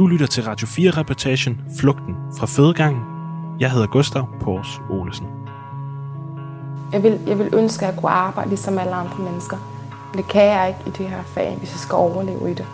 Du 0.00 0.06
lytter 0.06 0.26
til 0.26 0.42
Radio 0.44 0.66
4-reportagen 0.66 1.54
Flugten 1.80 2.14
fra 2.38 2.46
fødegangen. 2.56 3.02
Jeg 3.62 3.70
hedder 3.70 3.86
Gustav 3.86 4.24
Pors 4.42 4.80
Olesen. 4.90 5.26
Jeg 6.92 7.02
vil, 7.02 7.14
jeg 7.26 7.38
vil 7.38 7.48
ønske, 7.60 7.86
at 7.86 7.92
jeg 7.92 8.00
kunne 8.00 8.10
arbejde 8.10 8.48
ligesom 8.48 8.78
alle 8.78 8.94
andre 9.02 9.18
mennesker. 9.28 9.56
Men 10.08 10.16
det 10.20 10.26
kan 10.32 10.46
jeg 10.54 10.64
ikke 10.70 10.82
i 10.90 10.92
det 10.98 11.06
her 11.14 11.22
fag, 11.22 11.50
hvis 11.58 11.70
jeg 11.74 11.80
skal 11.86 11.96
overleve 11.96 12.50
i 12.52 12.54
det. 12.60 12.66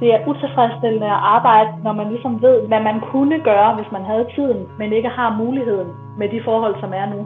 Det 0.00 0.08
er 0.14 0.20
utilfredsstillende 0.30 1.06
at 1.16 1.22
arbejde, 1.36 1.70
når 1.84 1.92
man 1.92 2.08
ligesom 2.14 2.42
ved, 2.42 2.56
hvad 2.68 2.82
man 2.88 2.98
kunne 3.12 3.36
gøre, 3.50 3.74
hvis 3.78 3.90
man 3.92 4.04
havde 4.10 4.26
tiden, 4.36 4.60
men 4.78 4.92
ikke 4.92 5.08
har 5.18 5.36
muligheden 5.42 5.88
med 6.18 6.28
de 6.34 6.40
forhold, 6.44 6.74
som 6.80 6.90
er 7.00 7.06
nu. 7.14 7.20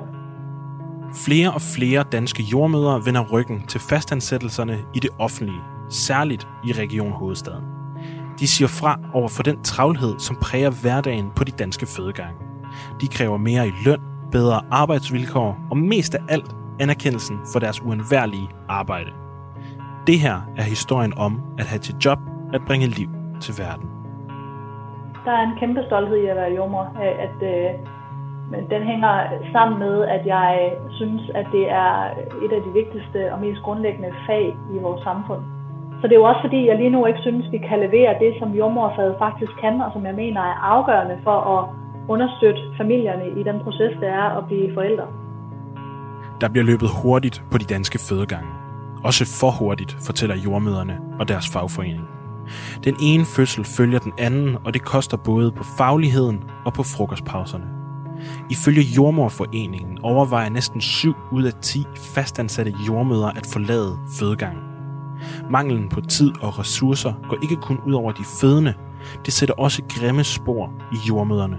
Flere 1.27 1.51
og 1.57 1.63
flere 1.77 2.03
danske 2.17 2.43
jordmødre 2.43 3.07
vender 3.07 3.25
ryggen 3.33 3.59
til 3.67 3.81
fastansættelserne 3.81 4.77
i 4.95 4.99
det 5.05 5.11
offentlige, 5.19 5.63
særligt 5.91 6.49
i 6.67 6.73
Region 6.73 7.13
Hovedstaden. 7.13 7.74
De 8.41 8.47
siger 8.47 8.69
fra 8.69 9.01
over 9.15 9.29
for 9.29 9.43
den 9.43 9.63
travlhed, 9.63 10.19
som 10.19 10.37
præger 10.37 10.71
hverdagen 10.83 11.31
på 11.37 11.45
de 11.45 11.51
danske 11.51 11.87
fødegange. 11.87 12.39
De 13.01 13.09
kræver 13.09 13.37
mere 13.37 13.69
i 13.69 13.73
løn, 13.85 14.01
bedre 14.33 14.61
arbejdsvilkår 14.71 15.59
og 15.71 15.77
mest 15.77 16.15
af 16.15 16.21
alt 16.29 16.57
anerkendelsen 16.81 17.39
for 17.53 17.59
deres 17.59 17.83
uundværlige 17.83 18.49
arbejde. 18.69 19.11
Det 20.07 20.19
her 20.19 20.37
er 20.57 20.63
historien 20.63 21.19
om 21.19 21.43
at 21.59 21.67
have 21.67 21.79
til 21.79 21.95
job 22.05 22.19
at 22.53 22.61
bringe 22.67 22.87
liv 22.87 23.09
til 23.41 23.55
verden. 23.59 23.89
Der 25.25 25.33
er 25.33 25.43
en 25.51 25.59
kæmpe 25.61 25.83
stolthed 25.87 26.17
i 26.17 26.27
at 26.27 26.37
være 26.37 26.55
jommer, 26.55 26.85
at, 27.07 27.15
at 27.27 27.41
men 28.51 28.71
den 28.71 28.83
hænger 28.83 29.15
sammen 29.53 29.79
med, 29.79 30.05
at 30.05 30.27
jeg 30.27 30.73
synes, 30.91 31.31
at 31.35 31.47
det 31.53 31.71
er 31.71 31.91
et 32.45 32.53
af 32.53 32.63
de 32.67 32.73
vigtigste 32.73 33.33
og 33.33 33.41
mest 33.41 33.63
grundlæggende 33.63 34.13
fag 34.27 34.57
i 34.75 34.79
vores 34.79 35.03
samfund. 35.03 35.43
Så 36.05 36.09
det 36.09 36.15
er 36.15 36.23
jo 36.25 36.31
også 36.33 36.41
fordi, 36.47 36.67
jeg 36.69 36.77
lige 36.77 36.91
nu 36.91 37.07
ikke 37.07 37.21
synes, 37.27 37.45
vi 37.53 37.59
kan 37.69 37.79
levere 37.87 38.13
det, 38.25 38.33
som 38.41 38.49
jordmorfaget 38.59 39.15
faktisk 39.19 39.53
kan, 39.61 39.81
og 39.81 39.91
som 39.93 40.07
jeg 40.07 40.15
mener 40.15 40.41
er 40.41 40.57
afgørende 40.75 41.17
for 41.27 41.39
at 41.55 41.63
understøtte 42.09 42.61
familierne 42.81 43.27
i 43.41 43.43
den 43.43 43.61
proces, 43.65 43.93
det 44.01 44.09
er 44.09 44.39
at 44.39 44.47
blive 44.47 44.75
forældre. 44.75 45.07
Der 46.41 46.49
bliver 46.49 46.65
løbet 46.65 46.89
hurtigt 47.03 47.45
på 47.51 47.59
de 47.59 47.65
danske 47.65 47.99
fødegange. 48.09 48.51
Også 49.05 49.25
for 49.41 49.51
hurtigt, 49.51 49.97
fortæller 50.07 50.37
jordmøderne 50.37 50.97
og 51.21 51.29
deres 51.29 51.49
fagforening. 51.53 52.07
Den 52.85 52.97
ene 53.03 53.25
fødsel 53.37 53.65
følger 53.65 53.99
den 53.99 54.13
anden, 54.19 54.57
og 54.65 54.75
det 54.75 54.83
koster 54.83 55.17
både 55.17 55.53
på 55.53 55.65
fagligheden 55.79 56.45
og 56.67 56.73
på 56.73 56.83
frokostpauserne. 56.83 57.67
Ifølge 58.51 58.83
Jordmorforeningen 58.97 59.99
overvejer 60.03 60.49
næsten 60.49 60.81
7 60.81 61.15
ud 61.33 61.45
af 61.45 61.53
10 61.63 61.79
fastansatte 62.15 62.73
jordmøder 62.89 63.29
at 63.29 63.47
forlade 63.53 63.93
fødegangen. 64.21 64.74
Manglen 65.51 65.89
på 65.89 66.01
tid 66.01 66.33
og 66.41 66.59
ressourcer 66.59 67.13
går 67.29 67.37
ikke 67.43 67.57
kun 67.57 67.79
ud 67.87 67.93
over 67.93 68.13
de 68.13 68.25
fødende, 68.25 68.75
det 69.25 69.33
sætter 69.33 69.55
også 69.55 69.83
grimme 69.89 70.25
spor 70.25 70.71
i 70.93 70.97
jordmøderne. 71.09 71.59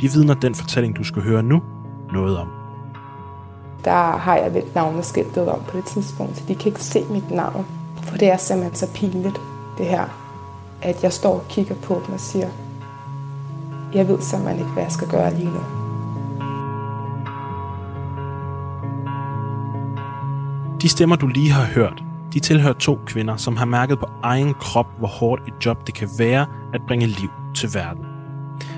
De 0.00 0.10
vidner 0.12 0.34
den 0.34 0.54
fortælling, 0.54 0.96
du 0.96 1.04
skal 1.04 1.22
høre 1.22 1.42
nu, 1.42 1.62
noget 2.12 2.38
om. 2.38 2.48
Der 3.84 4.16
har 4.16 4.36
jeg 4.36 4.54
vendt 4.54 4.74
navneskiltet 4.74 5.48
om 5.48 5.60
på 5.68 5.76
det 5.76 5.84
tidspunkt, 5.84 6.36
så 6.36 6.44
de 6.48 6.54
kan 6.54 6.66
ikke 6.66 6.84
se 6.84 7.04
mit 7.10 7.30
navn. 7.30 7.66
For 8.02 8.16
det 8.16 8.30
er 8.30 8.36
simpelthen 8.36 8.74
så 8.74 8.92
pinligt, 8.94 9.40
det 9.78 9.86
her, 9.86 10.04
at 10.82 11.02
jeg 11.02 11.12
står 11.12 11.34
og 11.34 11.44
kigger 11.48 11.74
på 11.74 12.02
dem 12.06 12.14
og 12.14 12.20
siger, 12.20 12.48
jeg 13.94 14.08
ved 14.08 14.20
simpelthen 14.20 14.58
ikke, 14.58 14.72
hvad 14.72 14.82
jeg 14.82 14.92
skal 14.92 15.08
gøre 15.08 15.34
lige 15.34 15.50
nu. 15.50 15.60
De 20.82 20.88
stemmer, 20.88 21.16
du 21.16 21.26
lige 21.26 21.50
har 21.50 21.64
hørt, 21.64 22.04
de 22.34 22.40
tilhører 22.40 22.72
to 22.72 22.94
kvinder, 23.06 23.36
som 23.36 23.56
har 23.56 23.64
mærket 23.66 23.98
på 23.98 24.06
egen 24.22 24.54
krop, 24.54 24.86
hvor 24.98 25.12
hårdt 25.20 25.48
et 25.48 25.66
job 25.66 25.86
det 25.86 25.94
kan 25.94 26.08
være 26.18 26.46
at 26.74 26.80
bringe 26.88 27.06
liv 27.06 27.30
til 27.58 27.68
verden. 27.74 28.04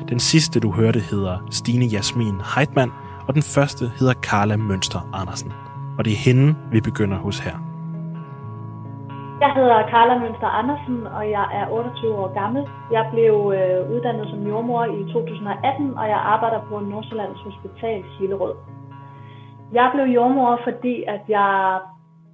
Den 0.09 0.21
sidste, 0.21 0.61
du 0.61 0.71
hørte, 0.73 1.01
hedder 1.01 1.37
Stine 1.51 1.87
Jasmin 1.95 2.41
Heitmann, 2.55 2.93
og 3.29 3.35
den 3.35 3.43
første 3.43 3.85
hedder 3.99 4.15
Carla 4.29 4.57
Mønster 4.57 5.01
Andersen. 5.21 5.53
Og 5.99 6.05
det 6.05 6.13
er 6.13 6.23
hende, 6.29 6.57
vi 6.73 6.81
begynder 6.81 7.17
hos 7.17 7.39
her. 7.39 7.57
Jeg 9.41 9.53
hedder 9.59 9.79
Carla 9.93 10.15
Mønster 10.19 10.51
Andersen, 10.61 11.07
og 11.07 11.31
jeg 11.31 11.47
er 11.61 11.67
28 11.71 12.15
år 12.23 12.35
gammel. 12.41 12.63
Jeg 12.93 13.05
blev 13.13 13.35
øh, 13.59 13.81
uddannet 13.93 14.27
som 14.31 14.41
jordmor 14.51 14.85
i 14.85 15.13
2018, 15.13 15.99
og 16.01 16.09
jeg 16.09 16.21
arbejder 16.35 16.61
på 16.69 16.81
Nordsjællands 16.81 17.41
Hospital 17.47 18.05
Hillerød. 18.19 18.55
Jeg 19.73 19.91
blev 19.95 20.05
jordmor, 20.05 20.61
fordi 20.65 21.05
at 21.15 21.23
jeg 21.29 21.81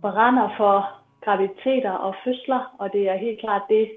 brænder 0.03 0.49
for 0.57 1.02
graviditeter 1.25 1.91
og 1.91 2.15
fødsler, 2.25 2.77
og 2.79 2.93
det 2.93 3.09
er 3.09 3.17
helt 3.17 3.41
klart 3.41 3.63
det 3.69 3.91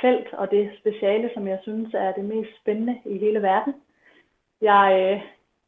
felt 0.00 0.32
og 0.32 0.50
det 0.50 0.70
speciale, 0.78 1.30
som 1.34 1.48
jeg 1.48 1.58
synes 1.62 1.94
er 1.94 2.12
det 2.12 2.24
mest 2.24 2.50
spændende 2.60 3.00
i 3.04 3.18
hele 3.18 3.42
verden. 3.42 3.74
Jeg 4.60 4.86
øh, 5.00 5.22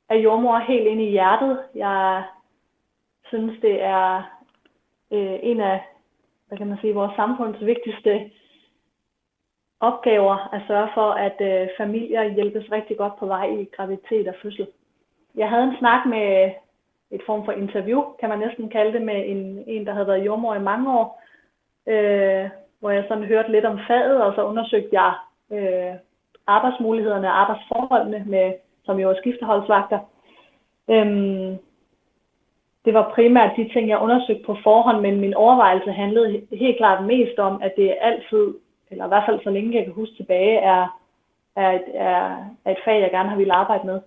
er 0.09 0.17
jordmor 0.19 0.59
helt 0.59 0.87
ind 0.87 1.01
i 1.01 1.11
hjertet. 1.11 1.63
Jeg 1.75 2.25
synes, 3.29 3.61
det 3.61 3.83
er 3.83 4.23
øh, 5.13 5.39
en 5.43 5.61
af 5.61 5.81
hvad 6.49 6.59
kan 6.59 6.67
man 6.67 6.79
sige, 6.81 6.95
vores 6.95 7.17
samfunds 7.17 7.61
vigtigste 7.61 8.31
opgaver 9.81 10.55
at 10.55 10.63
sørge 10.67 10.89
for, 10.95 11.11
at 11.11 11.37
øh, 11.41 11.69
familier 11.77 12.35
hjælpes 12.35 12.73
rigtig 12.73 12.97
godt 12.97 13.19
på 13.19 13.27
vej 13.27 13.47
i 13.47 13.65
graviditet 13.77 14.29
og 14.29 14.35
fødsel. 14.43 14.67
Jeg 15.35 15.51
havde 15.51 15.65
en 15.65 15.79
snak 15.79 16.07
med 16.07 16.51
et 17.11 17.21
form 17.27 17.45
for 17.45 17.53
interview, 17.53 18.03
kan 18.21 18.29
man 18.29 18.39
næsten 18.39 18.69
kalde 18.69 18.93
det, 18.93 19.03
med 19.03 19.25
en, 19.27 19.65
en 19.67 19.87
der 19.87 19.93
havde 19.93 20.07
været 20.07 20.25
jordmor 20.25 20.55
i 20.55 20.69
mange 20.71 20.99
år, 20.99 21.23
øh, 21.87 22.51
hvor 22.81 22.91
jeg 22.91 23.05
sådan 23.09 23.25
hørte 23.25 23.53
lidt 23.53 23.65
om 23.65 23.79
faget, 23.87 24.23
og 24.23 24.35
så 24.35 24.45
undersøgte 24.45 24.89
jeg 24.93 25.13
øh, 25.53 25.95
arbejdsmulighederne 26.47 27.29
og 27.29 27.41
arbejdsforholdene, 27.41 28.25
med, 28.27 28.53
som 28.85 28.99
jo 28.99 29.11
er 29.11 29.15
skifteholdsvagter. 29.21 29.99
Øhm, 30.91 31.59
det 32.85 32.95
var 32.95 33.13
primært 33.15 33.57
de 33.57 33.69
ting, 33.73 33.89
jeg 33.89 33.99
undersøgte 33.99 34.45
på 34.47 34.57
forhånd, 34.63 35.01
men 35.01 35.21
min 35.21 35.35
overvejelse 35.35 35.93
handlede 35.93 36.43
helt 36.53 36.77
klart 36.77 37.05
mest 37.05 37.39
om, 37.39 37.63
at 37.63 37.73
det 37.77 37.97
altid, 38.01 38.55
eller 38.91 39.05
i 39.05 39.09
hvert 39.09 39.27
fald 39.27 39.41
så 39.43 39.51
længe 39.51 39.77
jeg 39.77 39.85
kan 39.85 39.93
huske 39.93 40.17
tilbage, 40.17 40.59
er, 40.59 41.01
er, 41.57 41.71
et, 41.73 41.85
er, 41.95 42.37
er 42.65 42.71
et 42.71 42.85
fag, 42.85 43.01
jeg 43.01 43.11
gerne 43.11 43.29
har 43.29 43.37
ville 43.37 43.53
arbejde 43.53 43.87
med. 43.87 44.01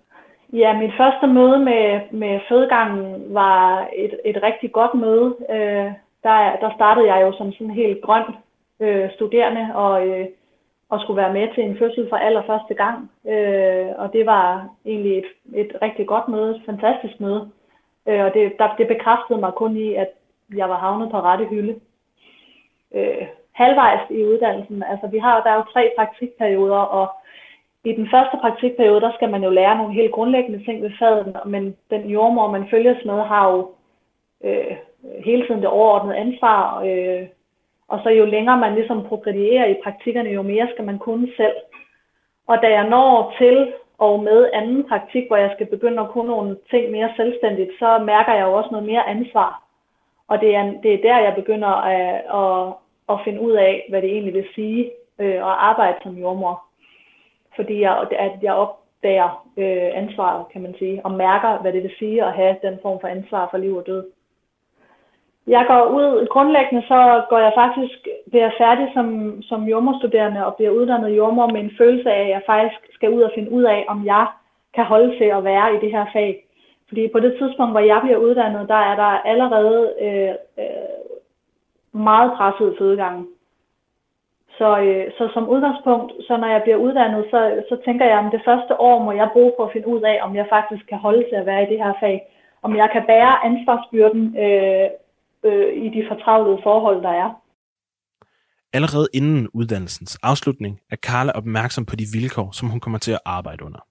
Ja, 0.52 0.78
mit 0.78 0.92
første 0.96 1.26
møde 1.26 1.58
med, 1.58 2.00
med 2.10 2.40
fødegangen 2.48 3.34
var 3.34 3.88
et, 3.96 4.20
et 4.24 4.42
rigtig 4.42 4.72
godt 4.72 4.94
møde. 4.94 5.36
Øh, 5.50 5.92
der, 6.22 6.56
der 6.62 6.70
startede 6.74 7.14
jeg 7.14 7.22
jo 7.22 7.32
som 7.32 7.52
sådan 7.52 7.70
helt 7.70 8.02
grøn 8.02 8.24
øh, 8.80 9.10
studerende 9.14 9.74
og, 9.74 10.08
øh, 10.08 10.26
og 10.88 11.00
skulle 11.00 11.22
være 11.22 11.32
med 11.32 11.54
til 11.54 11.64
en 11.64 11.78
fødsel 11.78 12.08
for 12.08 12.16
allerførste 12.16 12.74
gang. 12.74 13.10
Øh, 13.28 13.88
og 13.98 14.12
det 14.12 14.26
var 14.26 14.68
egentlig 14.86 15.18
et, 15.18 15.30
et 15.54 15.76
rigtig 15.82 16.06
godt 16.06 16.28
møde, 16.28 16.56
et 16.56 16.62
fantastisk 16.66 17.20
møde. 17.20 17.50
Øh, 18.08 18.24
og 18.24 18.34
det, 18.34 18.52
der, 18.58 18.74
det 18.78 18.88
bekræftede 18.88 19.40
mig 19.40 19.52
kun 19.52 19.76
i, 19.76 19.94
at 19.94 20.10
jeg 20.56 20.68
var 20.68 20.78
havnet 20.78 21.10
på 21.10 21.20
rette 21.20 21.44
hylde. 21.44 21.80
Øh, 22.94 23.26
halvvejs 23.52 24.10
i 24.10 24.24
uddannelsen, 24.24 24.82
altså 24.82 25.06
vi 25.06 25.18
har, 25.18 25.42
der 25.42 25.50
er 25.50 25.56
jo 25.56 25.72
tre 25.72 25.92
praktikperioder, 25.96 26.76
og 26.76 27.08
i 27.84 27.92
den 27.92 28.08
første 28.10 28.36
praktikperiode, 28.40 29.00
der 29.00 29.12
skal 29.14 29.30
man 29.30 29.44
jo 29.44 29.50
lære 29.50 29.76
nogle 29.76 29.94
helt 29.94 30.12
grundlæggende 30.12 30.64
ting 30.64 30.82
ved 30.82 30.90
fadet, 30.98 31.36
men 31.46 31.76
den 31.90 32.10
jordmor, 32.10 32.50
man 32.50 32.68
følges 32.70 33.04
med, 33.04 33.22
har 33.22 33.50
jo 33.50 33.70
øh, 34.44 34.76
hele 35.24 35.46
tiden 35.46 35.60
det 35.60 35.68
overordnede 35.68 36.16
ansvar, 36.16 36.82
øh, 36.84 37.26
og 37.88 38.00
så 38.02 38.10
jo 38.10 38.24
længere 38.24 38.58
man 38.58 38.74
ligesom 38.74 39.04
progredierer 39.08 39.66
i 39.66 39.80
praktikkerne, 39.82 40.30
jo 40.30 40.42
mere 40.42 40.68
skal 40.72 40.84
man 40.84 40.98
kunne 40.98 41.28
selv. 41.36 41.56
Og 42.46 42.58
da 42.62 42.68
jeg 42.70 42.88
når 42.88 43.34
til 43.38 43.72
og 43.98 44.22
med 44.22 44.50
anden 44.52 44.88
praktik, 44.88 45.26
hvor 45.26 45.36
jeg 45.36 45.50
skal 45.54 45.66
begynde 45.66 46.02
at 46.02 46.10
kunne 46.10 46.30
nogle 46.30 46.56
ting 46.70 46.90
mere 46.90 47.12
selvstændigt, 47.16 47.70
så 47.78 47.98
mærker 47.98 48.32
jeg 48.34 48.44
jo 48.46 48.52
også 48.52 48.70
noget 48.70 48.86
mere 48.86 49.08
ansvar. 49.08 49.62
Og 50.28 50.40
det 50.40 50.54
er, 50.54 50.62
det 50.82 50.94
er 50.94 51.02
der, 51.02 51.18
jeg 51.18 51.34
begynder 51.34 51.68
at, 51.68 52.14
at, 52.40 52.74
at 53.08 53.24
finde 53.24 53.40
ud 53.40 53.52
af, 53.52 53.86
hvad 53.88 54.02
det 54.02 54.10
egentlig 54.10 54.34
vil 54.34 54.48
sige 54.54 54.90
øh, 55.18 55.34
at 55.34 55.56
arbejde 55.70 55.98
som 56.02 56.18
jordmor. 56.18 56.69
Fordi 57.56 57.80
jeg, 57.80 58.06
at 58.18 58.32
jeg 58.42 58.54
opdager 58.54 59.46
øh, 59.56 59.90
ansvaret, 60.02 60.44
kan 60.52 60.62
man 60.62 60.74
sige, 60.78 61.00
og 61.04 61.12
mærker, 61.12 61.58
hvad 61.58 61.72
det 61.72 61.82
vil 61.82 61.94
sige 61.98 62.24
at 62.24 62.32
have 62.32 62.56
den 62.62 62.78
form 62.82 63.00
for 63.00 63.08
ansvar 63.08 63.48
for 63.50 63.58
liv 63.58 63.76
og 63.76 63.86
død. 63.86 64.04
Jeg 65.46 65.64
går 65.68 65.82
ud, 65.84 66.26
grundlæggende 66.26 66.82
så 66.86 67.24
går 67.30 67.38
jeg 67.38 67.52
faktisk, 67.54 68.08
bliver 68.30 68.44
jeg 68.44 68.52
færdig 68.58 68.90
som, 68.94 69.06
som 69.42 69.64
jordmorstuderende 69.64 70.46
og 70.46 70.54
bliver 70.54 70.70
uddannet 70.70 71.16
jordmor 71.16 71.46
med 71.46 71.60
en 71.60 71.72
følelse 71.78 72.10
af, 72.10 72.22
at 72.22 72.28
jeg 72.28 72.42
faktisk 72.46 72.80
skal 72.92 73.10
ud 73.10 73.22
og 73.22 73.32
finde 73.34 73.50
ud 73.50 73.62
af, 73.62 73.84
om 73.88 74.06
jeg 74.06 74.26
kan 74.74 74.84
holde 74.84 75.18
til 75.18 75.24
at 75.24 75.44
være 75.44 75.74
i 75.74 75.80
det 75.80 75.90
her 75.90 76.06
fag. 76.12 76.46
Fordi 76.88 77.08
på 77.08 77.20
det 77.20 77.36
tidspunkt, 77.38 77.72
hvor 77.72 77.80
jeg 77.80 78.00
bliver 78.02 78.16
uddannet, 78.16 78.68
der 78.68 78.74
er 78.90 78.96
der 78.96 79.12
allerede 79.32 79.94
øh, 80.00 80.34
øh, 80.58 82.00
meget 82.00 82.32
presset 82.36 82.76
fødegangen. 82.78 83.26
Så, 84.60 84.70
øh, 84.86 85.04
så 85.18 85.24
som 85.34 85.44
udgangspunkt, 85.54 86.10
så 86.26 86.32
når 86.42 86.48
jeg 86.54 86.62
bliver 86.62 86.80
uddannet, 86.86 87.22
så, 87.32 87.40
så 87.68 87.74
tænker 87.84 88.04
jeg, 88.10 88.18
at 88.18 88.32
det 88.36 88.42
første 88.48 88.74
år 88.88 88.96
må 89.06 89.12
jeg 89.12 89.28
bruge 89.32 89.52
på 89.56 89.62
at 89.64 89.72
finde 89.74 89.88
ud 89.94 90.02
af, 90.12 90.16
om 90.26 90.32
jeg 90.40 90.46
faktisk 90.56 90.84
kan 90.90 90.98
holde 91.06 91.24
til 91.28 91.36
at 91.40 91.46
være 91.46 91.62
i 91.62 91.70
det 91.72 91.78
her 91.84 91.92
fag. 92.02 92.16
Om 92.66 92.76
jeg 92.76 92.88
kan 92.94 93.04
bære 93.10 93.44
ansvarsbyrden 93.48 94.24
øh, 94.44 94.88
øh, 95.48 95.70
i 95.84 95.88
de 95.96 96.02
fortravlede 96.10 96.58
forhold, 96.62 97.02
der 97.06 97.14
er. 97.24 97.30
Allerede 98.72 99.08
inden 99.14 99.48
uddannelsens 99.58 100.18
afslutning 100.22 100.80
er 100.90 100.96
Karla 100.96 101.32
opmærksom 101.32 101.84
på 101.86 101.96
de 101.96 102.06
vilkår, 102.16 102.48
som 102.52 102.68
hun 102.68 102.80
kommer 102.80 102.98
til 102.98 103.12
at 103.12 103.24
arbejde 103.24 103.64
under. 103.64 103.82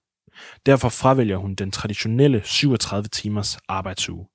Derfor 0.66 0.88
fravælger 0.88 1.36
hun 1.36 1.54
den 1.54 1.70
traditionelle 1.70 2.40
37 2.44 3.02
timers 3.02 3.58
arbejdsuge. 3.68 4.26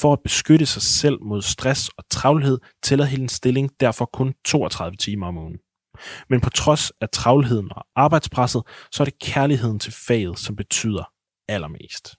For 0.00 0.12
at 0.12 0.22
beskytte 0.24 0.66
sig 0.66 0.82
selv 0.82 1.18
mod 1.22 1.42
stress 1.42 1.88
og 1.98 2.04
travlhed, 2.10 2.58
tæller 2.82 3.04
hendes 3.04 3.32
stilling 3.32 3.70
derfor 3.80 4.04
kun 4.04 4.34
32 4.44 4.96
timer 4.96 5.26
om 5.26 5.38
ugen. 5.38 5.58
Men 6.30 6.40
på 6.40 6.50
trods 6.50 6.92
af 7.00 7.08
travlheden 7.08 7.68
og 7.76 7.82
arbejdspresset, 7.96 8.62
så 8.92 9.02
er 9.02 9.04
det 9.04 9.22
kærligheden 9.32 9.78
til 9.78 9.92
faget, 10.08 10.38
som 10.38 10.56
betyder 10.56 11.04
allermest. 11.48 12.16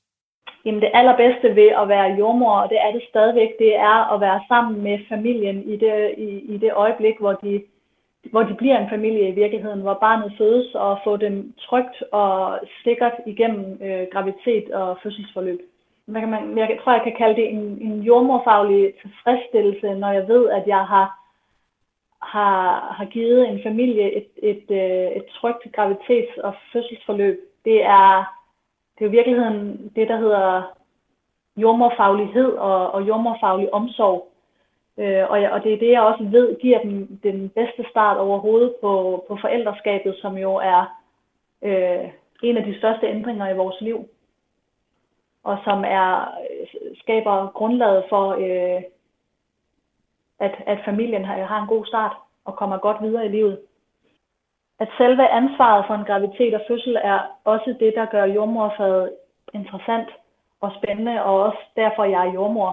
Jamen 0.65 0.81
det 0.81 0.91
allerbedste 0.93 1.55
ved 1.55 1.69
at 1.81 1.89
være 1.89 2.15
jordmor, 2.19 2.55
og 2.61 2.69
det 2.69 2.79
er 2.85 2.91
det 2.91 3.03
stadigvæk, 3.09 3.49
det 3.59 3.75
er 3.75 4.13
at 4.13 4.21
være 4.21 4.41
sammen 4.47 4.83
med 4.83 4.99
familien 5.09 5.57
i 5.73 5.75
det, 5.77 6.13
i, 6.17 6.29
i 6.53 6.57
det 6.57 6.71
øjeblik, 6.73 7.15
hvor 7.19 7.33
de, 7.33 7.63
hvor 8.31 8.43
de 8.43 8.53
bliver 8.53 8.77
en 8.79 8.89
familie 8.89 9.29
i 9.29 9.37
virkeligheden, 9.41 9.81
hvor 9.81 9.97
barnet 10.01 10.33
fødes 10.37 10.75
og 10.75 10.99
få 11.03 11.17
dem 11.17 11.53
trygt 11.67 12.03
og 12.11 12.59
sikkert 12.83 13.13
igennem 13.25 13.81
øh, 13.81 14.07
graviditet 14.13 14.71
og 14.71 14.97
fødselsforløb. 15.03 15.59
Hvad 16.05 16.21
kan 16.21 16.29
man, 16.29 16.57
jeg 16.57 16.79
tror, 16.83 16.91
jeg 16.91 17.03
kan 17.03 17.15
kalde 17.17 17.35
det 17.35 17.49
en, 17.49 17.81
en 17.81 18.01
jordmorfaglig 18.01 18.93
tilfredsstillelse, 19.01 19.95
når 19.95 20.11
jeg 20.11 20.27
ved, 20.27 20.49
at 20.49 20.67
jeg 20.67 20.85
har, 20.85 21.19
har, 22.21 22.93
har 22.97 23.05
givet 23.05 23.49
en 23.49 23.59
familie 23.63 24.13
et, 24.13 24.27
et, 24.43 24.63
et, 24.69 25.17
et 25.17 25.25
trygt 25.25 25.63
graviditets- 25.77 26.41
og 26.43 26.53
fødselsforløb. 26.73 27.39
Det 27.65 27.83
er 27.83 28.33
det 28.99 29.05
er 29.05 29.09
i 29.09 29.11
virkeligheden 29.11 29.91
det, 29.95 30.07
der 30.07 30.17
hedder 30.17 30.73
jordmorfaglighed 31.57 32.51
og, 32.51 32.91
og 32.91 33.07
jordmorfaglig 33.07 33.73
omsorg. 33.73 34.29
Øh, 34.97 35.23
og, 35.29 35.39
og 35.51 35.63
det 35.63 35.73
er 35.73 35.77
det, 35.77 35.91
jeg 35.91 36.01
også 36.01 36.23
ved, 36.23 36.59
giver 36.59 36.79
dem 36.79 37.19
den 37.23 37.49
bedste 37.49 37.85
start 37.89 38.17
overhovedet 38.17 38.73
på, 38.81 39.25
på 39.27 39.37
forældreskabet, 39.41 40.15
som 40.21 40.37
jo 40.37 40.55
er 40.55 40.99
øh, 41.63 42.09
en 42.43 42.57
af 42.57 42.63
de 42.63 42.77
største 42.77 43.07
ændringer 43.07 43.49
i 43.49 43.57
vores 43.57 43.81
liv. 43.81 44.09
Og 45.43 45.57
som 45.63 45.83
er 45.87 46.35
skaber 47.01 47.51
grundlaget 47.53 48.03
for, 48.09 48.29
øh, 48.29 48.81
at, 50.39 50.55
at 50.65 50.79
familien 50.85 51.25
har, 51.25 51.43
har 51.43 51.61
en 51.61 51.67
god 51.67 51.85
start 51.85 52.15
og 52.45 52.55
kommer 52.55 52.77
godt 52.77 53.01
videre 53.01 53.25
i 53.25 53.29
livet 53.29 53.59
at 54.79 54.89
selve 54.97 55.29
ansvaret 55.29 55.85
for 55.87 55.93
en 55.93 56.05
graviditet 56.05 56.53
og 56.53 56.61
fødsel 56.67 56.95
er 56.95 57.19
også 57.43 57.75
det, 57.79 57.93
der 57.95 58.05
gør 58.05 58.25
jordmorfaget 58.25 59.13
interessant 59.53 60.09
og 60.61 60.71
spændende, 60.77 61.23
og 61.23 61.43
også 61.43 61.61
derfor 61.75 62.03
jeg 62.03 62.27
er 62.27 62.33
jordmor. 62.33 62.71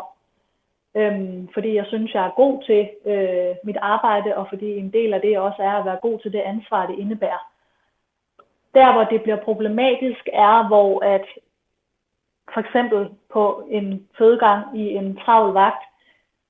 Øhm, 0.95 1.49
fordi 1.55 1.75
jeg 1.75 1.87
synes, 1.87 2.15
jeg 2.15 2.27
er 2.27 2.39
god 2.43 2.63
til 2.63 2.91
øh, 3.13 3.55
mit 3.65 3.77
arbejde, 3.77 4.37
og 4.37 4.47
fordi 4.49 4.79
en 4.79 4.93
del 4.93 5.15
af 5.15 5.21
det 5.21 5.39
også 5.39 5.63
er 5.63 5.73
at 5.73 5.85
være 5.85 5.99
god 6.03 6.19
til 6.19 6.33
det 6.33 6.39
ansvar, 6.41 6.87
det 6.87 6.99
indebærer. 6.99 7.45
Der, 8.75 8.93
hvor 8.93 9.05
det 9.05 9.23
bliver 9.23 9.45
problematisk, 9.45 10.29
er, 10.33 10.69
hvor 10.69 11.05
at 11.05 11.27
for 12.53 12.61
eksempel 12.61 13.09
på 13.33 13.63
en 13.71 14.09
fødegang 14.19 14.79
i 14.79 14.95
en 14.95 15.17
travl 15.17 15.53
vagt, 15.53 15.85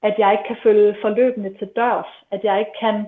at 0.02 0.14
jeg 0.18 0.32
ikke 0.32 0.44
kan 0.44 0.56
følge 0.62 0.96
forløbene 1.02 1.54
til 1.58 1.68
dørs, 1.76 2.10
at 2.30 2.44
jeg 2.44 2.58
ikke 2.58 2.72
kan 2.80 3.06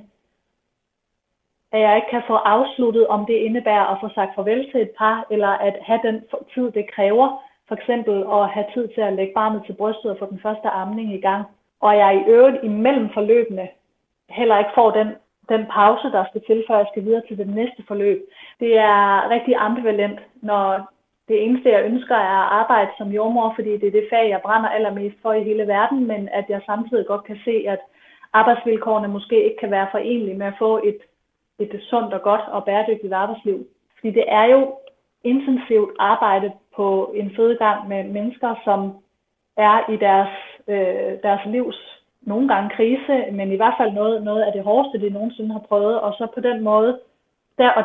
at 1.73 1.81
jeg 1.81 1.97
ikke 1.97 2.11
kan 2.11 2.23
få 2.27 2.35
afsluttet, 2.35 3.07
om 3.07 3.27
det 3.27 3.35
indebærer 3.35 3.85
at 3.85 3.99
få 4.01 4.09
sagt 4.15 4.35
farvel 4.35 4.71
til 4.71 4.81
et 4.83 4.91
par, 4.99 5.27
eller 5.31 5.49
at 5.49 5.77
have 5.83 6.01
den 6.03 6.25
tid, 6.55 6.71
det 6.71 6.91
kræver, 6.91 7.43
for 7.69 7.75
eksempel 7.75 8.25
at 8.33 8.49
have 8.49 8.67
tid 8.75 8.89
til 8.89 9.01
at 9.01 9.13
lægge 9.13 9.33
barnet 9.35 9.63
til 9.67 9.73
brystet 9.73 10.11
og 10.11 10.19
få 10.19 10.27
den 10.27 10.41
første 10.43 10.69
amning 10.69 11.15
i 11.15 11.21
gang. 11.21 11.45
Og 11.81 11.97
jeg 11.97 12.15
i 12.17 12.31
øvrigt 12.31 12.65
imellem 12.65 13.09
forløbene 13.15 13.69
heller 14.29 14.59
ikke 14.59 14.71
får 14.75 14.91
den, 14.91 15.09
den 15.49 15.67
pause, 15.67 16.07
der 16.13 16.25
skal 16.31 16.43
til, 16.47 16.65
før 16.69 16.77
jeg 16.77 16.87
skal 16.93 17.05
videre 17.05 17.23
til 17.29 17.39
det 17.39 17.49
næste 17.49 17.85
forløb. 17.89 18.19
Det 18.61 18.79
er 18.79 19.31
rigtig 19.31 19.55
ambivalent, 19.59 20.21
når 20.43 20.93
det 21.33 21.43
eneste, 21.45 21.75
jeg 21.77 21.85
ønsker, 21.91 22.15
er 22.15 22.41
at 22.45 22.53
arbejde 22.61 22.91
som 22.99 23.09
jordmor, 23.09 23.53
fordi 23.57 23.73
det 23.81 23.87
er 23.87 23.97
det 23.99 24.07
fag, 24.13 24.25
jeg 24.29 24.41
brænder 24.47 24.69
allermest 24.69 25.17
for 25.23 25.33
i 25.33 25.47
hele 25.49 25.67
verden, 25.67 26.07
men 26.07 26.29
at 26.39 26.47
jeg 26.49 26.61
samtidig 26.67 27.07
godt 27.07 27.25
kan 27.25 27.39
se, 27.45 27.55
at 27.69 27.81
arbejdsvilkårene 28.33 29.09
måske 29.09 29.45
ikke 29.45 29.61
kan 29.61 29.71
være 29.71 29.93
forenlige 29.95 30.39
med 30.41 30.47
at 30.47 30.59
få 30.59 30.81
et 30.85 31.01
et 31.59 31.81
sundt 31.91 32.15
og 32.15 32.23
godt 32.23 32.41
og 32.49 32.65
bæredygtigt 32.65 33.13
arbejdsliv. 33.13 33.67
Fordi 33.97 34.11
det 34.11 34.25
er 34.29 34.45
jo 34.45 34.61
intensivt 35.25 35.91
arbejde 35.99 36.53
på 36.77 37.13
en 37.15 37.33
fødegang 37.37 37.89
med 37.89 38.05
mennesker, 38.05 38.55
som 38.65 38.81
er 39.57 39.91
i 39.93 39.97
deres, 39.97 40.35
øh, 40.69 41.13
deres 41.23 41.41
livs 41.47 42.03
nogle 42.21 42.49
gange 42.49 42.71
krise, 42.77 43.25
men 43.33 43.53
i 43.53 43.57
hvert 43.57 43.75
fald 43.79 43.93
noget, 43.93 44.23
noget 44.23 44.43
af 44.43 44.53
det 44.53 44.63
hårdeste, 44.63 45.01
de 45.01 45.11
nogensinde 45.11 45.53
har 45.53 45.65
prøvet. 45.69 46.01
Og 46.01 46.13
så 46.13 46.27
på 46.35 46.41
den 46.41 46.65
måde, 46.65 46.99
der, 47.63 47.71
og 47.71 47.83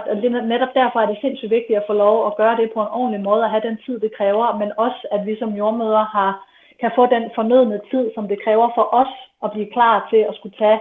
netop 0.53 0.74
derfor 0.74 1.00
er 1.00 1.07
det 1.09 1.18
sindssygt 1.21 1.56
vigtigt 1.57 1.79
at 1.79 1.88
få 1.88 1.94
lov 1.94 2.27
at 2.27 2.38
gøre 2.41 2.56
det 2.57 2.71
på 2.74 2.81
en 2.81 2.95
ordentlig 3.00 3.21
måde 3.21 3.44
og 3.44 3.51
have 3.53 3.68
den 3.69 3.77
tid, 3.85 4.00
det 4.00 4.12
kræver, 4.18 4.57
men 4.62 4.69
også 4.77 5.01
at 5.12 5.25
vi 5.25 5.33
som 5.39 5.51
jordmøder 5.59 6.06
har, 6.18 6.31
kan 6.81 6.91
få 6.95 7.06
den 7.06 7.24
fornødne 7.35 7.79
tid, 7.91 8.12
som 8.15 8.27
det 8.27 8.44
kræver 8.44 8.69
for 8.75 8.85
os 9.01 9.13
at 9.44 9.51
blive 9.51 9.71
klar 9.75 10.07
til 10.12 10.21
at 10.29 10.35
skulle 10.35 10.57
tage 10.57 10.79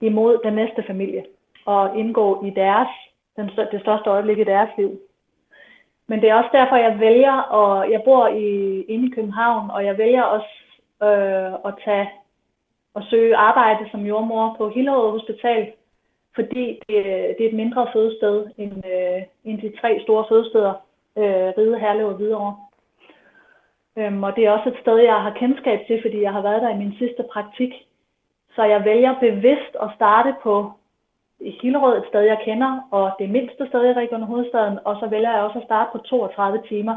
imod 0.00 0.38
den 0.44 0.54
næste 0.54 0.82
familie 0.86 1.24
og 1.66 1.98
indgå 1.98 2.44
i 2.46 2.50
deres, 2.50 2.88
den, 3.36 3.50
det 3.72 3.80
største 3.80 4.10
øjeblik 4.10 4.38
i 4.38 4.44
deres 4.44 4.70
liv. 4.78 4.90
Men 6.08 6.20
det 6.20 6.30
er 6.30 6.34
også 6.34 6.50
derfor, 6.52 6.76
jeg 6.76 7.00
vælger, 7.00 7.36
og 7.60 7.90
jeg 7.90 8.02
bor 8.04 8.28
i, 8.28 8.80
inde 8.88 9.06
i 9.08 9.14
København, 9.14 9.70
og 9.70 9.84
jeg 9.84 9.98
vælger 9.98 10.22
også 10.22 10.52
øh, 11.02 11.52
at 11.68 11.74
tage 11.84 12.08
og 12.94 13.02
søge 13.10 13.36
arbejde 13.36 13.90
som 13.90 14.06
jordmor 14.06 14.54
på 14.58 14.68
Hillerød 14.68 15.10
Hospital, 15.10 15.72
fordi 16.34 16.80
det, 16.88 16.96
øh, 16.96 17.28
det 17.36 17.40
er 17.40 17.48
et 17.48 17.60
mindre 17.62 17.88
fødested 17.92 18.46
end, 18.58 18.72
øh, 18.94 19.22
end 19.44 19.60
de 19.60 19.72
tre 19.80 20.00
store 20.02 20.24
fødesteder, 20.28 20.74
øh, 21.18 21.48
Ride, 21.58 21.78
Herlev 21.78 22.06
og 22.06 22.14
Hvidovre. 22.14 22.56
Øhm, 23.98 24.22
og 24.22 24.36
det 24.36 24.44
er 24.44 24.50
også 24.50 24.68
et 24.68 24.80
sted, 24.80 24.96
jeg 24.96 25.22
har 25.22 25.38
kendskab 25.40 25.80
til, 25.86 26.02
fordi 26.02 26.22
jeg 26.22 26.32
har 26.32 26.42
været 26.42 26.62
der 26.62 26.70
i 26.74 26.78
min 26.78 26.94
sidste 26.98 27.24
praktik. 27.32 27.72
Så 28.54 28.62
jeg 28.64 28.84
vælger 28.84 29.20
bevidst 29.20 29.72
at 29.82 29.90
starte 29.94 30.34
på 30.42 30.72
i 31.40 31.58
Hillerød, 31.62 31.98
et 31.98 32.08
sted 32.08 32.20
jeg 32.20 32.38
kender, 32.44 32.88
og 32.90 33.12
det 33.18 33.30
mindste 33.30 33.66
sted 33.68 33.84
i 33.84 33.92
Region 33.92 34.22
Hovedstaden, 34.22 34.78
og 34.84 34.96
så 35.00 35.06
vælger 35.06 35.32
jeg 35.32 35.42
også 35.42 35.58
at 35.58 35.64
starte 35.64 35.90
på 35.92 35.98
32 35.98 36.62
timer. 36.68 36.96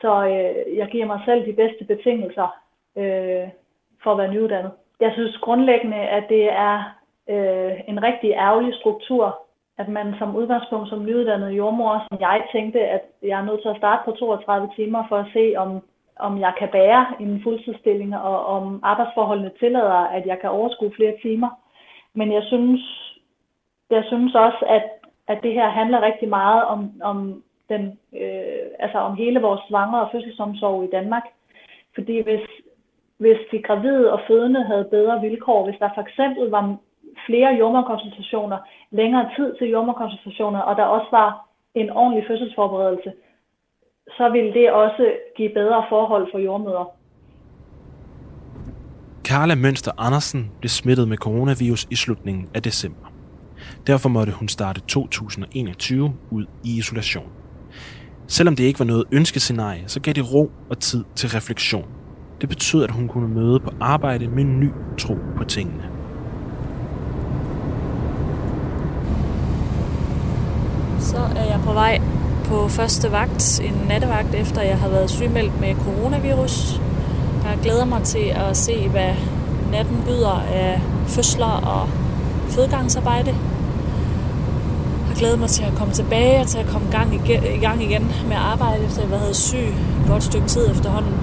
Så 0.00 0.24
øh, 0.24 0.76
jeg 0.76 0.88
giver 0.88 1.06
mig 1.06 1.20
selv 1.24 1.46
de 1.46 1.52
bedste 1.52 1.84
betingelser 1.84 2.48
øh, 2.96 3.48
for 4.02 4.10
at 4.12 4.18
være 4.18 4.32
nyuddannet. 4.32 4.72
Jeg 5.00 5.12
synes 5.14 5.36
grundlæggende, 5.36 5.96
at 5.96 6.24
det 6.28 6.52
er 6.52 6.97
øh, 7.28 7.72
en 7.88 8.02
rigtig 8.02 8.30
ærgerlig 8.30 8.74
struktur, 8.74 9.48
at 9.78 9.88
man 9.88 10.14
som 10.18 10.36
udgangspunkt 10.36 10.88
som 10.88 11.04
nyuddannet 11.04 11.50
jordmor, 11.50 12.04
som 12.08 12.20
jeg 12.20 12.42
tænkte, 12.52 12.80
at 12.80 13.02
jeg 13.22 13.40
er 13.40 13.44
nødt 13.44 13.62
til 13.62 13.68
at 13.68 13.76
starte 13.76 14.02
på 14.04 14.10
32 14.12 14.70
timer 14.76 15.04
for 15.08 15.16
at 15.16 15.30
se, 15.32 15.54
om, 15.56 15.82
om 16.16 16.40
jeg 16.40 16.52
kan 16.58 16.68
bære 16.72 17.06
en 17.20 17.40
fuldtidsstilling, 17.42 18.16
og 18.16 18.46
om 18.46 18.80
arbejdsforholdene 18.82 19.50
tillader, 19.60 20.02
at 20.16 20.26
jeg 20.26 20.38
kan 20.40 20.50
overskue 20.50 20.92
flere 20.96 21.14
timer. 21.22 21.50
Men 22.14 22.32
jeg 22.32 22.42
synes, 22.42 22.80
jeg 23.90 24.04
synes 24.06 24.34
også, 24.34 24.64
at, 24.68 24.84
at 25.26 25.38
det 25.42 25.52
her 25.52 25.68
handler 25.68 26.00
rigtig 26.02 26.28
meget 26.28 26.64
om, 26.64 26.92
om, 27.02 27.42
den, 27.68 27.98
øh, 28.22 28.66
altså 28.78 28.98
om 28.98 29.16
hele 29.16 29.40
vores 29.40 29.60
svangre- 29.68 30.00
og 30.00 30.08
fødselsomsorg 30.12 30.84
i 30.84 30.90
Danmark. 30.90 31.22
Fordi 31.94 32.20
hvis, 32.20 32.40
hvis 33.18 33.38
de 33.52 33.62
gravide 33.62 34.12
og 34.12 34.20
fødende 34.28 34.64
havde 34.64 34.88
bedre 34.90 35.20
vilkår, 35.20 35.64
hvis 35.64 35.78
der 35.78 35.90
for 35.94 36.02
eksempel 36.02 36.50
var 36.50 36.76
flere 37.26 37.50
jordmorkonsultationer, 37.60 38.58
længere 38.90 39.30
tid 39.36 39.54
til 39.58 39.68
jordmorkonsultationer, 39.68 40.60
og 40.60 40.76
der 40.76 40.84
også 40.84 41.08
var 41.10 41.48
en 41.74 41.90
ordentlig 41.90 42.24
fødselsforberedelse, 42.28 43.12
så 44.16 44.28
ville 44.28 44.52
det 44.54 44.72
også 44.72 45.12
give 45.36 45.50
bedre 45.54 45.84
forhold 45.88 46.28
for 46.32 46.38
jordmøder. 46.38 46.84
Karla 49.24 49.54
Mønster 49.54 49.92
Andersen 49.98 50.52
blev 50.60 50.68
smittet 50.68 51.08
med 51.08 51.16
coronavirus 51.16 51.86
i 51.90 51.96
slutningen 51.96 52.48
af 52.54 52.62
december. 52.62 53.06
Derfor 53.86 54.08
måtte 54.08 54.32
hun 54.32 54.48
starte 54.48 54.80
2021 54.80 56.12
ud 56.30 56.46
i 56.64 56.78
isolation. 56.78 57.32
Selvom 58.26 58.56
det 58.56 58.64
ikke 58.64 58.78
var 58.78 58.84
noget 58.84 59.04
ønskescenarie, 59.12 59.82
så 59.86 60.00
gav 60.00 60.12
det 60.12 60.34
ro 60.34 60.50
og 60.70 60.78
tid 60.78 61.04
til 61.14 61.28
refleksion. 61.28 61.88
Det 62.40 62.48
betød, 62.48 62.84
at 62.84 62.90
hun 62.90 63.08
kunne 63.08 63.28
møde 63.28 63.60
på 63.60 63.70
arbejde 63.80 64.28
med 64.28 64.44
ny 64.44 64.70
tro 64.98 65.14
på 65.36 65.44
tingene. 65.44 65.97
Så 71.00 71.16
er 71.36 71.44
jeg 71.44 71.60
på 71.64 71.72
vej 71.72 72.00
på 72.44 72.68
første 72.68 73.12
vagt, 73.12 73.60
en 73.64 73.86
nattevagt, 73.88 74.34
efter 74.34 74.62
jeg 74.62 74.78
har 74.78 74.88
været 74.88 75.10
sygemeldt 75.10 75.60
med 75.60 75.74
coronavirus. 75.74 76.80
Jeg 77.44 77.58
glæder 77.62 77.84
mig 77.84 78.02
til 78.02 78.34
at 78.48 78.56
se, 78.56 78.88
hvad 78.88 79.14
natten 79.72 80.02
byder 80.06 80.42
af 80.52 80.80
fødsler 81.06 81.46
og 81.46 81.88
fødegangsarbejde 82.48 83.34
glæder 85.18 85.36
mig 85.36 85.48
til 85.48 85.64
at 85.64 85.72
komme 85.74 85.94
tilbage 85.94 86.40
og 86.40 86.46
til 86.46 86.58
at 86.58 86.66
komme 86.66 86.88
gang 86.90 87.14
igen, 87.14 87.42
i 87.44 87.58
gang 87.58 87.82
igen 87.82 88.12
med 88.28 88.36
arbejde, 88.36 88.84
efter 88.84 89.02
jeg 89.02 89.10
har 89.10 89.18
været 89.18 89.36
syg 89.36 89.56
et 89.58 90.08
godt 90.08 90.22
stykke 90.22 90.46
tid 90.46 90.70
efterhånden. 90.70 91.14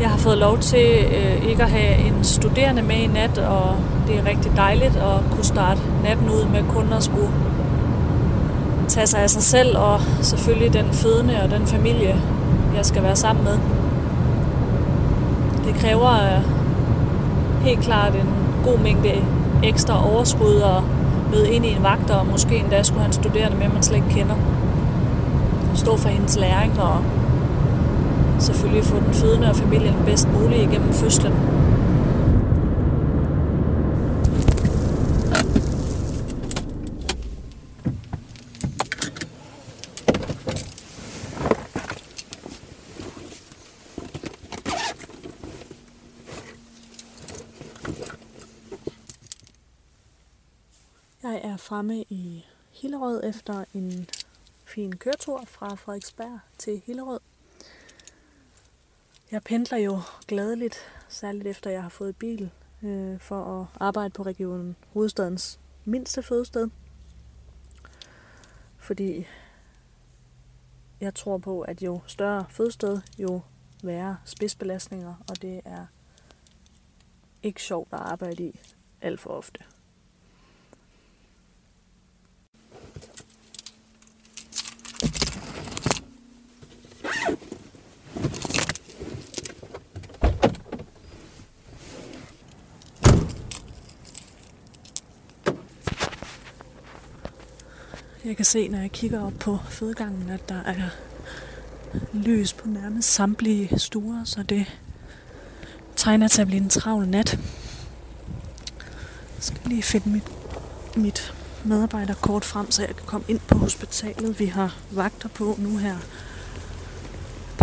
Jeg 0.00 0.10
har 0.10 0.18
fået 0.18 0.38
lov 0.38 0.58
til 0.58 0.88
øh, 1.04 1.48
ikke 1.50 1.62
at 1.62 1.70
have 1.70 1.96
en 1.98 2.24
studerende 2.24 2.82
med 2.82 2.96
i 2.96 3.06
nat, 3.06 3.38
og 3.38 3.76
det 4.06 4.18
er 4.18 4.26
rigtig 4.26 4.52
dejligt 4.56 4.96
at 4.96 5.30
kunne 5.30 5.44
starte 5.44 5.80
natten 6.02 6.30
ud 6.30 6.46
med 6.52 6.62
kun 6.74 6.92
at 6.92 7.02
skulle 7.02 7.30
tage 8.88 9.06
sig 9.06 9.20
af 9.20 9.30
sig 9.30 9.42
selv, 9.42 9.78
og 9.78 10.00
selvfølgelig 10.22 10.72
den 10.72 10.92
fødende 10.92 11.42
og 11.42 11.50
den 11.50 11.66
familie, 11.66 12.16
jeg 12.76 12.86
skal 12.86 13.02
være 13.02 13.16
sammen 13.16 13.44
med. 13.44 13.58
Det 15.66 15.74
kræver 15.74 16.12
øh, 16.12 16.42
helt 17.62 17.80
klart 17.80 18.14
en 18.14 18.28
god 18.64 18.78
mængde 18.78 19.24
ekstra 19.62 20.14
overskud 20.14 20.54
og 20.54 20.82
møde 21.30 21.50
ind 21.50 21.64
i 21.64 21.72
en 21.72 21.82
vagt, 21.82 22.10
og 22.10 22.26
måske 22.26 22.56
endda 22.56 22.82
skulle 22.82 23.02
han 23.02 23.12
studere 23.12 23.32
studerende 23.32 23.58
med, 23.58 23.68
man 23.74 23.82
slet 23.82 23.96
ikke 23.96 24.08
kender. 24.08 24.34
Stå 25.74 25.96
for 25.96 26.08
hendes 26.08 26.36
læring 26.36 26.80
og 26.80 26.98
selvfølgelig 28.38 28.84
få 28.84 28.96
den 28.96 29.14
fødende 29.14 29.50
og 29.50 29.56
familien 29.56 29.94
bedst 30.06 30.28
muligt 30.32 30.62
igennem 30.62 30.92
fødslen. 30.92 31.32
Jeg 51.24 51.40
er 51.44 51.52
fremme 51.64 52.04
i 52.08 52.46
Hillerød 52.70 53.24
efter 53.24 53.64
en 53.74 54.08
fin 54.64 54.96
køretur 54.96 55.44
fra 55.44 55.74
Frederiksberg 55.74 56.38
til 56.58 56.82
Hillerød. 56.86 57.20
Jeg 59.30 59.42
pendler 59.42 59.78
jo 59.78 60.00
gladeligt, 60.28 60.76
særligt 61.08 61.46
efter 61.46 61.70
jeg 61.70 61.82
har 61.82 61.88
fået 61.88 62.16
bil, 62.16 62.50
øh, 62.82 63.20
for 63.20 63.60
at 63.60 63.66
arbejde 63.80 64.10
på 64.10 64.22
regionen 64.22 64.76
hovedstadens 64.92 65.60
mindste 65.84 66.22
fødested. 66.22 66.68
Fordi 68.78 69.26
jeg 71.00 71.14
tror 71.14 71.38
på, 71.38 71.60
at 71.60 71.82
jo 71.82 72.00
større 72.06 72.46
fødested, 72.48 73.00
jo 73.18 73.40
værre 73.82 74.16
spidsbelastninger, 74.24 75.14
og 75.28 75.42
det 75.42 75.60
er 75.64 75.86
ikke 77.42 77.62
sjovt 77.62 77.88
at 77.92 78.00
arbejde 78.00 78.42
i 78.42 78.60
alt 79.00 79.20
for 79.20 79.30
ofte. 79.30 79.73
Jeg 98.24 98.36
kan 98.36 98.44
se, 98.44 98.68
når 98.68 98.78
jeg 98.78 98.92
kigger 98.92 99.26
op 99.26 99.32
på 99.40 99.58
fødegangen, 99.70 100.30
at 100.30 100.48
der 100.48 100.62
er 100.66 100.88
lys 102.12 102.52
på 102.52 102.68
nærmest 102.68 103.12
samtlige 103.12 103.78
stuer, 103.78 104.24
så 104.24 104.42
det 104.42 104.66
tegner 105.96 106.28
til 106.28 106.42
at 106.42 106.46
blive 106.46 106.62
en 106.62 106.68
travl 106.68 107.08
nat. 107.08 107.38
Jeg 109.36 109.40
skal 109.40 109.60
lige 109.64 109.82
finde 109.82 110.08
mit, 110.08 110.24
mit 110.96 111.34
medarbejderkort 111.64 112.44
frem, 112.44 112.70
så 112.70 112.82
jeg 112.82 112.96
kan 112.96 113.06
komme 113.06 113.26
ind 113.28 113.40
på 113.48 113.58
hospitalet. 113.58 114.38
Vi 114.38 114.46
har 114.46 114.76
vagter 114.90 115.28
på 115.28 115.56
nu 115.58 115.76
her 115.76 115.96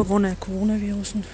på 0.01 0.08
grund 0.08 0.25
af 0.25 0.36
coronavirusen. 0.36 1.25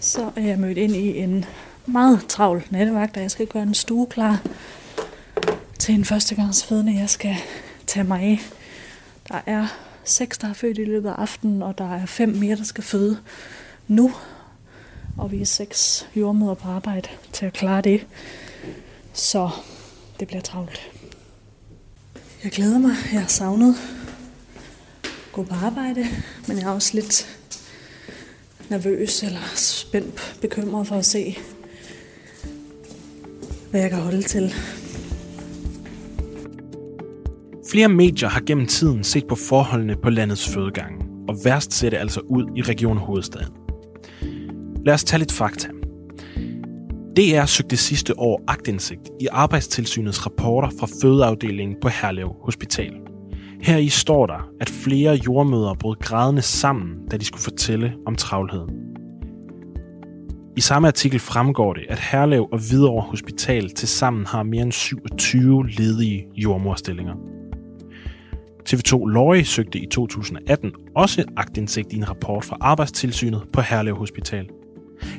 Så 0.00 0.30
er 0.36 0.42
jeg 0.42 0.58
mødt 0.58 0.78
ind 0.78 0.96
i 0.96 1.18
en 1.18 1.44
meget 1.86 2.26
travl 2.28 2.64
nattevagt, 2.70 3.16
og 3.16 3.22
jeg 3.22 3.30
skal 3.30 3.46
gøre 3.46 3.62
en 3.62 3.74
stue 3.74 4.06
klar 4.06 4.42
til 5.78 5.94
en 5.94 6.04
førstegangsfødende, 6.04 6.98
jeg 6.98 7.10
skal 7.10 7.36
tage 7.86 8.04
mig 8.04 8.22
af. 8.22 8.40
Der 9.28 9.40
er 9.46 9.66
seks, 10.04 10.38
der 10.38 10.46
har 10.46 10.54
født 10.54 10.78
i 10.78 10.84
løbet 10.84 11.08
af 11.08 11.14
aftenen, 11.14 11.62
og 11.62 11.78
der 11.78 11.94
er 11.94 12.06
fem 12.06 12.28
mere, 12.28 12.56
der 12.56 12.64
skal 12.64 12.84
føde 12.84 13.18
nu. 13.88 14.12
Og 15.18 15.32
vi 15.32 15.40
er 15.40 15.46
seks 15.46 16.08
jordmøder 16.16 16.54
på 16.54 16.68
arbejde 16.68 17.08
til 17.32 17.46
at 17.46 17.52
klare 17.52 17.80
det. 17.80 18.06
Så 19.12 19.50
det 20.20 20.28
bliver 20.28 20.42
travlt. 20.42 20.90
Jeg 22.44 22.52
glæder 22.52 22.78
mig. 22.78 22.96
Jeg 23.12 23.20
har 23.20 23.28
savnet 23.28 23.74
at 25.04 25.32
gå 25.32 25.42
på 25.42 25.54
arbejde, 25.54 26.06
men 26.48 26.58
jeg 26.58 26.64
er 26.64 26.70
også 26.70 26.90
lidt 26.94 27.38
nervøs 28.70 29.22
eller 29.22 29.40
spændt, 29.54 30.36
bekymret 30.40 30.86
for 30.86 30.96
at 30.96 31.06
se, 31.06 31.38
hvad 33.70 33.80
jeg 33.80 33.90
kan 33.90 33.98
holde 33.98 34.22
til. 34.22 34.54
Flere 37.70 37.88
medier 37.88 38.28
har 38.28 38.40
gennem 38.46 38.66
tiden 38.66 39.04
set 39.04 39.26
på 39.28 39.34
forholdene 39.34 39.96
på 39.96 40.10
landets 40.10 40.48
fødegange, 40.48 41.06
og 41.28 41.36
værst 41.44 41.72
ser 41.72 41.90
det 41.90 41.96
altså 41.96 42.20
ud 42.20 42.44
i 42.56 42.62
Region 42.62 42.98
Hovedstaden. 42.98 43.52
Lad 44.86 44.94
os 44.94 45.04
tage 45.04 45.18
lidt 45.18 45.32
fakta. 45.32 45.68
DR 47.16 47.44
søgte 47.46 47.76
sidste 47.76 48.18
år 48.18 48.42
agtindsigt 48.48 49.10
i 49.20 49.26
Arbejdstilsynets 49.32 50.26
rapporter 50.26 50.68
fra 50.80 50.88
fødeafdelingen 51.02 51.76
på 51.82 51.88
Herlev 51.88 52.36
Hospital. 52.42 52.92
Her 53.60 53.76
i 53.76 53.88
står 53.88 54.26
der, 54.26 54.48
at 54.60 54.68
flere 54.68 55.18
jordmøder 55.26 55.74
brød 55.74 55.96
grædende 55.96 56.42
sammen, 56.42 57.08
da 57.10 57.16
de 57.16 57.24
skulle 57.24 57.42
fortælle 57.42 57.94
om 58.06 58.16
travlheden. 58.16 58.70
I 60.56 60.60
samme 60.60 60.88
artikel 60.88 61.20
fremgår 61.20 61.72
det, 61.72 61.82
at 61.88 61.98
Herlev 61.98 62.48
og 62.52 62.58
Hvidovre 62.58 63.02
Hospital 63.02 63.70
tilsammen 63.70 64.26
har 64.26 64.42
mere 64.42 64.62
end 64.62 64.72
27 64.72 65.68
ledige 65.68 66.26
jordmorstillinger. 66.36 67.14
TV2 68.68 69.06
Lorry 69.06 69.42
søgte 69.42 69.78
i 69.78 69.86
2018 69.86 70.72
også 70.96 71.24
agtindsigt 71.36 71.92
i 71.92 71.96
en 71.96 72.08
rapport 72.08 72.44
fra 72.44 72.56
Arbejdstilsynet 72.60 73.42
på 73.52 73.60
Herlev 73.60 73.96
Hospital. 73.96 74.48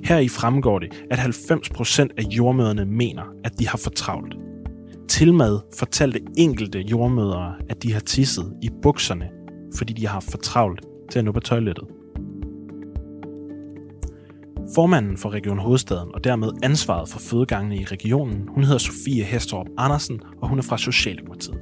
Her 0.04 0.18
i 0.18 0.28
fremgår 0.28 0.80
det, 0.80 1.06
at 1.12 1.20
90% 1.20 2.08
af 2.18 2.24
jordmøderne 2.24 2.86
mener, 2.86 3.24
at 3.44 3.60
de 3.60 3.68
har 3.68 3.78
for 3.78 3.90
travlt. 3.90 4.36
Tilmed 5.10 5.60
fortalte 5.78 6.20
enkelte 6.38 6.80
jordmødere, 6.80 7.56
at 7.70 7.84
de 7.84 7.94
har 7.94 8.00
tisset 8.00 8.54
i 8.62 8.70
bukserne, 8.82 9.30
fordi 9.78 9.94
de 9.94 10.08
har 10.08 10.14
haft 10.14 10.32
for 10.32 10.38
travlt 10.38 10.82
til 11.12 11.20
at 11.20 11.26
nå 11.26 11.32
på 11.32 11.40
toilettet. 11.40 11.84
Formanden 14.76 15.18
for 15.18 15.30
Region 15.30 15.60
Hovedstaden 15.60 16.10
og 16.14 16.24
dermed 16.24 16.50
ansvaret 16.64 17.10
for 17.10 17.20
fødegangene 17.20 17.78
i 17.78 17.84
regionen, 17.84 18.48
hun 18.48 18.64
hedder 18.64 18.78
Sofie 18.78 19.24
Hestorp 19.24 19.68
Andersen, 19.78 20.22
og 20.42 20.50
hun 20.50 20.58
er 20.58 20.64
fra 20.64 20.78
Socialdemokratiet. 20.78 21.58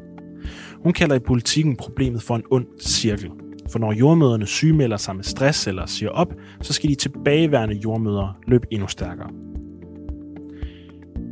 Hun 0.83 0.93
kalder 0.93 1.15
i 1.15 1.19
politikken 1.19 1.75
problemet 1.75 2.23
for 2.23 2.35
en 2.35 2.43
ond 2.51 2.65
cirkel. 2.81 3.31
For 3.73 3.79
når 3.79 3.93
jordmøderne 3.93 4.45
sygemelder 4.45 4.97
sig 4.97 5.15
med 5.15 5.23
stress 5.23 5.67
eller 5.67 5.85
siger 5.85 6.09
op, 6.09 6.33
så 6.61 6.73
skal 6.73 6.89
de 6.89 6.95
tilbageværende 6.95 7.75
jordmøder 7.75 8.37
løbe 8.47 8.67
endnu 8.71 8.87
stærkere. 8.87 9.29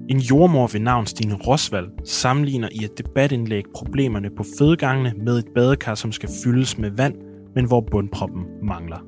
En 0.09 0.19
jordmor 0.19 0.67
ved 0.67 0.79
navn 0.79 1.05
Stine 1.05 1.35
Rosvald 1.35 1.89
sammenligner 2.05 2.69
i 2.71 2.83
et 2.83 2.97
debatindlæg 2.97 3.63
problemerne 3.75 4.29
på 4.37 4.43
fødegangene 4.59 5.13
med 5.17 5.37
et 5.37 5.45
badekar, 5.55 5.95
som 5.95 6.11
skal 6.11 6.29
fyldes 6.43 6.77
med 6.77 6.91
vand, 6.91 7.15
men 7.55 7.65
hvor 7.65 7.81
bundproppen 7.91 8.43
mangler. 8.63 9.05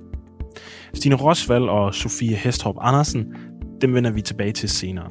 Stine 0.93 1.15
Rosvald 1.15 1.63
og 1.63 1.93
Sofie 1.93 2.35
Hestorp 2.35 2.75
Andersen, 2.81 3.25
dem 3.81 3.93
vender 3.93 4.11
vi 4.11 4.21
tilbage 4.21 4.51
til 4.51 4.69
senere. 4.69 5.09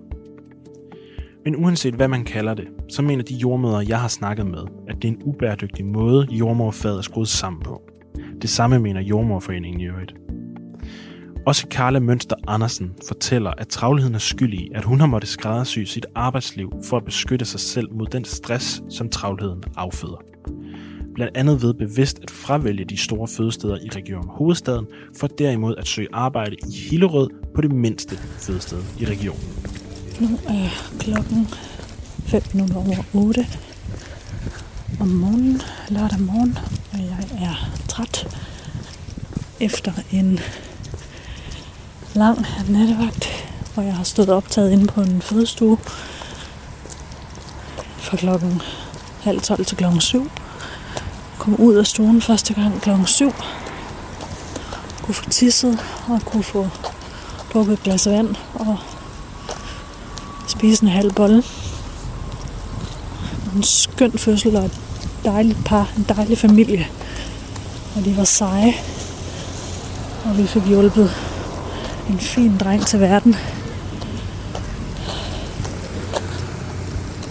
Men 1.44 1.56
uanset 1.56 1.94
hvad 1.94 2.08
man 2.08 2.24
kalder 2.24 2.54
det, 2.54 2.68
så 2.88 3.02
mener 3.02 3.24
de 3.24 3.34
jordmøder, 3.34 3.80
jeg 3.88 4.00
har 4.00 4.08
snakket 4.08 4.46
med, 4.46 4.64
at 4.88 4.96
det 5.02 5.04
er 5.04 5.12
en 5.12 5.22
ubæredygtig 5.24 5.84
måde, 5.84 6.26
jordmorfaget 6.30 6.98
er 6.98 7.02
skruet 7.02 7.28
sammen 7.28 7.62
på. 7.62 7.91
Det 8.42 8.50
samme 8.50 8.78
mener 8.78 9.00
jordmorforeningen 9.00 9.80
i 9.80 9.84
øvrigt. 9.84 10.14
Også 11.46 11.68
Karla 11.68 12.00
Mønster 12.00 12.36
Andersen 12.46 12.92
fortæller, 13.08 13.50
at 13.50 13.68
travlheden 13.68 14.14
er 14.14 14.18
skyld 14.18 14.54
i, 14.54 14.70
at 14.74 14.84
hun 14.84 15.00
har 15.00 15.06
måttet 15.06 15.30
skræddersy 15.30 15.78
sit 15.78 16.06
arbejdsliv 16.14 16.72
for 16.84 16.96
at 16.96 17.04
beskytte 17.04 17.44
sig 17.44 17.60
selv 17.60 17.92
mod 17.92 18.06
den 18.06 18.24
stress, 18.24 18.82
som 18.90 19.08
travlheden 19.08 19.62
afføder. 19.76 20.22
Blandt 21.14 21.36
andet 21.36 21.62
ved 21.62 21.74
bevidst 21.74 22.18
at 22.22 22.30
fravælge 22.30 22.84
de 22.84 22.96
store 22.96 23.28
fødesteder 23.28 23.76
i 23.76 23.88
Region 23.88 24.28
Hovedstaden, 24.28 24.86
for 25.18 25.26
derimod 25.26 25.74
at 25.78 25.86
søge 25.86 26.08
arbejde 26.12 26.56
i 26.68 26.76
Hillerød 26.90 27.28
på 27.54 27.60
det 27.60 27.72
mindste 27.72 28.16
fødested 28.16 28.82
i 28.98 29.04
regionen. 29.04 29.42
Nu 30.20 30.38
er 30.48 30.68
klokken 30.98 31.46
5 32.26 32.42
over 32.76 33.04
8 33.14 33.46
om 35.00 35.08
morgenen, 35.08 35.60
lørdag 35.90 36.20
morgen, 36.20 36.58
og 36.92 36.98
jeg 36.98 37.46
er 37.46 37.70
træt 37.88 38.26
efter 39.60 39.92
en 40.10 40.40
lang 42.14 42.46
nattevagt, 42.68 43.28
hvor 43.74 43.82
jeg 43.82 43.94
har 43.94 44.04
stået 44.04 44.28
optaget 44.28 44.72
inde 44.72 44.86
på 44.86 45.00
en 45.00 45.22
fødestue 45.22 45.78
fra 47.98 48.16
klokken 48.16 48.62
halv 49.22 49.40
12 49.40 49.64
til 49.64 49.76
klokken 49.76 50.00
7. 50.00 50.30
Kom 51.38 51.54
ud 51.54 51.74
af 51.74 51.86
stuen 51.86 52.22
første 52.22 52.54
gang 52.54 52.80
klokken 52.80 53.06
7. 53.06 53.32
Kunne 55.02 55.14
få 55.14 55.30
tisset 55.30 55.78
og 56.08 56.20
kunne 56.24 56.42
få 56.42 56.68
drukket 57.52 57.72
et 57.72 57.82
glas 57.82 58.08
vand 58.08 58.36
og 58.54 58.78
spise 60.48 60.82
en 60.82 60.88
halv 60.88 61.12
bolle. 61.12 61.42
En 63.56 63.62
skøn 63.62 64.18
fødsel 64.18 64.56
og 64.56 64.64
et 64.64 64.80
dejligt 65.24 65.64
par, 65.64 65.92
en 65.96 66.06
dejlig 66.08 66.38
familie. 66.38 66.86
Og 67.96 68.04
de 68.04 68.16
var 68.16 68.24
seje. 68.24 68.74
Og 70.24 70.38
vi 70.38 70.46
fik 70.46 70.62
hjulpet 70.62 71.10
en 72.10 72.18
fin 72.18 72.56
dreng 72.58 72.86
til 72.86 73.00
verden. 73.00 73.36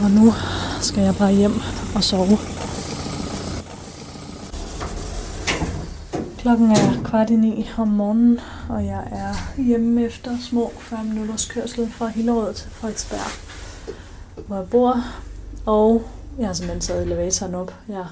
Og 0.03 0.11
nu 0.11 0.33
skal 0.81 1.03
jeg 1.03 1.15
bare 1.15 1.33
hjem 1.33 1.61
og 1.95 2.03
sove. 2.03 2.37
Klokken 6.37 6.71
er 6.71 7.03
kvart 7.03 7.29
i 7.29 7.35
ni 7.35 7.69
om 7.77 7.87
morgenen, 7.87 8.39
og 8.69 8.85
jeg 8.85 9.03
er 9.11 9.61
hjemme 9.61 10.05
efter 10.05 10.31
små 10.41 10.71
40 10.79 11.03
minutters 11.03 11.45
kørsel 11.45 11.91
fra 11.91 12.07
Hillerød 12.07 12.53
til 12.53 12.69
Frederiksberg, 12.71 13.31
hvor 14.47 14.55
jeg 14.55 14.65
bor. 14.69 15.03
Og 15.65 16.03
jeg 16.39 16.47
har 16.47 16.53
simpelthen 16.53 16.81
taget 16.81 17.03
elevatoren 17.03 17.55
op. 17.55 17.73
Jeg 17.87 18.05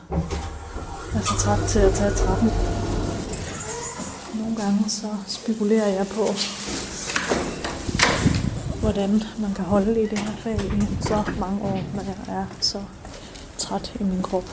er 1.16 1.20
for 1.22 1.38
træt 1.38 1.68
til 1.68 1.80
at 1.80 1.94
tage 1.94 2.12
trappen. 2.12 2.52
Nogle 4.40 4.56
gange 4.56 4.90
så 4.90 5.08
spekulerer 5.28 5.88
jeg 5.88 6.08
på, 6.08 6.26
hvordan 8.80 9.24
man 9.40 9.54
kan 9.56 9.66
holde 9.66 10.04
i 10.04 10.08
det 10.08 10.20
her 10.20 10.32
fag 10.44 10.56
i 10.56 10.88
så 11.02 11.24
mange 11.40 11.62
år, 11.62 11.82
når 11.96 12.04
jeg 12.04 12.36
er 12.36 12.46
så 12.62 12.84
træt 13.58 13.94
i 14.00 14.04
min 14.04 14.22
krop. 14.22 14.44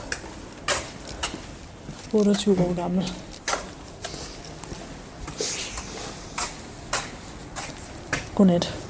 28 2.13 2.61
år 2.61 2.75
gammel. 2.75 3.13
Godnat. 8.35 8.86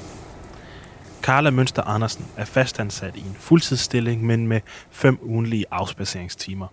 Carla 1.28 1.50
Mønster 1.50 1.82
Andersen 1.82 2.24
er 2.36 2.44
fastansat 2.44 3.16
i 3.16 3.20
en 3.20 3.34
fuldtidsstilling, 3.34 4.26
men 4.26 4.46
med 4.46 4.60
fem 4.90 5.18
ugenlige 5.22 5.64
afspaceringstimer. 5.70 6.66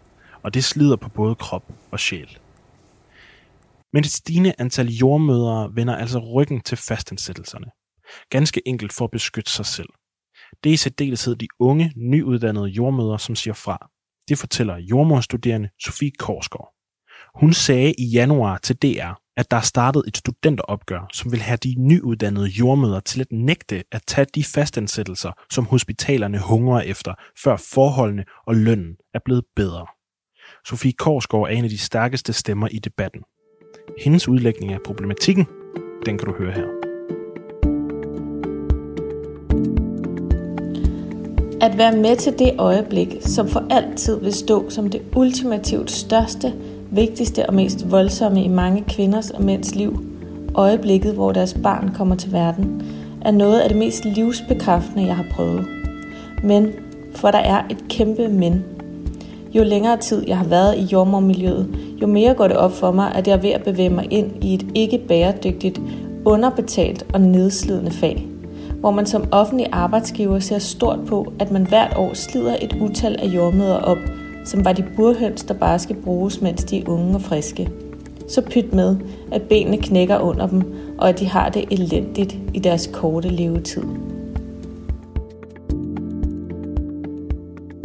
Og 0.44 0.54
det 0.54 0.64
slider 0.64 0.96
på 0.96 1.10
både 1.10 1.36
krop 1.36 1.64
og 1.92 2.00
sjæl. 2.00 2.38
Men 3.94 4.04
et 4.04 4.12
stigende 4.12 4.54
antal 4.58 4.88
jordmødre 4.88 5.76
vender 5.76 5.96
altså 5.96 6.20
ryggen 6.20 6.62
til 6.62 6.78
fastansættelserne. 6.78 7.66
Ganske 8.30 8.62
enkelt 8.68 8.94
for 8.94 9.06
at 9.06 9.12
beskytte 9.12 9.52
sig 9.52 9.66
selv. 9.66 9.90
Det 10.64 10.70
er 10.70 10.74
i 10.74 10.78
særdeleshed 10.78 11.36
de 11.36 11.48
unge, 11.60 11.94
nyuddannede 11.96 12.66
jordmødre, 12.66 13.20
som 13.20 13.36
siger 13.36 13.54
fra. 13.54 13.90
Det 14.30 14.38
fortæller 14.38 14.78
jordmorstuderende 14.78 15.70
Sofie 15.84 16.12
Korsgaard. 16.20 16.74
Hun 17.40 17.54
sagde 17.54 17.94
i 17.98 18.06
januar 18.06 18.58
til 18.58 18.76
DR, 18.76 19.14
at 19.38 19.52
der 19.52 19.58
er 19.58 19.62
startet 19.62 20.04
et 20.08 20.18
studenteropgør, 20.18 21.08
som 21.14 21.32
vil 21.32 21.42
have 21.42 21.58
de 21.58 21.76
nyuddannede 21.78 22.48
jordmøder 22.48 23.00
til 23.00 23.22
at 23.22 23.32
nægte 23.32 23.84
at 23.92 24.02
tage 24.08 24.28
de 24.36 24.44
fastansættelser, 24.44 25.32
som 25.50 25.66
hospitalerne 25.66 26.40
hungrer 26.40 26.82
efter, 26.82 27.14
før 27.44 27.58
forholdene 27.74 28.24
og 28.48 28.56
lønnen 28.56 28.96
er 29.14 29.20
blevet 29.26 29.44
bedre. 29.56 29.86
Sofie 30.68 30.94
Korsgaard 30.94 31.44
er 31.44 31.48
en 31.48 31.64
af 31.64 31.70
de 31.70 31.78
stærkeste 31.78 32.34
stemmer 32.34 32.68
i 32.68 32.80
debatten. 32.80 33.22
Hendes 34.00 34.28
udlægning 34.28 34.74
af 34.74 34.80
problematikken, 34.86 35.46
den 36.06 36.18
kan 36.18 36.28
du 36.28 36.34
høre 36.38 36.52
her. 36.52 36.66
At 41.62 41.78
være 41.78 41.98
med 41.98 42.18
til 42.18 42.40
det 42.40 42.56
øjeblik, 42.60 43.08
som 43.22 43.48
for 43.48 43.68
altid 43.70 44.20
vil 44.20 44.34
stå 44.34 44.70
som 44.70 44.90
det 44.90 45.02
ultimativt 45.16 45.92
største, 45.92 46.54
vigtigste 46.96 47.46
og 47.46 47.54
mest 47.54 47.92
voldsomme 47.92 48.44
i 48.44 48.48
mange 48.48 48.84
kvinders 48.88 49.30
og 49.30 49.44
mænds 49.44 49.76
liv, 49.76 50.06
øjeblikket, 50.56 51.14
hvor 51.14 51.32
deres 51.32 51.54
barn 51.64 51.92
kommer 51.96 52.16
til 52.16 52.32
verden, 52.32 52.84
er 53.22 53.32
noget 53.32 53.60
af 53.60 53.70
det 53.70 53.78
mest 53.78 54.06
livsbekræftende, 54.06 55.06
jeg 55.06 55.16
har 55.16 55.26
prøvet. 55.32 55.66
Men, 56.44 56.72
for 57.16 57.32
der 57.32 57.40
er 57.40 57.64
et 57.70 57.88
kæmpe 57.90 58.28
men. 58.28 58.64
Jo 59.54 59.64
længere 59.64 59.98
tid 59.98 60.24
jeg 60.28 60.38
har 60.38 60.46
været 60.46 60.78
i 60.78 60.84
jordmormiljøet, 60.84 61.68
jo 62.02 62.08
mere 62.08 62.34
går 62.34 62.48
det 62.48 62.58
op 62.58 62.72
for 62.72 62.92
mig, 62.92 63.16
at 63.16 63.28
jeg 63.28 63.34
er 63.34 63.42
ved 63.42 63.50
at 63.50 63.64
bevæge 63.64 63.90
mig 63.90 64.08
ind 64.12 64.44
i 64.44 64.54
et 64.54 64.66
ikke 64.76 64.98
bæredygtigt, 65.08 65.82
underbetalt 66.26 67.06
og 67.14 67.22
nedslidende 67.22 67.92
fag 67.92 68.28
hvor 68.86 68.92
man 68.92 69.06
som 69.06 69.28
offentlig 69.32 69.68
arbejdsgiver 69.72 70.40
ser 70.40 70.60
stort 70.60 71.00
på, 71.08 71.34
at 71.40 71.52
man 71.52 71.68
hvert 71.68 71.94
år 71.98 72.14
slider 72.14 72.56
et 72.62 72.78
utal 72.82 73.16
af 73.20 73.26
jordmøder 73.26 73.78
op, 73.78 73.98
som 74.46 74.66
var 74.66 74.74
de 74.74 74.86
burhøns, 74.96 75.44
der 75.44 75.54
bare 75.54 75.80
skal 75.80 75.96
bruges, 75.96 76.42
mens 76.42 76.64
de 76.64 76.80
er 76.80 76.90
unge 76.90 77.16
og 77.16 77.22
friske. 77.22 77.70
Så 78.28 78.42
pyt 78.42 78.74
med, 78.74 78.98
at 79.32 79.42
benene 79.42 79.78
knækker 79.78 80.20
under 80.20 80.48
dem, 80.48 80.64
og 80.98 81.10
at 81.10 81.20
de 81.20 81.26
har 81.26 81.50
det 81.50 81.66
elendigt 81.72 82.38
i 82.54 82.60
deres 82.60 82.90
korte 82.94 83.30
levetid. 83.30 83.84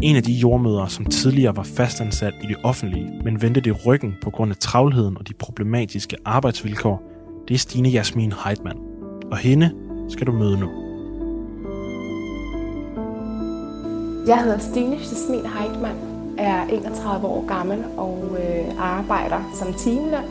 En 0.02 0.16
af 0.16 0.22
de 0.22 0.32
jordmødre, 0.32 0.90
som 0.90 1.04
tidligere 1.04 1.56
var 1.56 1.62
fastansat 1.62 2.34
i 2.42 2.46
det 2.46 2.56
offentlige, 2.62 3.10
men 3.24 3.42
vendte 3.42 3.60
det 3.60 3.86
ryggen 3.86 4.14
på 4.22 4.30
grund 4.30 4.50
af 4.50 4.56
travlheden 4.56 5.18
og 5.18 5.28
de 5.28 5.34
problematiske 5.34 6.16
arbejdsvilkår, 6.24 7.02
det 7.48 7.54
er 7.54 7.58
Stine 7.58 7.88
Jasmin 7.88 8.32
Heidmann. 8.44 8.78
Og 9.30 9.36
hende 9.36 9.70
skal 10.08 10.26
du 10.26 10.32
møde 10.32 10.60
nu. 10.60 10.68
Jeg 14.26 14.42
hedder 14.42 14.58
Stine 14.58 14.96
Jasmin 14.96 15.46
Heitmann, 15.58 16.09
er 16.40 16.62
31 16.64 17.26
år 17.26 17.46
gammel 17.46 17.84
og 17.96 18.36
øh, 18.38 18.66
arbejder 18.78 19.50
som 19.54 19.74
teamløn 19.74 20.24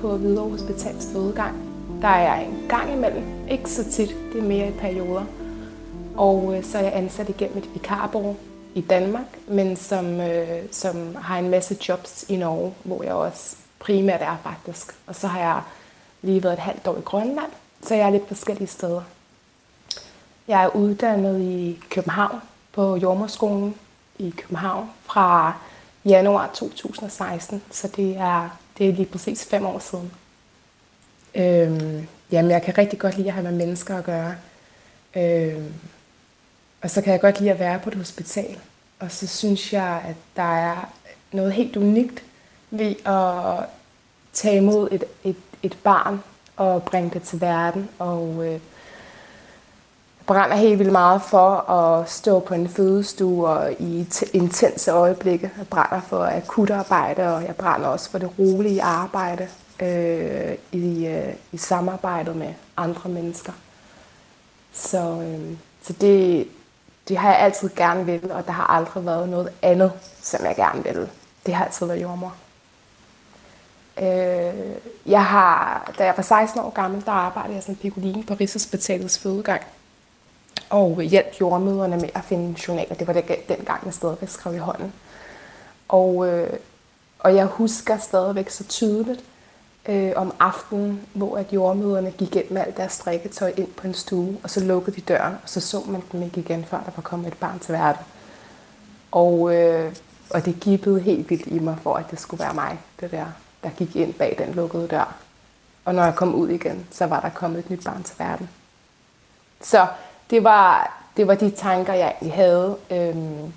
på 0.00 0.16
Hvidovre 0.16 0.50
Hospitals 0.50 1.08
fødegang. 1.12 1.56
Der 2.02 2.08
er 2.08 2.40
en 2.40 2.66
gang 2.68 2.92
imellem, 2.92 3.24
ikke 3.50 3.70
så 3.70 3.90
tit, 3.90 4.16
det 4.32 4.38
er 4.38 4.44
mere 4.44 4.68
i 4.68 4.72
perioder. 4.72 5.24
Og 6.16 6.56
øh, 6.56 6.64
så 6.64 6.78
er 6.78 6.82
jeg 6.82 6.92
ansat 6.94 7.28
igennem 7.28 7.58
et 7.58 7.74
vikarbureau 7.74 8.36
i 8.74 8.80
Danmark, 8.80 9.38
men 9.48 9.76
som, 9.76 10.20
øh, 10.20 10.62
som 10.70 11.16
har 11.16 11.38
en 11.38 11.50
masse 11.50 11.76
jobs 11.88 12.24
i 12.28 12.36
Norge, 12.36 12.74
hvor 12.84 13.02
jeg 13.02 13.14
også 13.14 13.56
primært 13.78 14.22
er 14.22 14.36
faktisk. 14.42 14.94
Og 15.06 15.14
så 15.14 15.26
har 15.26 15.40
jeg 15.40 15.60
lige 16.22 16.42
været 16.42 16.52
et 16.52 16.58
halvt 16.58 16.86
år 16.86 16.96
i 16.96 17.00
Grønland, 17.00 17.50
så 17.82 17.94
jeg 17.94 18.06
er 18.06 18.10
lidt 18.10 18.28
forskellige 18.28 18.68
steder. 18.68 19.02
Jeg 20.48 20.64
er 20.64 20.76
uddannet 20.76 21.40
i 21.40 21.80
København 21.90 22.40
på 22.72 22.96
Jordmorskolen 22.96 23.74
i 24.18 24.30
København 24.30 24.90
fra 25.02 25.54
januar 26.04 26.50
2016, 26.54 27.62
så 27.70 27.88
det 27.88 28.16
er, 28.16 28.58
det 28.78 28.88
er 28.88 28.92
lige 28.92 29.06
præcis 29.06 29.44
fem 29.44 29.66
år 29.66 29.78
siden. 29.78 30.12
Øhm, 31.34 32.08
jamen, 32.32 32.50
jeg 32.50 32.62
kan 32.62 32.78
rigtig 32.78 32.98
godt 32.98 33.16
lide 33.16 33.28
at 33.28 33.34
have 33.34 33.44
med 33.44 33.52
mennesker 33.66 33.96
at 33.98 34.04
gøre. 34.04 34.34
Øhm, 35.16 35.74
og 36.82 36.90
så 36.90 37.02
kan 37.02 37.12
jeg 37.12 37.20
godt 37.20 37.40
lide 37.40 37.50
at 37.50 37.58
være 37.58 37.78
på 37.78 37.90
et 37.90 37.94
hospital. 37.94 38.58
Og 39.00 39.10
så 39.10 39.26
synes 39.26 39.72
jeg, 39.72 40.02
at 40.08 40.16
der 40.36 40.56
er 40.56 40.92
noget 41.32 41.52
helt 41.52 41.76
unikt 41.76 42.22
ved 42.70 42.94
at 43.06 43.66
tage 44.32 44.56
imod 44.56 44.88
et, 44.90 45.04
et, 45.24 45.36
et 45.62 45.78
barn 45.84 46.22
og 46.56 46.82
bringe 46.82 47.10
det 47.10 47.22
til 47.22 47.40
verden. 47.40 47.88
Og 47.98 48.46
øh, 48.46 48.60
brænder 50.32 50.56
helt 50.56 50.78
vildt 50.78 50.92
meget 50.92 51.22
for 51.22 51.70
at 51.70 52.10
stå 52.10 52.40
på 52.40 52.54
en 52.54 52.68
fødestue 52.68 53.48
og 53.48 53.72
i 53.72 54.06
intense 54.32 54.90
øjeblikke. 54.90 55.50
Jeg 55.58 55.66
brænder 55.66 56.00
for 56.00 56.24
akutarbejde, 56.24 57.34
og 57.34 57.42
jeg 57.46 57.56
brænder 57.56 57.88
også 57.88 58.10
for 58.10 58.18
det 58.18 58.38
rolige 58.38 58.82
arbejde 58.82 59.48
øh, 59.82 60.54
i, 60.72 61.06
øh, 61.06 61.34
i 61.52 61.56
samarbejdet 61.56 62.36
med 62.36 62.54
andre 62.76 63.10
mennesker. 63.10 63.52
Så, 64.72 64.98
øh, 64.98 65.56
så 65.82 65.92
det, 65.92 66.48
det 67.08 67.16
har 67.16 67.30
jeg 67.30 67.40
altid 67.40 67.70
gerne 67.76 68.06
vil, 68.06 68.32
og 68.32 68.46
der 68.46 68.52
har 68.52 68.66
aldrig 68.66 69.06
været 69.06 69.28
noget 69.28 69.52
andet, 69.62 69.92
som 70.22 70.44
jeg 70.44 70.56
gerne 70.56 70.84
vil. 70.84 71.08
Det 71.46 71.54
har 71.54 71.64
altid 71.64 71.86
været 71.86 72.02
jordmor. 72.02 72.34
Øh, 73.98 74.76
jeg 75.06 75.24
har, 75.24 75.92
da 75.98 76.04
jeg 76.04 76.14
var 76.16 76.22
16 76.22 76.60
år 76.60 76.70
gammel, 76.70 77.04
der 77.04 77.12
arbejdede 77.12 77.54
jeg 77.54 77.62
som 77.62 77.76
pikoline 77.76 78.24
på 78.24 78.34
Rigshospitalets 78.34 79.18
fødegang 79.18 79.62
og 80.72 81.02
hjælp 81.02 81.40
jordmøderne 81.40 81.96
med 81.96 82.08
at 82.14 82.24
finde 82.24 82.60
journaler. 82.68 82.94
Det 82.94 83.06
var 83.06 83.12
det, 83.12 83.48
dengang, 83.48 83.84
jeg 83.84 83.94
stadigvæk 83.94 84.28
skrev 84.28 84.54
i 84.54 84.58
hånden. 84.58 84.92
Og, 85.88 86.28
øh, 86.28 86.52
og 87.18 87.34
jeg 87.34 87.46
husker 87.46 87.98
stadigvæk 87.98 88.50
så 88.50 88.64
tydeligt 88.64 89.24
øh, 89.88 90.12
om 90.16 90.34
aftenen, 90.40 91.00
hvor 91.12 91.36
at 91.36 91.52
jordmøderne 91.52 92.10
gik 92.10 92.36
ind 92.36 92.50
med 92.50 92.62
alt 92.62 92.76
deres 92.76 92.92
strikketøj 92.92 93.52
ind 93.56 93.68
på 93.68 93.86
en 93.86 93.94
stue, 93.94 94.36
og 94.42 94.50
så 94.50 94.64
lukkede 94.64 94.96
de 94.96 95.00
døren, 95.00 95.34
og 95.42 95.48
så 95.48 95.60
så 95.60 95.82
man 95.86 96.02
dem 96.12 96.22
ikke 96.22 96.40
igen, 96.40 96.64
før 96.64 96.78
der 96.78 96.90
var 96.96 97.02
kommet 97.02 97.28
et 97.28 97.38
barn 97.38 97.58
til 97.58 97.72
verden. 97.72 98.04
Og, 99.10 99.54
øh, 99.54 99.92
og 100.30 100.44
det 100.44 100.60
gibbede 100.60 101.00
helt 101.00 101.30
vildt 101.30 101.46
i 101.46 101.58
mig, 101.58 101.76
for 101.82 101.94
at 101.94 102.10
det 102.10 102.20
skulle 102.20 102.44
være 102.44 102.54
mig, 102.54 102.78
det 103.00 103.10
der, 103.10 103.26
der 103.62 103.70
gik 103.70 103.96
ind 103.96 104.14
bag 104.14 104.34
den 104.38 104.54
lukkede 104.54 104.88
dør. 104.88 105.16
Og 105.84 105.94
når 105.94 106.04
jeg 106.04 106.14
kom 106.14 106.34
ud 106.34 106.48
igen, 106.48 106.86
så 106.90 107.06
var 107.06 107.20
der 107.20 107.30
kommet 107.30 107.58
et 107.58 107.70
nyt 107.70 107.84
barn 107.84 108.02
til 108.02 108.14
verden. 108.18 108.50
Så 109.60 109.86
det 110.32 110.44
var, 110.44 110.98
det 111.16 111.26
var 111.26 111.34
de 111.34 111.50
tanker, 111.50 111.92
jeg 111.92 112.16
havde. 112.34 112.78
Øhm, 112.90 113.52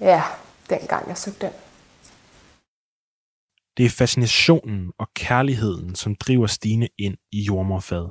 ja, 0.00 0.22
dengang 0.70 1.08
jeg 1.08 1.18
søgte 1.18 1.46
ind. 1.46 1.54
Det 3.76 3.86
er 3.86 3.90
fascinationen 3.90 4.92
og 4.98 5.08
kærligheden, 5.14 5.94
som 5.94 6.14
driver 6.14 6.46
Stine 6.46 6.88
ind 6.98 7.16
i 7.32 7.42
jordmorfaget. 7.42 8.10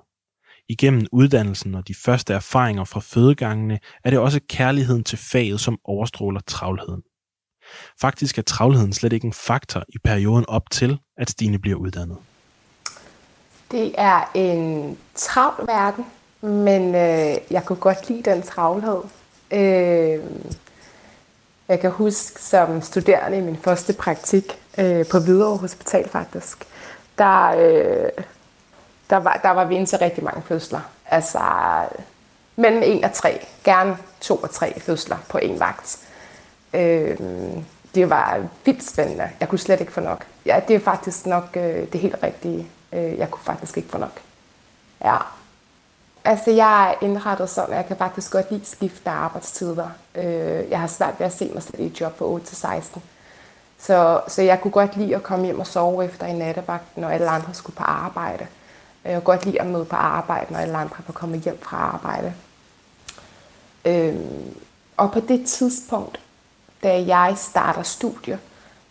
Igennem 0.70 1.06
uddannelsen 1.12 1.76
og 1.76 1.88
de 1.88 1.96
første 2.06 2.34
erfaringer 2.34 2.84
fra 2.84 3.00
fødegangene 3.00 3.80
er 4.04 4.10
det 4.10 4.20
også 4.20 4.40
kærligheden 4.50 5.04
til 5.04 5.18
faget, 5.18 5.60
som 5.60 5.80
overstråler 5.84 6.42
travlheden. 6.48 7.02
Faktisk 8.02 8.38
er 8.38 8.42
travlheden 8.42 8.94
slet 8.94 9.14
ikke 9.14 9.28
en 9.28 9.34
faktor 9.34 9.84
i 9.90 9.98
perioden 10.04 10.46
op 10.48 10.70
til, 10.72 11.00
at 11.18 11.30
Stine 11.30 11.60
bliver 11.60 11.78
uddannet. 11.78 12.18
Det 13.72 13.96
er 13.98 14.32
en 14.34 14.98
travl 15.16 15.68
verden, 15.68 16.06
men 16.44 16.96
øh, 16.96 17.38
jeg 17.52 17.66
kunne 17.66 17.80
godt 17.80 18.10
lide 18.10 18.32
den 18.32 18.42
travlhed. 18.42 19.02
Øh, 19.52 20.20
jeg 21.68 21.80
kan 21.80 21.92
huske 21.92 22.42
som 22.42 22.82
studerende 22.82 23.38
i 23.38 23.42
min 23.42 23.58
første 23.58 23.94
praktik 23.94 24.60
øh, 24.78 25.06
på 25.06 25.20
Hvidovre 25.20 25.58
Hospital 25.58 26.10
faktisk, 26.10 26.58
der, 27.18 27.48
øh, 27.48 28.10
der, 29.10 29.18
var, 29.18 29.40
der 29.44 29.50
var 29.50 29.66
vi 29.66 29.76
ind 29.76 29.88
til 29.88 29.98
rigtig 29.98 30.24
mange 30.24 30.42
fødsler. 30.42 30.80
Altså 31.06 31.40
mellem 32.56 32.84
en 32.86 33.04
og 33.04 33.14
tre, 33.14 33.46
gerne 33.64 33.98
to 34.22 34.36
og 34.36 34.52
tre 34.52 34.80
fødsler 34.80 35.18
på 35.30 35.38
en 35.38 35.60
vagt. 35.60 36.00
Øh, 36.74 37.18
det 37.96 38.10
var 38.10 38.44
vildt 38.66 38.84
spændende. 38.84 39.30
Jeg 39.40 39.50
kunne 39.50 39.60
slet 39.60 39.80
ikke 39.80 39.92
få 39.92 40.02
nok. 40.02 40.26
Ja, 40.46 40.62
det 40.68 40.76
er 40.76 40.80
faktisk 40.80 41.26
nok 41.26 41.50
øh, 41.56 41.92
det 41.94 42.00
helt 42.00 42.16
rigtige. 42.24 42.68
Øh, 42.94 43.18
jeg 43.18 43.32
kunne 43.32 43.44
faktisk 43.44 43.78
ikke 43.78 43.90
få 43.90 43.98
nok. 43.98 44.20
Ja. 45.04 45.18
Altså, 46.26 46.52
jeg 46.52 46.90
er 46.90 47.06
indrettet 47.06 47.50
sådan, 47.50 47.74
at 47.74 47.78
jeg 47.78 47.86
kan 47.86 47.98
faktisk 47.98 48.32
godt 48.32 48.52
lide 48.52 48.66
skifte 48.66 49.10
arbejdstider. 49.10 49.90
Øh, 50.16 50.70
jeg 50.70 50.80
har 50.80 50.88
svært 50.88 51.14
ved 51.20 51.26
at 51.26 51.34
se 51.34 51.52
mig 51.54 51.64
selv 51.64 51.80
i 51.80 51.86
et 51.86 52.02
job 52.02 52.18
fra 52.18 52.26
8 52.26 52.46
til 52.46 52.58
16. 52.58 53.04
Så, 53.80 54.22
så 54.28 54.42
jeg 54.42 54.62
kunne 54.62 54.72
godt 54.72 54.98
lide 54.98 55.16
at 55.16 55.24
komme 55.24 55.46
hjem 55.46 55.60
og 55.60 55.68
sove 55.68 56.06
efter 56.06 56.26
en 56.26 56.36
nattevagt, 56.36 56.98
når 56.98 57.10
alle 57.10 57.30
andre 57.30 57.54
skulle 57.54 57.76
på 57.76 57.84
arbejde. 57.84 58.48
Jeg 59.04 59.14
kunne 59.14 59.36
godt 59.36 59.46
lide 59.46 59.62
at 59.62 59.68
møde 59.68 59.86
på 59.86 59.96
arbejde, 59.96 60.54
når 60.54 60.60
alle 60.60 60.78
andre 60.78 60.96
var 61.08 61.14
kommet 61.14 61.42
hjem 61.42 61.60
fra 61.62 61.78
arbejde. 61.78 62.34
Øh, 63.86 64.16
og 64.98 65.12
på 65.12 65.20
det 65.20 65.46
tidspunkt, 65.46 66.20
da 66.84 67.06
jeg 67.08 67.34
starter 67.38 67.84
studie, 67.84 68.40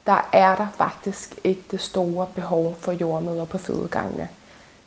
der 0.06 0.28
er 0.32 0.56
der 0.56 0.66
faktisk 0.76 1.38
ikke 1.44 1.62
det 1.70 1.80
store 1.80 2.26
behov 2.34 2.76
for 2.80 2.92
jordmøder 2.92 3.44
på 3.44 3.58
fødegangene. 3.58 4.28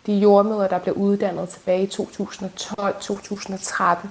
De 0.06 0.14
jordmøder, 0.14 0.68
der 0.68 0.80
blev 0.80 0.96
uddannet 0.96 1.50
tilbage 1.50 1.84
i 1.84 1.88
2012-2013, 1.88 4.08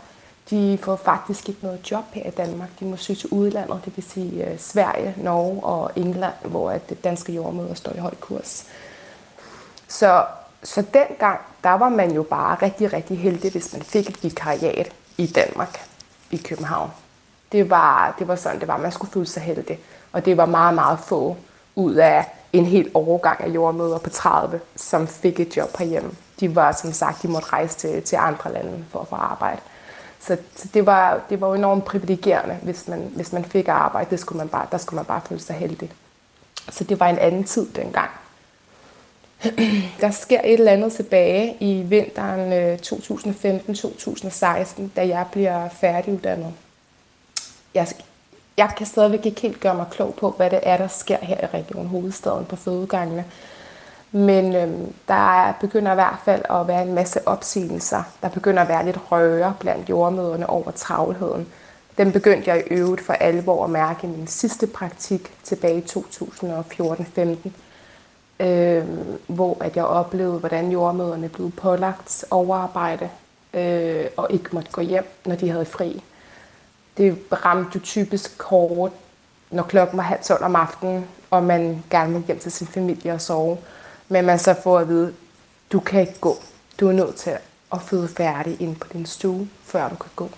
de 0.51 0.79
får 0.83 0.97
faktisk 0.97 1.49
ikke 1.49 1.61
noget 1.63 1.91
job 1.91 2.05
her 2.13 2.27
i 2.27 2.31
Danmark. 2.31 2.69
De 2.81 2.85
må 2.85 2.97
søge 2.97 3.17
til 3.17 3.29
udlandet, 3.29 3.81
det 3.85 3.97
vil 3.97 4.05
sige 4.05 4.51
øh, 4.51 4.59
Sverige, 4.59 5.15
Norge 5.17 5.63
og 5.63 5.91
England, 5.97 6.35
hvor 6.45 6.71
at 6.71 6.89
det 6.89 7.05
danske 7.05 7.33
jordmøder 7.33 7.75
står 7.75 7.93
i 7.93 7.99
høj 7.99 8.15
kurs. 8.21 8.65
Så, 9.89 10.25
så 10.63 10.85
dengang, 10.95 11.41
der 11.65 11.71
var 11.71 11.89
man 11.89 12.13
jo 12.13 12.23
bare 12.23 12.57
rigtig, 12.63 12.93
rigtig 12.93 13.19
heldig, 13.19 13.53
hvis 13.53 13.73
man 13.73 13.83
fik 13.83 14.09
et 14.09 14.23
vikariat 14.23 14.93
i 15.19 15.27
Danmark, 15.27 15.89
i 16.31 16.37
København. 16.37 16.91
Det 17.53 17.71
var, 17.71 18.15
det 18.19 18.29
var 18.29 18.37
sådan, 18.37 18.61
det 18.61 18.69
var. 18.69 18.77
Man 18.77 18.93
skulle 18.93 19.13
føle 19.13 19.27
sig 19.27 19.43
heldig. 19.43 19.79
Og 20.13 20.25
det 20.25 20.37
var 20.37 20.47
meget, 20.47 20.75
meget 20.75 20.99
få 20.99 21.37
ud 21.75 21.95
af 21.95 22.27
en 22.55 22.67
helt 22.67 22.91
overgang 22.95 23.41
af 23.41 23.49
jordmøder 23.49 23.99
på 23.99 24.11
30, 24.11 24.61
som 24.77 25.07
fik 25.07 25.41
et 25.41 25.57
job 25.57 25.77
herhjemme. 25.79 26.11
De 26.41 26.57
var 26.57 26.73
som 26.73 26.93
sagt, 26.93 27.23
de 27.23 27.29
måtte 27.29 27.49
rejse 27.49 27.79
til, 27.79 28.03
til 28.03 28.17
andre 28.17 28.53
lande 28.53 28.85
for 28.91 29.01
at 29.01 29.09
få 29.09 29.17
arbejde. 29.17 29.61
Så, 30.21 30.37
så 30.57 30.69
det, 30.75 30.87
var, 30.87 31.21
det 31.31 31.41
var 31.41 31.55
enormt 31.55 31.85
privilegerende, 31.85 32.59
hvis 32.63 32.89
man, 32.89 33.13
hvis 33.15 33.33
man 33.33 33.45
fik 33.45 33.69
arbejde. 33.69 34.11
Det 34.11 34.21
skulle 34.21 34.39
man 34.39 34.49
bare, 34.49 34.67
der 34.73 34.79
skulle 34.79 34.97
man 34.97 35.05
bare 35.05 35.21
føle 35.29 35.41
sig 35.41 35.57
heldig. 35.57 35.93
Så 36.71 36.85
det 36.85 37.01
var 37.01 37.07
en 37.07 37.19
anden 37.19 37.45
tid 37.45 37.67
dengang. 37.77 38.11
Der 40.01 40.11
sker 40.11 40.41
et 40.45 40.53
eller 40.53 40.73
andet 40.73 40.93
tilbage 40.93 41.57
i 41.61 41.83
vinteren 41.83 42.53
øh, 42.53 42.79
2015-2016, 42.83 44.83
da 44.97 45.09
jeg 45.09 45.27
bliver 45.33 45.69
færdiguddannet. 45.69 46.55
Jeg, 47.75 47.89
jeg 48.57 48.71
kan 48.77 48.87
stadigvæk 48.87 49.27
ikke 49.27 49.41
helt 49.41 49.61
gøre 49.61 49.75
mig 49.75 49.87
klog 49.91 50.15
på, 50.15 50.31
hvad 50.31 50.51
det 50.51 50.61
er, 50.63 50.77
der 50.77 50.89
sker 50.89 51.19
her 51.23 51.37
i 51.43 51.47
Region 51.47 51.87
Hovedstaden 51.87 52.45
på 52.45 52.57
fødegangene. 52.57 53.25
Men 54.13 54.57
øhm, 54.57 54.95
der 55.09 55.53
begynder 55.61 55.93
i 55.93 55.95
hvert 55.95 56.19
fald 56.25 56.43
at 56.51 56.69
være 56.69 56.83
en 56.83 56.95
masse 56.95 57.29
opsigelser. 57.29 58.03
Der 58.23 58.29
begynder 58.29 58.63
at 58.63 58.69
være 58.69 58.85
lidt 58.85 58.99
røre 59.11 59.55
blandt 59.61 59.91
jordmøderne 59.91 60.51
over 60.51 60.71
travlheden. 60.71 61.47
Den 61.99 62.13
begyndte 62.13 62.51
jeg 62.51 62.59
i 62.59 62.75
øvrigt 62.75 63.01
for 63.01 63.13
alvor 63.13 63.65
at 63.65 63.71
mærke 63.71 64.07
i 64.07 64.11
min 64.11 64.27
sidste 64.27 64.67
praktik 64.67 65.35
tilbage 65.43 65.79
i 65.79 65.85
2014-15. 65.89 67.51
Øhm, 68.41 69.19
hvor 69.27 69.57
at 69.61 69.77
jeg 69.77 69.85
oplevede, 69.85 70.39
hvordan 70.39 70.71
jordmøderne 70.71 71.29
blev 71.29 71.51
pålagt 71.51 72.25
overarbejde 72.31 73.09
øh, 73.55 74.07
og 74.17 74.27
ikke 74.31 74.49
måtte 74.53 74.71
gå 74.73 74.81
hjem, 74.81 75.07
når 75.25 75.35
de 75.35 75.51
havde 75.51 75.65
fri 75.65 76.03
det 76.97 77.19
ramte 77.33 77.71
jo 77.75 77.81
typisk 77.81 78.39
kort, 78.39 78.93
når 79.51 79.63
klokken 79.63 79.97
var 79.97 80.03
halv 80.03 80.23
tolv 80.23 80.45
om 80.45 80.57
aftenen, 80.57 81.07
og 81.31 81.43
man 81.43 81.85
gerne 81.91 82.13
ville 82.13 82.27
hjem 82.27 82.39
til 82.39 82.53
sin 82.53 82.67
familie 82.67 83.13
og 83.13 83.21
sove. 83.21 83.59
Men 84.09 84.25
man 84.25 84.39
så 84.39 84.55
får 84.63 84.79
at 84.79 84.89
vide, 84.89 85.15
du 85.73 85.81
kan 85.81 86.01
ikke 86.01 86.21
gå. 86.21 86.37
Du 86.81 86.89
er 86.89 86.93
nødt 86.93 87.15
til 87.15 87.33
at 87.73 87.83
føde 87.83 88.09
færdig 88.09 88.61
ind 88.61 88.77
på 88.77 88.89
din 88.93 89.07
stue, 89.07 89.49
før 89.65 89.89
du 89.89 89.95
kan 89.95 90.11
gå. 90.17 90.31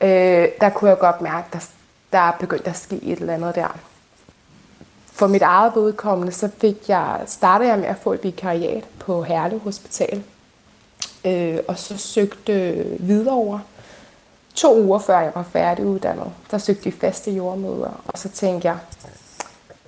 Øh, 0.00 0.48
der 0.60 0.70
kunne 0.70 0.90
jeg 0.90 0.98
godt 0.98 1.20
mærke, 1.20 1.46
at 1.46 1.52
der, 1.52 1.68
der 2.12 2.36
begyndte 2.40 2.70
at 2.70 2.76
ske 2.76 2.96
et 3.02 3.18
eller 3.18 3.34
andet 3.34 3.54
der. 3.54 3.78
For 5.12 5.26
mit 5.26 5.42
eget 5.42 5.72
vedkommende, 5.74 6.32
så 6.32 6.50
fik 6.60 6.88
jeg, 6.88 7.20
startede 7.26 7.70
jeg 7.70 7.78
med 7.78 7.88
at 7.88 7.96
få 8.02 8.12
et 8.12 8.24
vikariat 8.24 8.84
på 8.98 9.22
Herlev 9.22 9.58
Hospital. 9.58 10.22
Øh, 11.24 11.58
og 11.68 11.78
så 11.78 11.98
søgte 11.98 12.52
øh, 12.52 13.08
videre 13.08 13.34
over 13.34 13.58
to 14.58 14.80
uger 14.80 14.98
før 14.98 15.20
jeg 15.20 15.32
var 15.34 15.42
færdiguddannet, 15.42 16.32
der 16.50 16.58
søgte 16.58 16.84
vi 16.84 16.90
faste 16.90 17.30
jordmøder, 17.30 18.02
og 18.06 18.18
så 18.18 18.28
tænkte 18.28 18.68
jeg, 18.68 18.78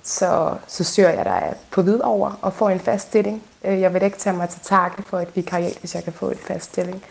så, 0.03 0.55
så 0.67 0.83
søger 0.83 1.09
jeg 1.09 1.25
der 1.25 1.53
på 1.71 1.83
over 2.03 2.39
og 2.41 2.53
får 2.53 2.69
en 2.69 2.79
fast 2.79 3.07
stilling. 3.07 3.43
Øh, 3.63 3.81
jeg 3.81 3.93
vil 3.93 4.03
ikke 4.03 4.17
tage 4.17 4.35
mig 4.35 4.49
til 4.49 4.61
takke 4.63 5.03
for 5.03 5.19
et 5.19 5.35
vikariat, 5.35 5.77
hvis 5.79 5.95
jeg 5.95 6.03
kan 6.03 6.13
få 6.13 6.29
en 6.29 6.37
fast 6.37 6.65
stilling. 6.65 7.03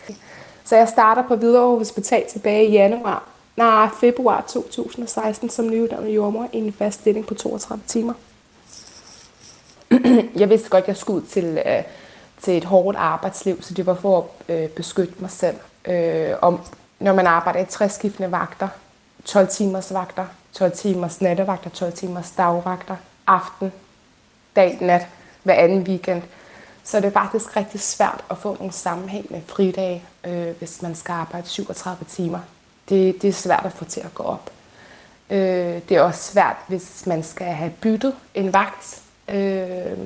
Så 0.63 0.75
jeg 0.75 0.87
starter 0.87 1.27
på 1.27 1.35
Hvidovre 1.35 1.77
Hospital 1.77 2.23
tilbage 2.29 2.67
i 2.67 2.71
januar, 2.71 3.23
nej, 3.57 3.87
februar 3.99 4.41
2016 4.41 5.49
som 5.49 5.69
nyuddannet 5.69 6.15
jordmor 6.15 6.47
i 6.53 6.57
en 6.57 6.73
fast 6.73 6.99
stilling 6.99 7.27
på 7.27 7.33
32 7.33 7.83
timer. 7.87 8.13
jeg 10.41 10.49
vidste 10.49 10.69
godt, 10.69 10.83
at 10.83 10.87
jeg 10.87 10.97
skulle 10.97 11.21
ud 11.21 11.27
til, 11.27 11.61
øh, 11.65 11.83
til 12.41 12.57
et 12.57 12.65
hårdt 12.65 12.97
arbejdsliv, 12.97 13.61
så 13.61 13.73
det 13.73 13.85
var 13.85 13.93
for 13.93 14.29
at 14.47 14.55
øh, 14.55 14.69
beskytte 14.69 15.13
mig 15.19 15.31
selv. 15.31 15.55
Øh, 15.85 16.29
og 16.41 16.59
når 17.01 17.13
man 17.13 17.27
arbejder 17.27 17.59
i 17.59 17.65
tre 17.65 17.89
skiftende 17.89 18.31
vagter, 18.31 18.67
12 19.25 19.47
timers 19.47 19.93
vagter, 19.93 20.25
12 20.53 20.71
timers 20.71 21.21
nattevagter, 21.21 21.69
12 21.69 21.93
timers 21.93 22.31
dagvagter, 22.31 22.95
aften, 23.27 23.71
dag, 24.55 24.77
nat, 24.81 25.07
hver 25.43 25.53
anden 25.53 25.83
weekend, 25.83 26.23
så 26.83 26.97
er 26.97 27.01
det 27.01 27.13
faktisk 27.13 27.57
rigtig 27.57 27.79
svært 27.79 28.23
at 28.29 28.37
få 28.37 28.55
nogle 28.55 28.73
sammenhæng 28.73 29.25
med 29.29 29.41
fridage, 29.47 30.03
øh, 30.23 30.57
hvis 30.59 30.81
man 30.81 30.95
skal 30.95 31.13
arbejde 31.13 31.47
37 31.47 32.05
timer. 32.09 32.39
Det, 32.89 33.21
det 33.21 33.27
er 33.27 33.33
svært 33.33 33.65
at 33.65 33.71
få 33.71 33.85
til 33.85 33.99
at 33.99 34.13
gå 34.13 34.23
op. 34.23 34.51
Øh, 35.29 35.37
det 35.89 35.91
er 35.91 36.01
også 36.01 36.31
svært, 36.31 36.55
hvis 36.67 37.03
man 37.07 37.23
skal 37.23 37.47
have 37.47 37.71
byttet 37.81 38.15
en 38.33 38.53
vagt. 38.53 39.01
Øh, 39.29 39.97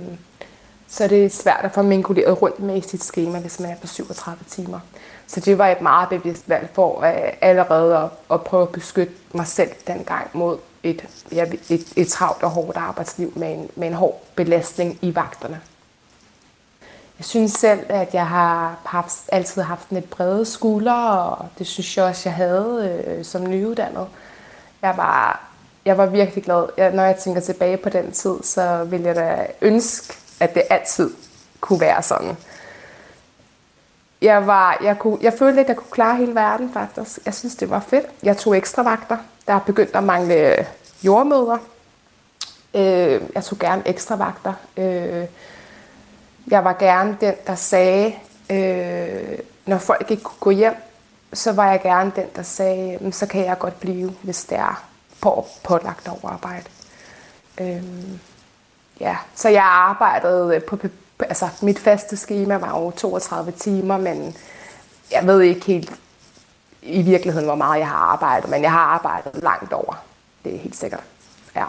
så 0.88 1.08
det 1.08 1.26
er 1.26 1.30
svært 1.30 1.66
at 1.66 1.72
få 1.72 1.82
minkuleret 1.82 2.42
rundt 2.42 2.60
med 2.60 2.78
i 2.78 2.82
sit 2.82 3.04
schema, 3.04 3.40
hvis 3.40 3.60
man 3.60 3.72
er 3.72 3.76
på 3.76 3.88
37 3.88 4.38
timer. 4.50 4.80
Så 5.28 5.40
det 5.40 5.58
var 5.58 5.68
et 5.68 5.82
meget 5.82 6.10
bevidst 6.10 6.50
valg 6.50 6.70
for 6.74 6.98
uh, 6.98 7.34
allerede 7.42 7.98
at, 7.98 8.10
at 8.32 8.44
prøve 8.44 8.64
at 8.64 8.70
beskytte 8.70 9.14
mig 9.34 9.48
selv 9.48 9.72
dengang 9.88 10.30
mod 10.34 10.58
et, 10.84 11.06
ja, 11.32 11.46
et, 11.70 11.94
et 11.96 12.08
travlt 12.08 12.44
og 12.44 12.50
hårdt 12.50 12.78
arbejdsliv 12.78 13.34
med 13.36 13.54
en, 13.54 13.70
med 13.76 13.88
en 13.88 13.94
hård 13.94 14.22
belastning 14.36 15.00
i 15.02 15.16
vagterne. 15.16 15.62
Jeg 17.20 17.26
synes 17.26 17.52
selv, 17.52 17.86
at 17.90 18.14
jeg 18.14 18.28
har 18.28 18.76
haft, 18.86 19.14
altid 19.32 19.62
haft 19.62 19.92
lidt 19.92 20.10
brede 20.10 20.46
skuldre, 20.46 21.30
og 21.36 21.48
det 21.58 21.68
synes 21.68 21.98
jeg 21.98 22.06
også, 22.06 22.30
jeg 22.30 22.36
havde 22.36 23.04
øh, 23.08 23.26
som 23.26 23.44
nyuddannet. 23.44 24.08
Jeg 24.82 24.94
var, 24.98 25.42
jeg 25.86 25.98
var 25.98 26.06
virkelig 26.06 26.44
glad. 26.44 26.66
Jeg, 26.78 26.92
når 26.92 27.04
jeg 27.04 27.16
tænker 27.16 27.42
tilbage 27.42 27.78
på 27.78 27.90
den 27.90 28.12
tid, 28.12 28.36
så 28.44 28.84
vil 28.84 29.02
jeg 29.02 29.16
da 29.16 29.48
ønske, 29.62 30.14
at 30.40 30.54
det 30.54 30.64
altid 30.70 31.14
kunne 31.62 31.80
være 31.80 32.04
sådan 32.04 32.38
jeg, 34.22 34.48
var, 34.48 34.78
jeg, 34.84 35.00
kunne, 35.00 35.18
jeg 35.22 35.34
følte 35.34 35.62
at 35.62 35.68
jeg 35.68 35.76
kunne 35.76 35.92
klare 35.92 36.18
hele 36.18 36.36
verden 36.36 36.74
faktisk. 36.74 37.20
Jeg 37.26 37.34
synes, 37.34 37.56
det 37.56 37.70
var 37.70 37.80
fedt. 37.80 38.06
Jeg 38.24 38.38
tog 38.38 38.58
ekstra 38.58 38.84
vagter. 38.84 39.18
Der 39.48 39.54
er 39.54 39.60
begyndt 39.60 39.96
at 39.96 40.04
mangle 40.04 40.68
jordmøder. 41.04 41.58
Øh, 42.74 43.22
jeg 43.36 43.44
tog 43.44 43.60
gerne 43.60 43.84
ekstra 43.86 44.16
vagter. 44.16 44.54
Øh, 44.78 45.26
jeg 46.48 46.64
var 46.64 46.74
gerne 46.74 47.18
den, 47.22 47.34
der 47.48 47.56
sagde, 47.56 48.16
øh, 48.50 49.40
når 49.66 49.78
folk 49.78 50.12
ikke 50.12 50.24
kunne 50.24 50.40
gå 50.40 50.50
hjem, 50.50 50.76
så 51.34 51.52
var 51.52 51.72
jeg 51.72 51.82
gerne 51.82 52.12
den, 52.16 52.26
der 52.36 52.42
sagde, 52.42 53.12
så 53.12 53.26
kan 53.28 53.46
jeg 53.46 53.60
godt 53.60 53.80
blive, 53.80 54.16
hvis 54.22 54.46
det 54.46 54.58
er. 54.58 54.84
på 55.22 55.46
pålagt 55.64 56.08
overarbejde. 56.08 56.66
Øh, 57.62 57.84
ja, 59.00 59.18
så 59.36 59.50
jeg 59.50 59.64
arbejdede 59.64 60.60
på, 60.60 60.78
altså 61.20 61.50
mit 61.62 61.80
faste 61.80 62.18
schema 62.18 62.56
var 62.56 62.82
jo 62.82 62.92
32 62.92 63.52
timer, 63.52 63.98
men 63.98 64.36
jeg 65.12 65.28
ved 65.28 65.42
ikke 65.42 65.66
helt 65.66 66.00
i 66.82 67.02
virkeligheden, 67.02 67.48
hvor 67.48 67.56
meget 67.56 67.80
jeg 67.80 67.88
har 67.88 67.96
arbejdet, 67.96 68.50
men 68.50 68.62
jeg 68.62 68.72
har 68.72 68.80
arbejdet 68.80 69.44
langt 69.44 69.74
over. 69.74 70.04
Det 70.44 70.56
er 70.56 70.60
helt 70.60 70.76
sikkert. 70.76 71.04
Ja. 71.56 71.66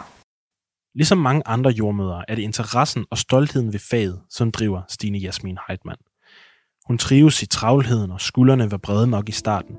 Ligesom 0.95 1.19
mange 1.19 1.43
andre 1.47 1.71
jordmøder 1.71 2.23
er 2.29 2.35
det 2.35 2.43
interessen 2.43 3.07
og 3.11 3.19
stoltheden 3.19 3.73
ved 3.73 3.81
faget, 3.91 4.21
som 4.31 4.53
driver 4.53 4.83
Stine 4.89 5.19
Jasmin 5.19 5.59
Heidmann. 5.69 5.99
Hun 6.87 6.99
trives 6.99 7.43
i 7.43 7.47
travlheden, 7.47 8.11
og 8.11 8.21
skuldrene 8.21 8.71
var 8.71 8.77
brede 8.77 9.07
nok 9.07 9.29
i 9.29 9.33
starten. 9.33 9.77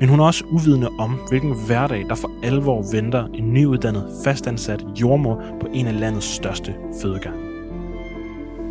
Men 0.00 0.08
hun 0.08 0.20
er 0.20 0.24
også 0.24 0.44
uvidende 0.44 0.88
om, 0.98 1.18
hvilken 1.28 1.66
hverdag, 1.66 2.04
der 2.08 2.14
for 2.14 2.30
alvor 2.42 2.92
venter 2.92 3.24
en 3.26 3.52
nyuddannet, 3.52 4.20
fastansat 4.24 4.84
jordmor 5.00 5.44
på 5.60 5.66
en 5.72 5.86
af 5.86 6.00
landets 6.00 6.26
største 6.26 6.74
fødegange. 7.02 7.39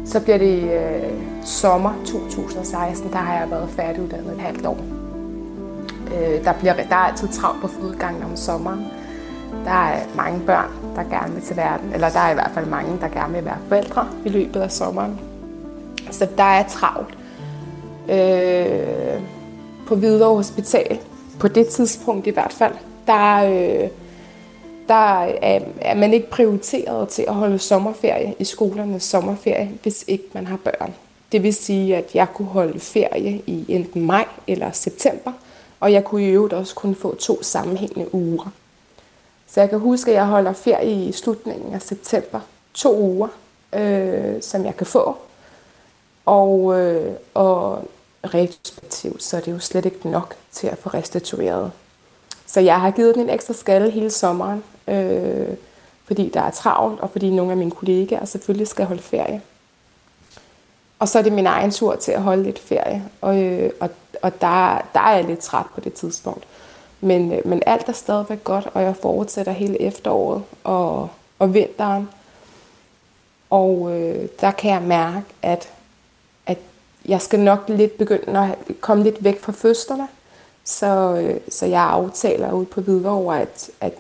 Så 0.09 0.19
bliver 0.19 0.37
det 0.37 0.63
øh, 0.63 1.11
sommer 1.45 1.93
2016, 2.05 3.11
der 3.11 3.17
har 3.17 3.39
jeg 3.39 3.51
været 3.51 3.69
færdiguddannet 3.69 4.33
et 4.33 4.41
halvt 4.41 4.65
år. 4.65 4.77
Øh, 6.07 6.43
der, 6.43 6.53
bliver, 6.53 6.73
der 6.73 6.95
er 6.95 6.95
altid 6.95 7.27
travlt 7.27 7.61
på 7.61 7.67
fødegangen 7.67 8.23
om 8.23 8.35
sommeren. 8.35 8.85
Der 9.65 9.71
er 9.71 9.99
mange 10.15 10.39
børn, 10.45 10.71
der 10.95 11.03
gerne 11.03 11.33
vil 11.33 11.43
til 11.43 11.57
verden, 11.57 11.93
eller 11.93 12.09
der 12.09 12.19
er 12.19 12.31
i 12.31 12.33
hvert 12.33 12.51
fald 12.53 12.65
mange, 12.65 12.97
der 13.01 13.07
gerne 13.07 13.33
vil 13.33 13.45
være 13.45 13.57
forældre 13.67 14.07
i 14.25 14.29
løbet 14.29 14.61
af 14.61 14.71
sommeren. 14.71 15.19
Så 16.11 16.27
der 16.37 16.43
er 16.43 16.63
travlt. 16.67 17.17
Øh, 18.09 19.21
på 19.87 19.95
Hvidovre 19.95 20.35
Hospital, 20.35 20.99
på 21.39 21.47
det 21.47 21.67
tidspunkt 21.67 22.27
i 22.27 22.31
hvert 22.31 22.53
fald, 22.53 22.73
der, 23.07 23.35
øh, 23.35 23.89
der 24.89 25.23
er, 25.23 25.59
er 25.81 25.93
man 25.93 26.13
ikke 26.13 26.29
prioriteret 26.29 27.09
til 27.09 27.25
at 27.27 27.33
holde 27.33 27.59
sommerferie 27.59 28.35
i 28.39 28.43
skolernes 28.43 29.03
sommerferie, 29.03 29.71
hvis 29.81 30.05
ikke 30.07 30.25
man 30.33 30.47
har 30.47 30.57
børn. 30.57 30.93
Det 31.31 31.43
vil 31.43 31.53
sige, 31.53 31.95
at 31.95 32.15
jeg 32.15 32.27
kunne 32.33 32.47
holde 32.47 32.79
ferie 32.79 33.41
i 33.47 33.65
enten 33.67 34.05
maj 34.05 34.25
eller 34.47 34.71
september, 34.71 35.31
og 35.79 35.93
jeg 35.93 36.03
kunne 36.03 36.23
i 36.23 36.29
øvrigt 36.29 36.53
også 36.53 36.75
kun 36.75 36.95
få 36.95 37.15
to 37.15 37.43
sammenhængende 37.43 38.15
uger. 38.15 38.51
Så 39.47 39.61
jeg 39.61 39.69
kan 39.69 39.79
huske, 39.79 40.11
at 40.11 40.17
jeg 40.17 40.25
holder 40.25 40.53
ferie 40.53 41.05
i 41.05 41.11
slutningen 41.11 41.73
af 41.73 41.81
september. 41.81 42.39
To 42.73 42.99
uger, 42.99 43.27
øh, 43.73 44.41
som 44.41 44.65
jeg 44.65 44.77
kan 44.77 44.87
få. 44.87 45.17
Og, 46.25 46.79
øh, 46.79 47.13
og 47.33 47.83
retrospektivt, 48.23 49.23
så 49.23 49.37
er 49.37 49.41
det 49.41 49.51
jo 49.51 49.59
slet 49.59 49.85
ikke 49.85 50.09
nok 50.09 50.35
til 50.51 50.67
at 50.67 50.77
få 50.77 50.89
restitueret. 50.89 51.71
Så 52.45 52.59
jeg 52.59 52.81
har 52.81 52.91
givet 52.91 53.15
den 53.15 53.23
en 53.23 53.29
ekstra 53.29 53.53
skalle 53.53 53.89
hele 53.89 54.09
sommeren, 54.09 54.63
øh, 54.89 55.57
fordi 56.05 56.29
der 56.33 56.41
er 56.41 56.51
travlt, 56.51 56.99
og 56.99 57.09
fordi 57.09 57.29
nogle 57.29 57.51
af 57.51 57.57
mine 57.57 57.71
kollegaer 57.71 58.25
selvfølgelig 58.25 58.67
skal 58.67 58.85
holde 58.85 59.01
ferie. 59.01 59.41
Og 60.99 61.07
så 61.07 61.19
er 61.19 61.23
det 61.23 61.31
min 61.31 61.45
egen 61.45 61.71
tur 61.71 61.95
til 61.95 62.11
at 62.11 62.21
holde 62.21 62.43
lidt 62.43 62.59
ferie, 62.59 63.03
og, 63.21 63.43
øh, 63.43 63.71
og, 63.79 63.89
og 64.21 64.41
der, 64.41 64.81
der 64.93 64.99
er 64.99 65.15
jeg 65.15 65.23
lidt 65.25 65.39
træt 65.39 65.65
på 65.75 65.81
det 65.81 65.93
tidspunkt. 65.93 66.43
Men, 67.01 67.33
øh, 67.33 67.47
men 67.47 67.63
alt 67.65 67.89
er 67.89 67.93
stadigvæk 67.93 68.43
godt, 68.43 68.67
og 68.73 68.83
jeg 68.83 68.95
fortsætter 68.95 69.51
hele 69.51 69.81
efteråret 69.81 70.43
og, 70.63 71.09
og 71.39 71.53
vinteren. 71.53 72.09
Og 73.49 73.91
øh, 73.91 74.27
der 74.41 74.51
kan 74.51 74.71
jeg 74.71 74.81
mærke, 74.81 75.25
at, 75.41 75.69
at 76.45 76.57
jeg 77.05 77.21
skal 77.21 77.39
nok 77.39 77.63
lidt 77.67 77.97
begynde 77.97 78.39
at 78.39 78.75
komme 78.81 79.03
lidt 79.03 79.23
væk 79.23 79.41
fra 79.41 79.51
fødslerne. 79.51 80.07
Så, 80.63 81.15
øh, 81.21 81.39
så 81.49 81.65
jeg 81.65 81.81
aftaler 81.81 82.51
ud 82.51 82.65
på 82.65 82.81
Hvidovre, 82.81 83.41
at, 83.41 83.69
at 83.81 83.93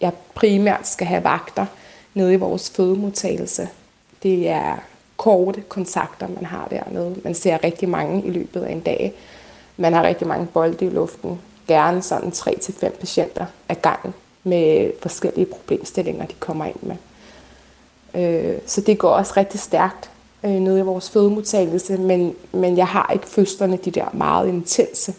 jeg 0.00 0.12
primært 0.34 0.88
skal 0.88 1.06
have 1.06 1.24
vagter 1.24 1.66
nede 2.14 2.32
i 2.32 2.36
vores 2.36 2.70
fødemodtagelse. 2.70 3.68
Det 4.22 4.48
er 4.48 4.76
korte 5.16 5.60
kontakter, 5.60 6.28
man 6.28 6.44
har 6.44 6.68
dernede. 6.70 7.16
Man 7.24 7.34
ser 7.34 7.64
rigtig 7.64 7.88
mange 7.88 8.26
i 8.26 8.30
løbet 8.30 8.62
af 8.62 8.72
en 8.72 8.80
dag. 8.80 9.12
Man 9.76 9.92
har 9.92 10.02
rigtig 10.02 10.26
mange 10.26 10.46
bolde 10.46 10.86
i 10.86 10.88
luften 10.88 11.40
gerne 11.68 12.02
sådan 12.02 12.28
3-5 12.28 12.88
patienter 12.88 13.46
ad 13.68 13.76
gangen 13.76 14.14
med 14.44 14.90
forskellige 15.02 15.46
problemstillinger, 15.46 16.26
de 16.26 16.34
kommer 16.40 16.64
ind 16.64 16.82
med. 16.82 16.96
Øh, 18.14 18.58
så 18.66 18.80
det 18.80 18.98
går 18.98 19.10
også 19.10 19.32
rigtig 19.36 19.60
stærkt 19.60 20.10
øh, 20.44 20.50
nede 20.50 20.78
i 20.78 20.82
vores 20.82 21.10
fødemodtagelse, 21.10 21.96
men, 21.96 22.34
men 22.52 22.76
jeg 22.76 22.86
har 22.86 23.10
ikke 23.12 23.26
fødslerne 23.26 23.76
de 23.76 23.90
der 23.90 24.10
meget 24.12 24.48
intense 24.48 25.14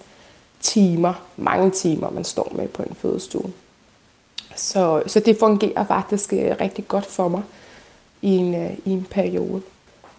timer, 0.62 1.14
mange 1.38 1.72
timer, 1.72 2.10
man 2.10 2.24
står 2.24 2.52
med 2.56 2.68
på 2.68 2.84
en 2.84 2.96
fødestue. 2.96 3.52
Så, 4.56 5.04
så 5.08 5.20
det 5.20 5.40
fungerer 5.40 5.86
faktisk 5.86 6.34
øh, 6.34 6.56
rigtig 6.62 6.88
godt 6.88 7.06
for 7.06 7.28
mig 7.28 7.42
i 8.22 8.30
en, 8.30 8.56
øh, 8.56 8.72
i 8.86 8.92
en 8.92 9.08
periode. 9.10 9.62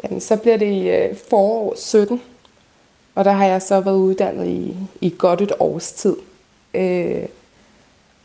Jamen, 0.05 0.21
så 0.21 0.37
bliver 0.37 0.57
det 0.57 1.09
øh, 1.11 1.17
forår 1.29 1.75
17, 1.77 2.23
og 3.15 3.25
der 3.25 3.33
har 3.33 3.47
jeg 3.47 3.63
så 3.63 3.81
været 3.81 3.97
uddannet 3.97 4.47
i, 4.47 4.77
i 5.01 5.15
godt 5.19 5.41
et 5.41 5.53
års 5.59 5.93
tid. 5.93 6.17
Øh, 6.75 7.27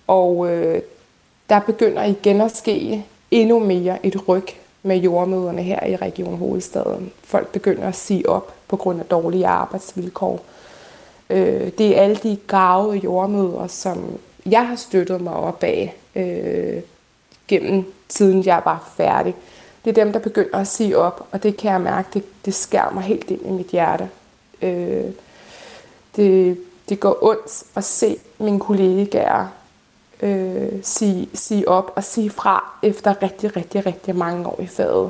og 0.07 0.51
øh, 0.51 0.81
der 1.49 1.59
begynder 1.59 2.03
igen 2.03 2.41
at 2.41 2.57
ske 2.57 3.05
endnu 3.31 3.59
mere 3.59 4.05
et 4.05 4.27
ryg 4.27 4.47
med 4.83 4.97
jordmøderne 4.97 5.63
her 5.63 5.85
i 5.85 5.95
Region 5.95 6.37
Hovedstaden. 6.37 7.11
Folk 7.23 7.47
begynder 7.47 7.87
at 7.87 7.95
sige 7.95 8.29
op 8.29 8.53
på 8.67 8.77
grund 8.77 8.99
af 8.99 9.05
dårlige 9.05 9.47
arbejdsvilkår. 9.47 10.41
Øh, 11.29 11.71
det 11.77 11.97
er 11.97 12.01
alle 12.01 12.15
de 12.15 12.37
gravede 12.47 12.97
jordmøder, 12.97 13.67
som 13.67 14.17
jeg 14.45 14.67
har 14.67 14.75
støttet 14.75 15.21
mig 15.21 15.33
op 15.33 15.63
af 15.63 15.95
øh, 16.15 16.81
gennem 17.47 17.93
tiden 18.09 18.45
jeg 18.45 18.61
var 18.65 18.91
færdig. 18.97 19.35
Det 19.85 19.89
er 19.89 20.03
dem, 20.03 20.13
der 20.13 20.19
begynder 20.19 20.57
at 20.57 20.67
sige 20.67 20.97
op, 20.97 21.27
og 21.31 21.43
det 21.43 21.57
kan 21.57 21.71
jeg 21.71 21.81
mærke, 21.81 22.07
det, 22.13 22.23
det 22.45 22.53
skærer 22.53 22.91
mig 22.93 23.03
helt 23.03 23.31
ind 23.31 23.45
i 23.45 23.51
mit 23.51 23.67
hjerte. 23.67 24.09
Øh, 24.61 25.11
det, 26.15 26.57
det 26.89 26.99
går 26.99 27.17
ondt 27.21 27.63
at 27.75 27.83
se 27.83 28.17
mine 28.39 28.59
kollegaer 28.59 29.47
øh, 30.21 30.69
sige, 30.83 31.29
sige 31.33 31.67
op 31.67 31.91
og 31.95 32.03
sige 32.03 32.29
fra 32.29 32.71
efter 32.83 33.23
rigtig, 33.23 33.55
rigtig, 33.55 33.85
rigtig 33.85 34.15
mange 34.15 34.47
år 34.47 34.61
i 34.61 34.67
faget, 34.67 35.09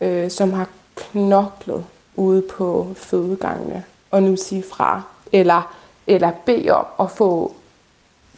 øh, 0.00 0.30
som 0.30 0.52
har 0.52 0.68
knoklet 0.96 1.84
ude 2.16 2.42
på 2.42 2.88
fødegangene 2.94 3.84
og 4.10 4.22
nu 4.22 4.36
sige 4.36 4.64
fra, 4.70 5.02
eller, 5.32 5.74
eller 6.06 6.30
bede 6.46 6.70
om 6.70 6.86
at 7.00 7.10
få 7.10 7.54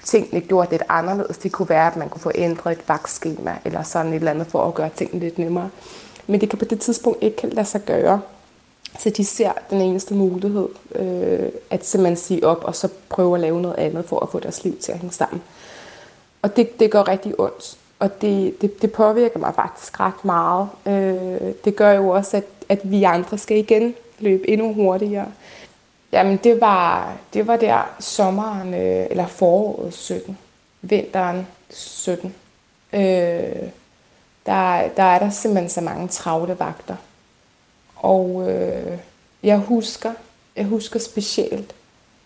tingene 0.05 0.41
gjort 0.41 0.71
lidt 0.71 0.83
anderledes. 0.89 1.39
Det 1.39 1.53
kunne 1.53 1.69
være, 1.69 1.87
at 1.87 1.97
man 1.97 2.09
kunne 2.09 2.21
få 2.21 2.33
ændret 2.35 2.73
et 2.73 2.89
vagtskema 2.89 3.57
eller 3.65 3.83
sådan 3.83 4.13
et 4.13 4.17
eller 4.17 4.31
andet 4.31 4.47
for 4.47 4.69
at 4.69 4.75
gøre 4.75 4.91
tingene 4.97 5.21
lidt 5.21 5.39
nemmere. 5.39 5.71
Men 6.27 6.41
det 6.41 6.51
kan 6.51 6.59
på 6.59 6.65
det 6.65 6.81
tidspunkt 6.81 7.23
ikke 7.23 7.47
lade 7.47 7.67
sig 7.67 7.81
gøre. 7.81 8.21
Så 8.99 9.11
de 9.11 9.25
ser 9.25 9.53
den 9.71 9.81
eneste 9.81 10.15
mulighed, 10.15 10.69
øh, 10.95 11.49
at 11.71 11.87
simpelthen 11.87 12.17
sige 12.17 12.47
op, 12.47 12.65
og 12.65 12.77
så 12.77 12.89
prøve 13.09 13.35
at 13.35 13.41
lave 13.41 13.61
noget 13.61 13.77
andet 13.79 14.05
for 14.05 14.21
at 14.21 14.29
få 14.29 14.41
deres 14.41 14.65
liv 14.65 14.79
til 14.79 14.93
at 14.93 14.99
hænge 14.99 15.15
sammen. 15.15 15.43
Og 16.43 16.57
det, 16.57 16.81
det 16.81 16.91
gør 16.91 17.09
rigtig 17.09 17.41
ondt, 17.41 17.79
og 17.99 18.23
det, 18.23 18.61
det, 18.61 18.83
det 18.83 18.93
påvirker 18.93 19.39
mig 19.39 19.55
faktisk 19.55 20.01
ret 20.01 20.25
meget. 20.25 20.69
Øh, 20.87 21.53
det 21.65 21.77
gør 21.77 21.93
jo 21.93 22.09
også, 22.09 22.37
at, 22.37 22.45
at 22.69 22.91
vi 22.91 23.03
andre 23.03 23.39
skal 23.39 23.57
igen 23.57 23.95
løbe 24.19 24.51
endnu 24.51 24.75
hurtigere. 24.75 25.27
Jamen 26.13 26.37
det 26.37 26.61
var, 26.61 27.17
det 27.35 27.47
var 27.47 27.57
der 27.57 27.95
sommeren, 28.01 28.75
øh, 28.75 29.07
eller 29.11 29.27
foråret 29.27 29.95
17, 29.95 30.39
vinteren 30.83 31.47
17. 31.71 32.35
Øh, 32.93 33.01
der, 34.47 34.89
der 34.97 35.03
er 35.03 35.19
der 35.19 35.31
simpelthen 35.31 35.71
så 35.71 35.81
mange 35.81 36.09
travle 36.09 36.59
vagter. 36.59 36.97
Og 37.97 38.51
øh, 38.51 38.99
jeg 39.43 39.59
husker, 39.59 40.13
jeg 40.57 40.65
husker 40.65 40.99
specielt 40.99 41.75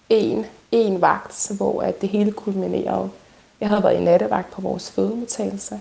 en, 0.09 0.47
en 0.73 1.01
vagt, 1.01 1.53
hvor 1.57 1.83
at 1.83 2.01
det 2.01 2.09
hele 2.09 2.33
kulminerede. 2.33 3.11
Jeg 3.61 3.69
havde 3.69 3.83
været 3.83 3.97
i 3.97 4.05
nattevagt 4.05 4.51
på 4.51 4.61
vores 4.61 4.91
fødemodtagelse. 4.91 5.81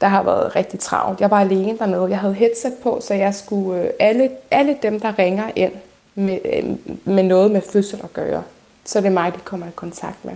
Der 0.00 0.08
har 0.08 0.22
været 0.22 0.56
rigtig 0.56 0.80
travlt. 0.80 1.20
Jeg 1.20 1.30
var 1.30 1.40
alene 1.40 1.78
dernede. 1.78 2.10
Jeg 2.10 2.18
havde 2.18 2.34
headset 2.34 2.74
på, 2.82 3.00
så 3.02 3.14
jeg 3.14 3.34
skulle 3.34 3.82
øh, 3.82 3.90
alle, 3.98 4.30
alle 4.50 4.76
dem, 4.82 5.00
der 5.00 5.18
ringer 5.18 5.50
ind 5.56 5.72
med, 6.14 6.38
øh, 6.44 6.76
med 7.04 7.22
noget 7.22 7.50
med 7.50 7.60
fødsel 7.60 8.00
at 8.04 8.12
gøre, 8.12 8.42
så 8.84 9.00
det 9.00 9.12
mig, 9.12 9.34
de 9.34 9.38
kommer 9.44 9.66
i 9.66 9.70
kontakt 9.74 10.24
med. 10.24 10.34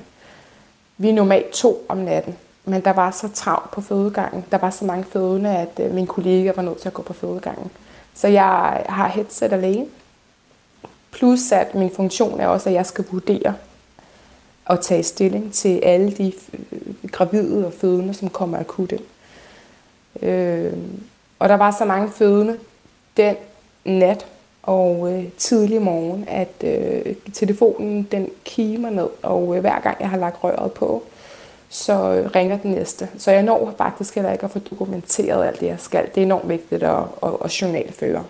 Vi 0.99 1.09
er 1.09 1.15
normalt 1.15 1.51
to 1.51 1.87
om 1.89 1.99
natten, 1.99 2.37
men 2.65 2.81
der 2.81 2.93
var 2.93 3.11
så 3.11 3.29
travlt 3.29 3.71
på 3.71 3.81
fødegangen. 3.81 4.45
Der 4.51 4.59
var 4.59 4.71
så 4.71 4.85
mange 4.85 5.05
fødende, 5.05 5.57
at 5.57 5.81
øh, 5.81 5.95
min 5.95 6.07
kollega 6.07 6.53
var 6.57 6.63
nødt 6.63 6.79
til 6.79 6.89
at 6.89 6.95
gå 6.95 7.03
på 7.03 7.13
fødegangen. 7.13 7.71
Så 8.15 8.29
jeg 8.29 8.85
har 8.89 9.09
headset 9.09 9.53
alene. 9.53 9.87
Plus 11.11 11.53
at 11.53 11.75
min 11.75 11.91
funktion 11.91 12.41
er 12.41 12.47
også, 12.47 12.69
at 12.69 12.75
jeg 12.75 12.87
skal 12.87 13.05
vurdere 13.11 13.55
og 14.65 14.81
tage 14.81 15.03
stilling 15.03 15.53
til 15.53 15.81
alle 15.83 16.11
de 16.11 16.33
øh, 16.53 17.11
gravide 17.13 17.67
og 17.67 17.73
fødende, 17.73 18.15
som 18.15 18.31
kommer 18.31 18.59
akut 18.59 18.93
ind. 18.93 19.03
Øh, 20.23 20.73
og 21.39 21.49
der 21.49 21.55
var 21.55 21.71
så 21.71 21.85
mange 21.85 22.11
fødende 22.11 22.59
den 23.17 23.37
nat 23.85 24.27
og 24.67 25.13
øh, 25.13 25.25
tidlig 25.39 25.83
morgen, 25.83 26.25
at 26.29 26.65
øh, 26.65 27.15
telefonen 27.33 28.03
den 28.03 28.29
kimer 28.45 28.91
ned, 28.91 29.09
og 29.23 29.57
øh, 29.57 29.61
hver 29.61 29.81
gang 29.81 29.97
jeg 30.01 30.11
har 30.11 30.17
lagt 30.17 30.45
røret 30.45 30.73
på, 30.73 31.03
så 31.69 31.93
øh, 31.93 32.31
ringer 32.35 32.59
den 32.59 32.71
næste. 32.71 33.09
Så 33.19 33.31
jeg 33.31 33.43
når 33.43 33.75
faktisk 33.79 34.15
heller 34.15 34.33
ikke 34.33 34.45
at 34.45 34.51
få 34.51 34.59
dokumenteret 34.59 35.47
alt 35.47 35.61
det, 35.61 35.67
jeg 35.67 35.81
skal. 35.81 36.07
Det 36.07 36.17
er 36.17 36.23
enormt 36.23 36.49
vigtigt 36.49 36.83
at, 36.83 37.03
at, 37.23 37.31
at 37.45 37.63
journalføre. 37.63 38.25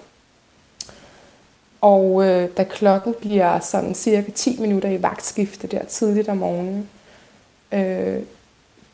Og 1.81 2.25
øh, 2.25 2.49
da 2.57 2.64
klokken 2.64 3.14
bliver 3.20 3.61
sådan 3.61 3.94
cirka 3.94 4.31
10 4.31 4.61
minutter 4.61 4.88
i 4.88 5.03
vagtskifte 5.03 5.66
der 5.66 5.85
tidligt 5.85 6.29
om 6.29 6.37
morgenen, 6.37 6.88
øh, 7.73 8.18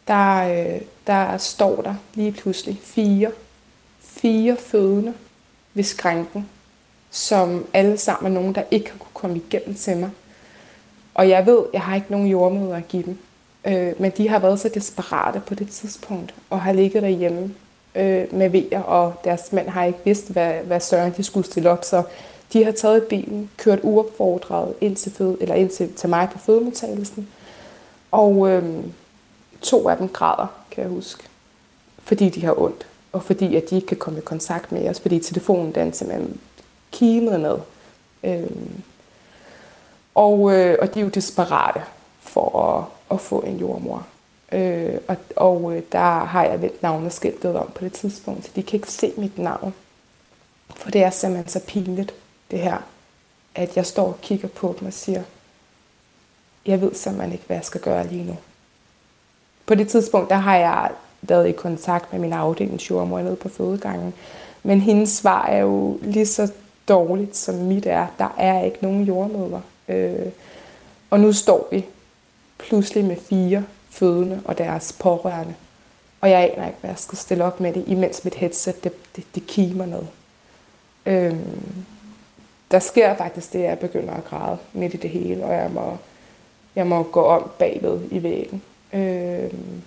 der, 0.09 0.37
øh, 0.37 0.81
der 1.07 1.37
står 1.37 1.83
der 1.83 1.95
lige 2.15 2.33
pludselig 2.33 2.81
fire, 2.83 3.31
fire 4.01 4.57
fødende 4.57 5.15
ved 5.75 5.85
skrænken, 5.85 6.49
som 7.11 7.67
alle 7.75 7.99
sammen 7.99 8.33
er 8.33 8.41
nogen, 8.41 8.55
der 8.55 8.63
ikke 8.71 8.91
har 8.91 8.99
kunne 8.99 9.15
komme 9.15 9.37
igennem 9.37 9.75
til 9.75 9.97
mig. 9.97 10.11
Og 11.15 11.29
jeg 11.29 11.47
ved, 11.47 11.63
jeg 11.73 11.81
har 11.81 11.95
ikke 11.95 12.11
nogen 12.11 12.27
jordmøder 12.27 12.77
at 12.77 12.89
give 12.89 13.03
dem. 13.03 13.19
Øh, 13.65 13.93
men 14.01 14.13
de 14.17 14.29
har 14.29 14.39
været 14.39 14.61
så 14.61 14.69
desperate 14.75 15.43
på 15.47 15.55
det 15.55 15.69
tidspunkt, 15.69 16.35
og 16.51 16.61
har 16.61 16.73
ligget 16.73 17.03
derhjemme 17.03 17.55
øh, 17.95 18.35
med 18.35 18.49
vejer, 18.51 18.83
og 18.83 19.15
deres 19.25 19.53
mænd 19.53 19.69
har 19.69 19.85
ikke 19.85 19.99
vidst, 20.05 20.33
hvad, 20.33 20.53
hvad 20.53 20.81
søren 20.81 21.13
de 21.17 21.23
skulle 21.23 21.47
stille 21.47 21.71
op. 21.71 21.85
Så 21.85 22.03
de 22.53 22.65
har 22.65 22.73
taget 22.73 23.03
bilen, 23.03 23.51
kørt 23.57 23.79
uopfordret 23.83 24.75
ind 24.81 24.97
til, 24.97 25.13
føde, 25.13 25.37
eller 25.41 25.55
ind 25.55 25.71
til, 25.71 25.93
til 25.95 26.09
mig 26.09 26.29
på 26.33 26.39
fødemodtagelsen. 26.39 27.29
Og 28.11 28.51
øh, 28.51 28.85
to 29.61 29.89
af 29.89 29.97
dem 29.97 30.09
græder, 30.09 30.47
kan 30.71 30.83
jeg 30.83 30.91
huske, 30.91 31.25
fordi 32.03 32.29
de 32.29 32.45
har 32.45 32.61
ondt, 32.61 32.87
og 33.13 33.23
fordi 33.23 33.57
at 33.57 33.71
de 33.71 33.75
ikke 33.75 33.87
kan 33.87 33.97
komme 33.97 34.19
i 34.19 34.23
kontakt 34.23 34.73
med 34.73 34.89
os, 34.89 35.01
fordi 35.01 35.19
telefonen 35.19 35.73
den 35.73 35.93
simpelthen 35.93 36.41
kimet 36.93 37.41
ned. 37.41 37.59
Øhm, 38.25 38.83
og, 40.15 40.53
øh, 40.55 40.79
og 40.81 40.95
de 40.95 41.01
er 41.01 41.05
jo 41.05 41.11
desperate 41.11 41.83
for 42.21 42.63
at, 42.63 42.85
at 43.11 43.21
få 43.21 43.41
en 43.41 43.57
jordmor. 43.57 44.07
Øh, 44.53 44.95
og 45.09 45.17
og 45.37 45.77
øh, 45.77 45.83
der 45.93 46.25
har 46.25 46.45
jeg 46.45 46.63
vendt 46.63 46.83
navneskiltet 46.83 47.57
om 47.57 47.71
på 47.75 47.85
det 47.85 47.93
tidspunkt, 47.93 48.45
så 48.45 48.51
de 48.57 48.63
kan 48.63 48.77
ikke 48.77 48.93
se 48.93 49.13
mit 49.17 49.39
navn. 49.39 49.75
For 50.77 50.91
det 50.91 51.03
er 51.03 51.11
simpelthen 51.11 51.49
så 51.49 51.61
pinligt, 51.67 52.15
det 52.51 52.59
her, 52.59 52.77
at 53.55 53.77
jeg 53.77 53.87
står 53.87 54.07
og 54.07 54.21
kigger 54.23 54.49
på 54.49 54.77
dem 54.81 54.87
og 54.87 54.93
siger, 54.93 55.23
jeg 56.67 56.81
ved 56.81 56.95
simpelthen 56.95 57.33
ikke, 57.33 57.45
hvad 57.47 57.57
jeg 57.57 57.65
skal 57.65 57.81
gøre 57.81 58.07
lige 58.07 58.25
nu. 58.25 58.37
På 59.67 59.75
det 59.75 59.89
tidspunkt, 59.89 60.31
der 60.31 60.37
har 60.37 60.57
jeg 60.57 60.91
været 61.23 61.49
i 61.49 61.53
kontakt 61.53 62.13
med 62.13 62.21
min 62.21 62.33
afdelingsjordmor 62.33 63.21
nede 63.21 63.37
på 63.37 63.49
fødegangen, 63.49 64.15
men 64.63 64.81
hendes 64.81 65.09
svar 65.11 65.47
er 65.47 65.59
jo 65.59 65.99
lige 66.03 66.27
så 66.27 66.53
dårligt, 66.91 67.37
som 67.37 67.55
mit 67.55 67.87
er. 67.87 68.07
Der 68.19 68.35
er 68.39 68.65
ikke 68.65 68.79
nogen 68.81 69.03
jordmøder. 69.03 69.61
Øh, 69.89 70.27
og 71.11 71.21
nu 71.21 71.33
står 71.33 71.69
vi 71.71 71.85
pludselig 72.59 73.05
med 73.05 73.17
fire 73.17 73.65
fødende 73.91 74.41
og 74.45 74.59
deres 74.59 74.97
pårørende. 75.01 75.55
Og 76.21 76.31
jeg 76.31 76.39
aner 76.39 76.67
ikke, 76.67 76.79
hvad 76.81 76.91
jeg 76.91 76.99
skal 76.99 77.19
stille 77.19 77.45
op 77.45 77.61
med 77.61 77.73
det, 77.73 77.85
imens 77.87 78.25
mit 78.25 78.35
headset, 78.35 78.85
det, 78.85 78.93
det, 79.17 79.25
det 79.35 79.47
kimer 79.47 79.87
ned. 79.87 80.03
Øhm, 81.07 81.85
der 82.71 82.79
sker 82.79 83.17
faktisk 83.17 83.53
det, 83.53 83.59
at 83.59 83.69
jeg 83.69 83.79
begynder 83.79 84.15
at 84.15 84.25
græde 84.25 84.59
midt 84.73 84.95
i 84.95 84.97
det 84.97 85.11
hele, 85.11 85.45
og 85.45 85.55
jeg 85.55 85.71
må, 85.71 85.97
jeg 86.77 86.87
må 86.87 87.03
gå 87.03 87.23
om 87.23 87.51
bagved 87.59 88.01
i 88.11 88.23
væggen. 88.23 88.63
Øhm, 88.93 89.83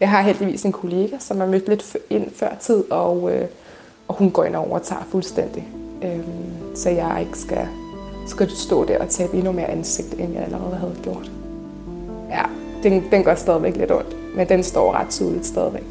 jeg 0.00 0.10
har 0.10 0.22
heldigvis 0.22 0.64
en 0.64 0.72
kollega, 0.72 1.18
som 1.18 1.40
er 1.40 1.46
mødt 1.46 1.68
lidt 1.68 1.96
ind 2.10 2.30
før 2.34 2.54
tid, 2.60 2.90
og, 2.90 3.32
øh, 3.32 3.48
og 4.08 4.14
hun 4.14 4.30
går 4.30 4.44
ind 4.44 4.56
og 4.56 4.70
overtager 4.70 5.04
fuldstændig. 5.10 5.68
Øhm, 6.06 6.74
så 6.76 6.90
jeg 6.90 7.16
ikke 7.20 7.38
skal, 7.38 7.68
skal 8.26 8.50
stå 8.50 8.84
der 8.84 8.98
og 8.98 9.08
tabe 9.08 9.36
endnu 9.36 9.52
mere 9.52 9.66
ansigt, 9.70 10.14
end 10.18 10.32
jeg 10.34 10.42
allerede 10.42 10.76
havde 10.76 10.96
gjort. 11.02 11.30
Ja, 12.30 12.42
den, 12.82 13.04
den 13.10 13.24
gør 13.24 13.34
stadigvæk 13.34 13.76
lidt 13.76 13.92
ondt, 13.92 14.36
men 14.36 14.48
den 14.48 14.62
står 14.62 14.92
ret 14.92 15.08
tydeligt 15.10 15.46
stadigvæk. 15.46 15.84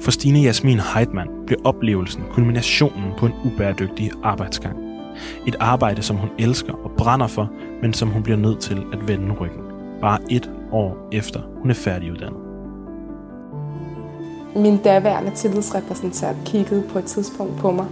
For 0.00 0.10
Stine 0.10 0.38
Jasmin 0.38 0.80
Heidmann 0.94 1.30
blev 1.46 1.58
oplevelsen 1.64 2.22
kulminationen 2.30 3.12
på 3.18 3.26
en 3.26 3.32
ubæredygtig 3.44 4.10
arbejdsgang. 4.22 4.76
Et 5.46 5.56
arbejde, 5.60 6.02
som 6.02 6.16
hun 6.16 6.30
elsker 6.38 6.72
og 6.72 6.90
brænder 6.98 7.26
for, 7.26 7.50
men 7.82 7.94
som 7.94 8.08
hun 8.08 8.22
bliver 8.22 8.38
nødt 8.38 8.60
til 8.60 8.82
at 8.92 9.08
vende 9.08 9.32
ryggen. 9.32 9.62
Bare 10.00 10.18
et 10.30 10.50
år 10.72 11.08
efter 11.12 11.40
hun 11.60 11.70
er 11.70 11.74
færdiguddannet. 11.74 12.49
Min 14.56 14.76
daværende 14.76 15.34
tillidsrepræsentant 15.34 16.38
kiggede 16.44 16.82
på 16.88 16.98
et 16.98 17.04
tidspunkt 17.04 17.58
på 17.58 17.70
mig, 17.70 17.86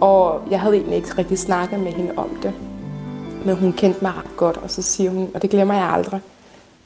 og 0.00 0.42
jeg 0.50 0.60
havde 0.60 0.76
egentlig 0.76 0.96
ikke 0.96 1.18
rigtig 1.18 1.38
snakket 1.38 1.80
med 1.80 1.92
hende 1.92 2.12
om 2.16 2.38
det. 2.42 2.54
Men 3.44 3.56
hun 3.56 3.72
kendte 3.72 3.98
mig 4.02 4.12
ret 4.16 4.36
godt, 4.36 4.56
og 4.56 4.70
så 4.70 4.82
siger 4.82 5.10
hun, 5.10 5.30
og 5.34 5.42
det 5.42 5.50
glemmer 5.50 5.74
jeg 5.74 5.84
aldrig, 5.84 6.20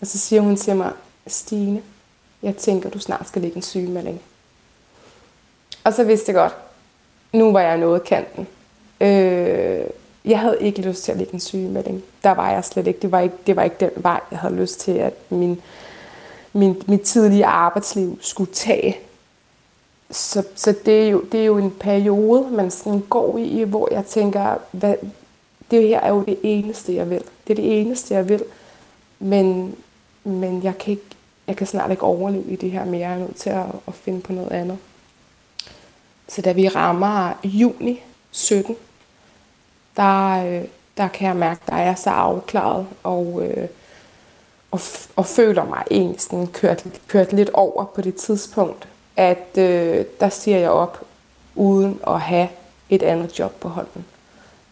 og 0.00 0.06
så 0.06 0.18
siger 0.18 0.42
hun 0.42 0.56
til 0.56 0.76
mig, 0.76 0.92
Stine, 1.26 1.82
jeg 2.42 2.56
tænker, 2.56 2.90
du 2.90 2.98
snart 2.98 3.28
skal 3.28 3.42
lægge 3.42 3.56
en 3.56 3.62
sygemelding. 3.62 4.20
Og 5.84 5.92
så 5.92 6.04
vidste 6.04 6.32
jeg 6.32 6.34
godt, 6.34 6.54
nu 7.32 7.52
var 7.52 7.60
jeg 7.60 7.78
nået 7.78 8.04
kanten. 8.04 8.46
Øh, 9.00 9.84
jeg 10.24 10.38
havde 10.40 10.56
ikke 10.60 10.82
lyst 10.82 11.04
til 11.04 11.12
at 11.12 11.18
lægge 11.18 11.34
en 11.34 11.40
sygemelding. 11.40 12.02
Der 12.24 12.30
var 12.30 12.50
jeg 12.50 12.64
slet 12.64 12.86
ikke. 12.86 13.00
Det 13.02 13.12
var 13.12 13.20
ikke, 13.20 13.34
det 13.46 13.56
var 13.56 13.62
ikke 13.62 13.76
den 13.80 13.90
vej, 13.96 14.20
jeg 14.30 14.38
havde 14.38 14.54
lyst 14.54 14.80
til, 14.80 14.92
at 14.92 15.12
min, 15.30 15.60
min, 16.52 16.82
mit 16.86 17.00
tidlige 17.00 17.46
arbejdsliv 17.46 18.18
skulle 18.20 18.52
tage. 18.52 18.96
Så, 20.10 20.44
så 20.54 20.74
det, 20.86 21.02
er 21.02 21.08
jo, 21.08 21.22
det 21.32 21.40
er 21.40 21.44
jo 21.44 21.58
en 21.58 21.70
periode, 21.70 22.50
man 22.50 22.70
sådan 22.70 23.00
går 23.00 23.38
i, 23.38 23.62
hvor 23.62 23.88
jeg 23.92 24.06
tænker, 24.06 24.56
hvad, 24.70 24.94
det 25.70 25.88
her 25.88 26.00
er 26.00 26.08
jo 26.08 26.22
det 26.22 26.38
eneste, 26.42 26.94
jeg 26.94 27.10
vil. 27.10 27.22
Det 27.46 27.50
er 27.50 27.62
det 27.62 27.80
eneste, 27.80 28.14
jeg 28.14 28.28
vil. 28.28 28.44
Men, 29.18 29.76
men 30.24 30.62
jeg, 30.62 30.78
kan 30.78 30.90
ikke, 30.90 31.06
jeg 31.46 31.56
kan 31.56 31.66
snart 31.66 31.90
ikke 31.90 32.02
overleve 32.02 32.50
i 32.50 32.56
det 32.56 32.70
her 32.70 32.84
mere. 32.84 33.00
Jeg 33.00 33.12
er 33.12 33.18
nødt 33.18 33.36
til 33.36 33.50
at, 33.50 33.66
at 33.88 33.94
finde 33.94 34.20
på 34.20 34.32
noget 34.32 34.52
andet. 34.52 34.78
Så 36.28 36.42
da 36.42 36.52
vi 36.52 36.68
rammer 36.68 37.32
juni 37.44 38.02
17, 38.30 38.76
der, 39.96 40.44
øh, 40.46 40.64
der 40.96 41.08
kan 41.08 41.28
jeg 41.28 41.36
mærke, 41.36 41.60
at 41.66 41.78
jeg 41.78 41.88
er 41.88 41.94
så 41.94 42.10
afklaret 42.10 42.86
og, 43.02 43.42
øh, 43.44 43.68
og, 44.72 44.80
og 45.16 45.26
føler 45.26 45.64
mig 45.64 45.82
egentlig 45.90 46.20
sådan 46.20 46.46
kørt, 46.46 46.84
kørt 47.08 47.32
lidt 47.32 47.50
over 47.50 47.84
på 47.84 48.00
det 48.00 48.14
tidspunkt, 48.14 48.88
at 49.16 49.58
øh, 49.58 50.04
der 50.20 50.28
siger 50.28 50.58
jeg 50.58 50.70
op 50.70 51.00
uden 51.54 52.00
at 52.06 52.20
have 52.20 52.48
et 52.90 53.02
andet 53.02 53.38
job 53.38 53.52
på 53.60 53.68
hånden. 53.68 54.04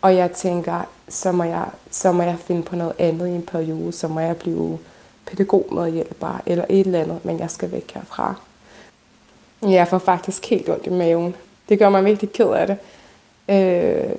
Og 0.03 0.17
jeg 0.17 0.33
tænker, 0.33 0.89
så 1.09 1.33
må 1.33 1.45
jeg, 1.45 1.69
så 1.91 2.13
må 2.13 2.23
jeg 2.23 2.37
finde 2.47 2.63
på 2.63 2.77
noget 2.77 2.93
andet 2.99 3.27
i 3.27 3.31
en 3.31 3.43
periode, 3.43 3.93
så 3.93 4.09
må 4.09 4.21
jeg 4.21 4.37
blive 4.37 4.79
pædagogmedhjælper 5.27 6.43
eller 6.47 6.65
et 6.69 6.87
eller 6.87 7.01
andet, 7.01 7.25
men 7.25 7.39
jeg 7.39 7.51
skal 7.51 7.73
væk 7.73 7.93
herfra. 7.95 8.35
Jeg 9.63 9.89
får 9.89 9.99
faktisk 9.99 10.47
helt 10.47 10.69
ondt 10.69 10.87
i 10.87 10.91
maven. 10.91 11.35
Det 11.69 11.79
gør 11.79 11.89
mig 11.89 12.05
virkelig 12.05 12.33
ked 12.33 12.49
af 12.49 12.67
det. 12.67 12.79
Øh, 13.49 14.17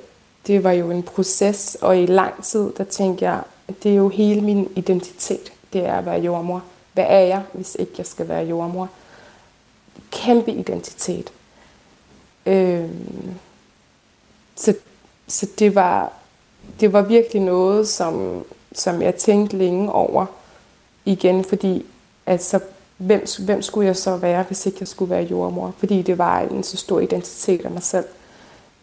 det 0.47 0.63
var 0.63 0.71
jo 0.71 0.91
en 0.91 1.03
proces, 1.03 1.77
og 1.81 1.97
i 1.97 2.05
lang 2.05 2.43
tid, 2.43 2.71
der 2.77 2.83
tænkte 2.83 3.25
jeg, 3.25 3.41
at 3.67 3.83
det 3.83 3.91
er 3.91 3.95
jo 3.95 4.09
hele 4.09 4.41
min 4.41 4.69
identitet, 4.75 5.51
det 5.73 5.85
er 5.85 5.93
at 5.93 6.05
være 6.05 6.19
jordmor. 6.19 6.63
Hvad 6.93 7.05
er 7.07 7.19
jeg, 7.19 7.43
hvis 7.53 7.75
ikke 7.79 7.93
jeg 7.97 8.05
skal 8.05 8.27
være 8.27 8.45
jordmor? 8.45 8.89
Kæmpe 10.11 10.51
identitet. 10.51 11.31
Øh, 12.45 12.89
så 14.55 14.73
så 15.31 15.47
det 15.59 15.75
var, 15.75 16.11
det 16.79 16.93
var 16.93 17.01
virkelig 17.01 17.41
noget, 17.41 17.87
som, 17.87 18.43
som 18.73 19.01
jeg 19.01 19.15
tænkte 19.15 19.57
længe 19.57 19.91
over 19.91 20.25
igen, 21.05 21.43
fordi 21.43 21.85
altså, 22.25 22.59
hvem, 22.97 23.25
hvem 23.45 23.61
skulle 23.61 23.87
jeg 23.87 23.95
så 23.95 24.17
være, 24.17 24.43
hvis 24.43 24.65
ikke 24.65 24.77
jeg 24.79 24.87
skulle 24.87 25.09
være 25.09 25.23
jordmor? 25.23 25.73
Fordi 25.77 26.01
det 26.01 26.17
var 26.17 26.39
en 26.39 26.63
så 26.63 26.77
stor 26.77 26.99
identitet 26.99 27.65
af 27.65 27.71
mig 27.71 27.83
selv. 27.83 28.05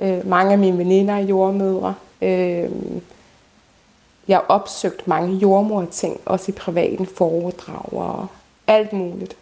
Øh, 0.01 0.27
mange 0.27 0.53
af 0.53 0.59
mine 0.59 0.79
veninder 0.79 1.15
er 1.15 1.19
jordmødre. 1.19 1.95
Øh, 2.23 2.71
jeg 4.29 4.37
har 4.37 4.45
opsøgt 4.49 5.09
mange 5.09 5.37
jordmor-ting, 5.37 6.21
også 6.25 6.53
i 6.53 6.55
privaten 6.55 7.07
foredrag 7.07 7.93
og 7.93 8.27
alt 8.67 8.93
muligt 8.93 9.37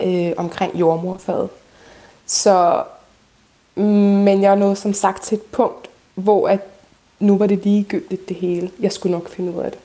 øh, 0.00 0.32
omkring 0.36 0.80
jordmorfaget. 0.80 1.48
Så, 2.26 2.84
men 3.74 4.42
jeg 4.42 4.56
nåede 4.56 4.76
som 4.76 4.92
sagt 4.92 5.22
til 5.22 5.38
et 5.38 5.42
punkt, 5.42 5.90
hvor 6.14 6.48
at 6.48 6.60
nu 7.18 7.38
var 7.38 7.46
det 7.46 7.64
ligegyldigt 7.64 8.28
det 8.28 8.36
hele. 8.36 8.70
Jeg 8.80 8.92
skulle 8.92 9.12
nok 9.12 9.28
finde 9.28 9.52
ud 9.52 9.62
af 9.62 9.70
det. 9.70 9.80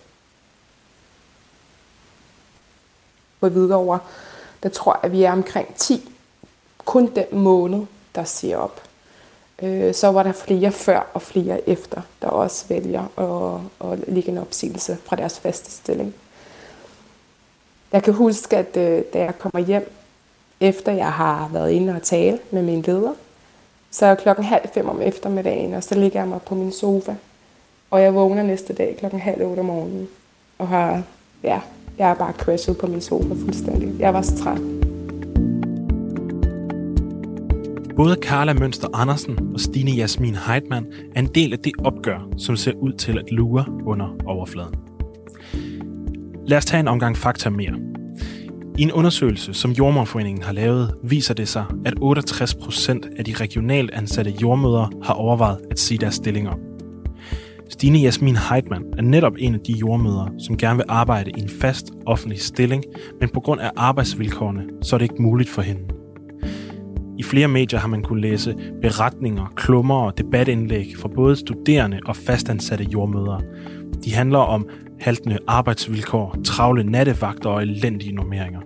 På 3.39 3.49
Hvidovre, 3.49 3.99
der 4.63 4.69
tror 4.69 4.93
jeg, 4.93 5.03
at 5.03 5.11
vi 5.11 5.23
er 5.23 5.31
omkring 5.31 5.75
10. 5.75 6.11
Kun 6.77 7.11
den 7.15 7.25
måned, 7.31 7.85
der 8.15 8.23
siger 8.23 8.57
op. 8.57 8.84
Øh, 9.61 9.93
så 9.93 10.07
var 10.07 10.23
der 10.23 10.31
flere 10.31 10.71
før 10.71 11.07
og 11.13 11.21
flere 11.21 11.69
efter, 11.69 12.01
der 12.21 12.27
også 12.27 12.65
vælger 12.69 13.03
at, 13.81 13.91
at 13.91 13.99
ligge 14.07 14.31
en 14.31 14.37
opsigelse 14.37 14.97
fra 15.05 15.15
deres 15.15 15.39
faste 15.39 15.71
stilling. 15.71 16.13
Jeg 17.91 18.03
kan 18.03 18.13
huske, 18.13 18.57
at 18.57 18.77
øh, 18.77 19.03
da 19.13 19.19
jeg 19.19 19.39
kommer 19.39 19.59
hjem, 19.59 19.91
efter 20.59 20.91
jeg 20.91 21.11
har 21.11 21.49
været 21.53 21.71
inde 21.71 21.95
og 21.95 22.03
tale 22.03 22.39
med 22.51 22.61
min 22.61 22.81
leder, 22.81 23.13
så 23.91 24.15
klokken 24.15 24.45
halv 24.45 24.69
fem 24.73 24.89
om 24.89 25.01
eftermiddagen, 25.01 25.73
og 25.73 25.83
så 25.83 25.95
ligger 25.95 26.19
jeg 26.19 26.27
mig 26.27 26.41
på 26.41 26.55
min 26.55 26.71
sofa. 26.71 27.15
Og 27.91 28.01
jeg 28.01 28.15
vågner 28.15 28.43
næste 28.43 28.73
dag 28.73 28.95
klokken 28.99 29.19
halv 29.19 29.41
otte 29.41 29.59
om 29.59 29.65
morgenen. 29.65 30.07
og 30.57 30.67
har, 30.67 31.03
ja, 31.43 31.59
jeg 31.97 32.09
er 32.09 32.13
bare 32.13 32.33
crashet 32.33 32.77
på 32.77 32.87
min 32.87 33.01
sofa 33.01 33.29
fuldstændig. 33.29 33.99
Jeg 33.99 34.13
var 34.13 34.21
så 34.21 34.37
træt. 34.37 34.84
Både 37.95 38.17
Carla 38.21 38.53
Mønster 38.53 38.87
Andersen 38.93 39.39
og 39.53 39.59
Stine 39.59 39.91
Jasmin 39.91 40.35
Heitmann 40.35 40.85
er 41.15 41.19
en 41.19 41.29
del 41.35 41.53
af 41.53 41.59
det 41.59 41.71
opgør, 41.83 42.29
som 42.37 42.55
ser 42.55 42.73
ud 42.73 42.93
til 42.93 43.17
at 43.17 43.31
lure 43.31 43.65
under 43.85 44.07
overfladen. 44.25 44.75
Lad 46.47 46.57
os 46.57 46.65
tage 46.65 46.79
en 46.79 46.87
omgang 46.87 47.17
fakta 47.17 47.49
mere. 47.49 47.73
I 48.77 48.81
en 48.81 48.91
undersøgelse, 48.91 49.53
som 49.53 49.71
Jordmorforeningen 49.71 50.43
har 50.43 50.53
lavet, 50.53 50.95
viser 51.03 51.33
det 51.33 51.47
sig, 51.47 51.65
at 51.85 51.93
68 52.01 52.55
procent 52.55 53.07
af 53.17 53.25
de 53.25 53.33
regionalt 53.33 53.91
ansatte 53.91 54.33
jordmødre 54.41 54.89
har 55.03 55.13
overvejet 55.13 55.59
at 55.71 55.79
sige 55.79 55.97
deres 55.97 56.15
stilling 56.15 56.49
op. 56.49 56.59
Stine 57.69 57.99
Jasmin 57.99 58.35
Heitmann 58.49 58.85
er 58.97 59.01
netop 59.01 59.33
en 59.37 59.53
af 59.53 59.59
de 59.59 59.73
jordmødre, 59.73 60.31
som 60.39 60.57
gerne 60.57 60.77
vil 60.77 60.85
arbejde 60.87 61.31
i 61.37 61.39
en 61.41 61.49
fast 61.49 61.91
offentlig 62.05 62.41
stilling, 62.41 62.83
men 63.19 63.29
på 63.29 63.39
grund 63.39 63.61
af 63.61 63.71
arbejdsvilkårene, 63.75 64.63
så 64.81 64.95
er 64.95 64.97
det 64.97 65.05
ikke 65.05 65.21
muligt 65.21 65.49
for 65.49 65.61
hende. 65.61 65.81
I 67.17 67.23
flere 67.23 67.47
medier 67.47 67.79
har 67.79 67.87
man 67.87 68.03
kunnet 68.03 68.21
læse 68.21 68.55
beretninger, 68.81 69.53
klummer 69.55 69.95
og 69.95 70.17
debatindlæg 70.17 70.85
fra 70.97 71.07
både 71.07 71.35
studerende 71.35 71.99
og 72.05 72.15
fastansatte 72.15 72.83
jordmødre. 72.83 73.41
De 74.05 74.13
handler 74.13 74.39
om 74.39 74.67
haltende 74.99 75.37
arbejdsvilkår, 75.47 76.35
travle 76.45 76.83
nattevagter 76.83 77.49
og 77.49 77.61
elendige 77.61 78.15
normeringer. 78.15 78.61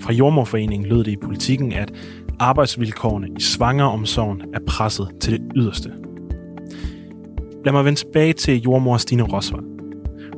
Fra 0.00 0.12
Jordmorforeningen 0.12 0.88
lød 0.88 1.04
det 1.04 1.12
i 1.12 1.16
politikken, 1.16 1.72
at 1.72 1.92
arbejdsvilkårene 2.38 3.28
i 3.38 3.40
svangeromsorgen 3.40 4.42
er 4.54 4.60
presset 4.66 5.08
til 5.20 5.32
det 5.32 5.42
yderste. 5.56 5.92
Lad 7.64 7.72
mig 7.72 7.84
vende 7.84 7.98
tilbage 7.98 8.32
til 8.32 8.62
jordmor 8.62 8.96
Stine 8.96 9.22
Rosvald. 9.22 9.64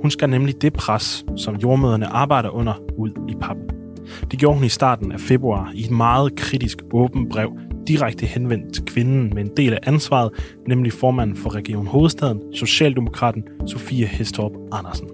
Hun 0.03 0.11
skal 0.11 0.31
nemlig 0.31 0.63
det 0.63 0.73
pres, 0.73 1.25
som 1.37 1.57
jordmøderne 1.57 2.07
arbejder 2.07 2.49
under, 2.49 2.75
ud 2.99 3.11
i 3.29 3.35
pap. 3.41 3.76
Det 4.37 4.41
gjorde 4.41 4.57
hun 4.57 4.65
i 4.65 4.69
starten 4.69 5.13
af 5.13 5.21
februar 5.21 5.73
i 5.75 5.85
et 5.85 5.91
meget 5.91 6.37
kritisk 6.37 6.79
åbent 6.93 7.31
brev, 7.31 7.59
direkte 7.89 8.27
henvendt 8.27 8.75
til 8.75 8.85
kvinden 8.85 9.35
med 9.35 9.45
en 9.45 9.51
del 9.57 9.73
af 9.73 9.79
ansvaret, 9.83 10.31
nemlig 10.69 10.93
formanden 10.93 11.37
for 11.37 11.55
Region 11.55 11.87
Hovedstaden, 11.87 12.43
Socialdemokraten 12.55 13.45
Sofie 13.67 14.07
Hestorp 14.07 14.53
Andersen. 14.73 15.09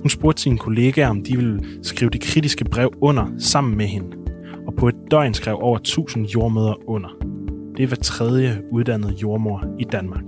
Hun 0.00 0.10
spurgte 0.10 0.42
sine 0.42 0.58
kollegaer, 0.58 1.08
om 1.08 1.22
de 1.22 1.36
ville 1.36 1.60
skrive 1.82 2.10
det 2.10 2.20
kritiske 2.20 2.64
brev 2.64 2.92
under 3.00 3.26
sammen 3.38 3.76
med 3.76 3.86
hende, 3.86 4.16
og 4.66 4.74
på 4.74 4.88
et 4.88 4.96
døgn 5.10 5.34
skrev 5.34 5.56
over 5.60 5.78
1000 5.78 6.26
jordmøder 6.26 6.88
under. 6.88 7.08
Det 7.76 7.82
er 7.82 7.86
hver 7.86 7.96
tredje 7.96 8.62
uddannede 8.72 9.14
jordmor 9.22 9.64
i 9.78 9.84
Danmark. 9.84 10.24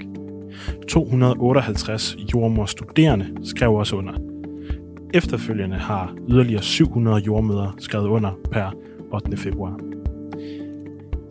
258 0.89 2.17
jordmorstuderende 2.35 3.27
skrev 3.45 3.73
også 3.73 3.97
under. 3.97 4.28
Efterfølgende 5.15 5.77
har 5.77 6.15
yderligere 6.29 6.63
700 6.63 7.23
jordmøder 7.27 7.75
skrevet 7.79 8.07
under 8.07 8.31
per 8.53 8.71
8. 9.13 9.37
februar. 9.37 9.81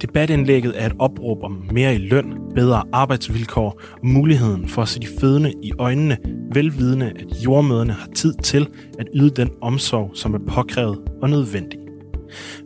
Debatindlægget 0.01 0.81
er 0.81 0.85
et 0.85 0.95
opråb 0.99 1.43
om 1.43 1.67
mere 1.71 1.95
i 1.95 1.97
løn, 1.97 2.33
bedre 2.55 2.83
arbejdsvilkår 2.91 3.81
og 3.91 4.07
muligheden 4.07 4.67
for 4.67 4.81
at 4.81 4.87
se 4.87 4.99
de 4.99 5.07
fødende 5.19 5.53
i 5.63 5.71
øjnene, 5.79 6.17
velvidende 6.53 7.05
at 7.05 7.43
jordmøderne 7.45 7.93
har 7.93 8.07
tid 8.15 8.33
til 8.43 8.67
at 8.99 9.07
yde 9.13 9.29
den 9.29 9.49
omsorg, 9.61 10.11
som 10.13 10.33
er 10.33 10.39
påkrævet 10.47 10.99
og 11.21 11.29
nødvendig. 11.29 11.79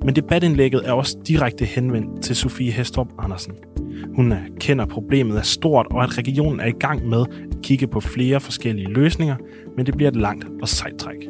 Men 0.05 0.16
debatindlægget 0.16 0.82
er 0.86 0.91
også 0.91 1.18
direkte 1.28 1.66
henvendt 1.66 2.24
til 2.24 2.36
Sofie 2.36 2.72
Hestrup 2.72 3.07
Andersen. 3.20 3.53
Hun 4.16 4.32
erkender, 4.32 4.86
at 4.86 4.91
problemet 4.91 5.38
er 5.38 5.41
stort, 5.41 5.88
og 5.91 6.03
at 6.03 6.18
regionen 6.18 6.59
er 6.59 6.66
i 6.66 6.80
gang 6.80 7.07
med 7.07 7.26
at 7.51 7.57
kigge 7.64 7.88
på 7.88 7.99
flere 7.99 8.39
forskellige 8.39 8.93
løsninger, 8.93 9.36
men 9.78 9.86
det 9.86 9.95
bliver 9.95 10.12
et 10.12 10.18
langt 10.18 10.45
og 10.62 10.68
sejt 10.68 10.97
træk. 10.97 11.28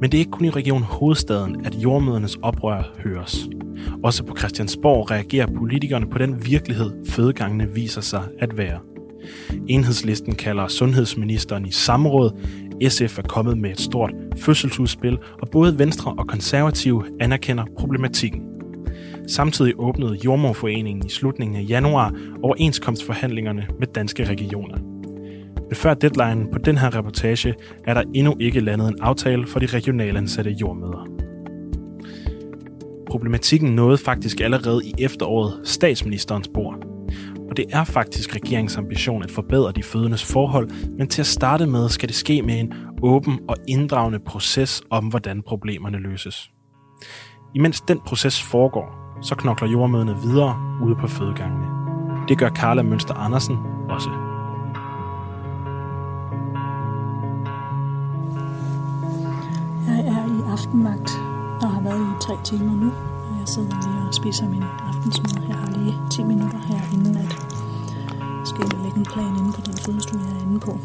Men 0.00 0.10
det 0.10 0.14
er 0.14 0.18
ikke 0.18 0.30
kun 0.30 0.44
i 0.44 0.50
Region 0.50 0.82
Hovedstaden, 0.82 1.66
at 1.66 1.74
jordmødernes 1.74 2.36
oprør 2.42 2.94
høres. 3.04 3.48
Også 4.04 4.24
på 4.24 4.36
Christiansborg 4.36 5.10
reagerer 5.10 5.46
politikerne 5.46 6.06
på 6.10 6.18
den 6.18 6.46
virkelighed, 6.46 6.90
fødegangene 7.08 7.74
viser 7.74 8.00
sig 8.00 8.22
at 8.38 8.58
være. 8.58 8.78
Enhedslisten 9.68 10.34
kalder 10.34 10.68
sundhedsministeren 10.68 11.66
i 11.66 11.70
samråd. 11.70 12.30
SF 12.88 13.18
er 13.18 13.22
kommet 13.22 13.58
med 13.58 13.70
et 13.70 13.80
stort 13.80 14.12
fødselsudspil, 14.36 15.18
og 15.42 15.48
både 15.50 15.78
Venstre 15.78 16.14
og 16.18 16.26
Konservative 16.28 17.04
anerkender 17.20 17.64
problematikken. 17.78 18.42
Samtidig 19.28 19.74
åbnede 19.78 20.18
Jordmorforeningen 20.24 21.06
i 21.06 21.10
slutningen 21.10 21.56
af 21.56 21.66
januar 21.68 22.14
overenskomstforhandlingerne 22.42 23.66
med 23.78 23.86
danske 23.86 24.24
regioner. 24.24 24.78
Men 25.68 25.74
før 25.74 25.94
deadline 25.94 26.46
på 26.52 26.58
den 26.58 26.78
her 26.78 26.96
reportage 26.98 27.54
er 27.84 27.94
der 27.94 28.02
endnu 28.14 28.36
ikke 28.40 28.60
landet 28.60 28.88
en 28.88 29.00
aftale 29.00 29.46
for 29.46 29.58
de 29.58 29.66
regionale 29.66 30.18
ansatte 30.18 30.50
jordmøder. 30.50 31.06
Problematikken 33.10 33.74
nåede 33.74 33.98
faktisk 33.98 34.40
allerede 34.40 34.80
i 34.84 34.94
efteråret 34.98 35.60
statsministerens 35.64 36.48
bord. 36.48 36.95
Og 37.56 37.58
det 37.58 37.74
er 37.74 37.84
faktisk 37.84 38.36
regeringsambition 38.36 39.22
at 39.22 39.30
forbedre 39.30 39.72
de 39.72 39.82
fødendes 39.82 40.24
forhold, 40.24 40.70
men 40.98 41.08
til 41.08 41.22
at 41.22 41.26
starte 41.26 41.66
med 41.66 41.88
skal 41.88 42.08
det 42.08 42.16
ske 42.16 42.42
med 42.42 42.60
en 42.60 42.74
åben 43.02 43.38
og 43.48 43.56
inddragende 43.68 44.18
proces 44.26 44.82
om, 44.90 45.06
hvordan 45.06 45.42
problemerne 45.42 45.98
løses. 45.98 46.50
Imens 47.54 47.80
den 47.80 48.00
proces 48.06 48.42
foregår, 48.42 49.18
så 49.22 49.34
knokler 49.34 49.68
jordmøderne 49.68 50.16
videre 50.22 50.78
ude 50.84 50.96
på 50.96 51.06
fødegangene. 51.06 51.66
Det 52.28 52.38
gør 52.38 52.50
Carla 52.50 52.82
Mønster 52.82 53.14
Andersen 53.14 53.56
også. 53.88 54.10
Jeg 59.88 59.98
er 59.98 60.26
i 60.38 60.52
aftenmagt 60.52 61.10
og 61.62 61.70
har 61.70 61.82
været 61.82 62.00
i 62.00 62.20
tre 62.20 62.34
timer 62.44 62.72
nu. 62.72 62.92
Jeg 63.38 63.48
sidder 63.48 63.68
lige 63.68 64.08
og 64.08 64.14
spiser 64.14 64.48
min 64.48 64.62
aftensmad. 64.62 65.42
Jeg 65.48 65.56
har 65.56 65.70
lige 65.70 65.94
10 66.10 66.22
minutter 66.22 66.58
her, 66.58 66.80
inden 66.92 67.16
at 67.16 67.45
jeg 68.58 68.66
skal 68.66 68.80
lægge 68.82 68.98
en 68.98 69.04
plan 69.04 69.36
inde 69.36 69.52
på 69.52 69.60
den 69.66 69.76
fødestue, 69.76 70.20
jeg 70.20 70.36
er 70.36 70.42
inde 70.42 70.60
på. 70.60 70.78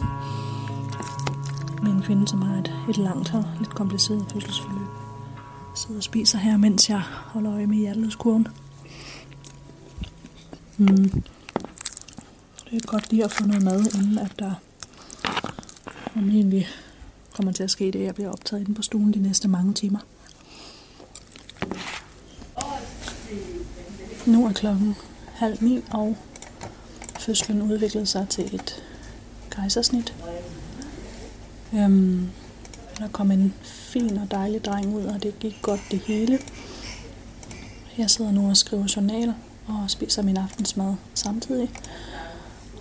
Med 1.83 1.91
en 1.91 2.01
kvinde, 2.01 2.27
som 2.27 2.41
har 2.41 2.55
et, 2.59 2.73
et 2.89 2.97
langt 2.97 3.33
og 3.33 3.45
lidt 3.59 3.75
kompliceret 3.75 4.25
fødselsforløb. 4.33 4.87
Sidder 5.75 5.97
og 5.97 6.03
spiser 6.03 6.37
her, 6.37 6.57
mens 6.57 6.89
jeg 6.89 6.99
holder 6.99 7.53
øje 7.53 7.67
med 7.67 7.77
hjertelødskurven. 7.77 8.47
Mm. 10.77 11.09
Det 12.69 12.83
er 12.83 12.87
godt 12.87 13.11
lige 13.11 13.23
at 13.23 13.31
få 13.31 13.45
noget 13.45 13.63
mad, 13.63 13.95
inden 13.95 14.17
at 14.17 14.39
der 14.39 14.53
formentlig 16.13 16.67
kommer 17.35 17.51
til 17.51 17.63
at 17.63 17.71
ske 17.71 17.91
det, 17.91 18.03
jeg 18.03 18.15
bliver 18.15 18.31
optaget 18.31 18.61
inde 18.61 18.75
på 18.75 18.81
stuen 18.81 19.13
de 19.13 19.19
næste 19.19 19.47
mange 19.47 19.73
timer. 19.73 19.99
Nu 24.25 24.45
er 24.45 24.53
klokken 24.53 24.95
halv 25.33 25.57
ni, 25.61 25.81
og 25.91 26.17
fødslen 27.21 27.61
udviklede 27.61 28.05
sig 28.05 28.29
til 28.29 28.55
et 28.55 28.83
kejsersnit. 29.49 30.13
Øhm, 31.73 32.29
der 32.97 33.07
kom 33.07 33.31
en 33.31 33.53
fin 33.63 34.17
og 34.17 34.31
dejlig 34.31 34.65
dreng 34.65 34.95
ud, 34.95 35.05
og 35.05 35.23
det 35.23 35.39
gik 35.39 35.57
godt 35.61 35.81
det 35.91 35.99
hele. 35.99 36.39
Jeg 37.97 38.09
sidder 38.09 38.31
nu 38.31 38.49
og 38.49 38.57
skriver 38.57 38.93
journal 38.95 39.33
og 39.67 39.85
spiser 39.87 40.21
min 40.21 40.37
aftensmad 40.37 40.95
samtidig. 41.13 41.69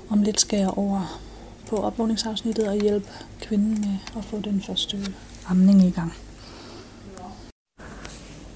Om 0.09 0.23
lidt 0.23 0.41
skal 0.41 0.59
jeg 0.59 0.71
over 0.71 1.21
på 1.69 1.77
opvågningsafsnittet 1.77 2.69
og 2.69 2.81
hjælpe 2.81 3.09
kvinden 3.41 3.81
med 3.81 3.97
at 4.17 4.25
få 4.25 4.41
den 4.41 4.63
første 4.63 5.15
amning 5.49 5.83
i 5.83 5.91
gang. 5.91 6.13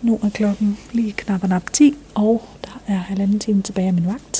Nu 0.02 0.20
er 0.22 0.30
klokken 0.30 0.78
lige 0.92 1.12
knap 1.12 1.42
og 1.42 1.48
nap 1.48 1.72
10, 1.72 1.94
og 2.14 2.48
der 2.64 2.80
er 2.86 2.96
halvanden 2.96 3.38
time 3.38 3.62
tilbage 3.62 3.88
af 3.88 3.94
min 3.94 4.06
vagt. 4.06 4.33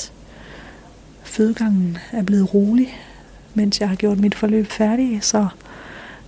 Fødegangen 1.35 1.97
er 2.11 2.23
blevet 2.23 2.53
rolig, 2.53 2.99
mens 3.53 3.79
jeg 3.79 3.89
har 3.89 3.95
gjort 3.95 4.19
mit 4.19 4.35
forløb 4.35 4.67
færdig, 4.67 5.19
så 5.21 5.47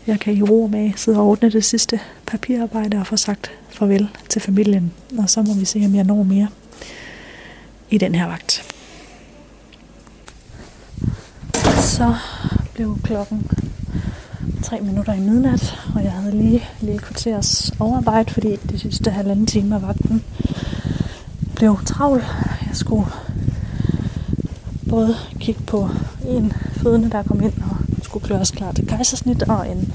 jeg 0.07 0.19
kan 0.19 0.33
i 0.33 0.41
ro 0.41 0.67
med 0.71 0.91
sidde 0.95 1.17
og 1.19 1.27
ordne 1.27 1.51
det 1.51 1.65
sidste 1.65 1.99
papirarbejde 2.25 2.97
og 2.97 3.07
få 3.07 3.17
sagt 3.17 3.51
farvel 3.69 4.09
til 4.29 4.41
familien. 4.41 4.93
Og 5.17 5.29
så 5.29 5.41
må 5.41 5.53
vi 5.53 5.65
se, 5.65 5.83
om 5.85 5.95
jeg 5.95 6.03
når 6.03 6.23
mere 6.23 6.47
i 7.89 7.97
den 7.97 8.15
her 8.15 8.25
vagt. 8.25 8.73
Så 11.79 12.15
blev 12.73 12.97
klokken 13.03 13.51
3 14.63 14.81
minutter 14.81 15.13
i 15.13 15.19
midnat, 15.19 15.79
og 15.95 16.03
jeg 16.03 16.11
havde 16.11 16.37
lige 16.37 16.63
lige 16.81 16.99
kvarters 16.99 17.71
overarbejde, 17.79 18.33
fordi 18.33 18.55
de 18.55 18.79
sidste 18.79 19.11
halvanden 19.11 19.45
time 19.45 19.75
af 19.75 19.81
vagten 19.81 20.23
blev 21.55 21.79
travl. 21.85 22.23
Jeg 22.67 22.75
skulle 22.75 23.05
både 24.89 25.15
kigge 25.39 25.61
på 25.61 25.89
en 26.27 26.53
fødende, 26.73 27.09
der 27.09 27.23
kom 27.23 27.41
ind 27.43 27.53
og 27.61 27.77
skulle 28.03 28.27
gøres 28.27 28.51
klar 28.51 28.71
til 28.71 28.87
kejsersnit, 28.87 29.43
og 29.43 29.71
en 29.71 29.93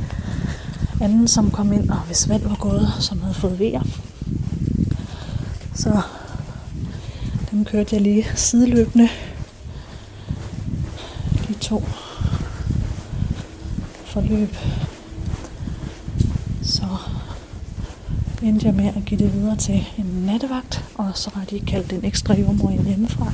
anden, 1.01 1.29
som 1.29 1.51
kom 1.51 1.73
ind, 1.73 1.91
og 1.91 1.99
hvis 1.99 2.29
vand 2.29 2.43
var 2.43 2.57
gået, 2.61 2.89
som 3.01 3.21
havde 3.23 3.35
fået 3.35 3.59
vejer. 3.59 3.83
Så 5.75 6.01
dem 7.51 7.65
kørte 7.65 7.95
jeg 7.95 8.03
lige 8.03 8.27
sideløbende. 8.35 9.09
De 11.49 11.55
to 11.55 11.85
forløb. 14.05 14.57
Så 16.63 16.87
endte 18.43 18.67
jeg 18.67 18.75
med 18.75 18.87
at 18.97 19.05
give 19.07 19.21
det 19.21 19.35
videre 19.35 19.57
til 19.57 19.87
en 19.99 20.07
nattevagt, 20.27 20.85
og 20.95 21.11
så 21.15 21.31
har 21.35 21.45
de 21.45 21.61
kaldt 21.61 21.93
en 21.93 22.05
ekstra 22.05 22.35
jordmor 22.35 22.71
hjemmefra, 22.71 23.33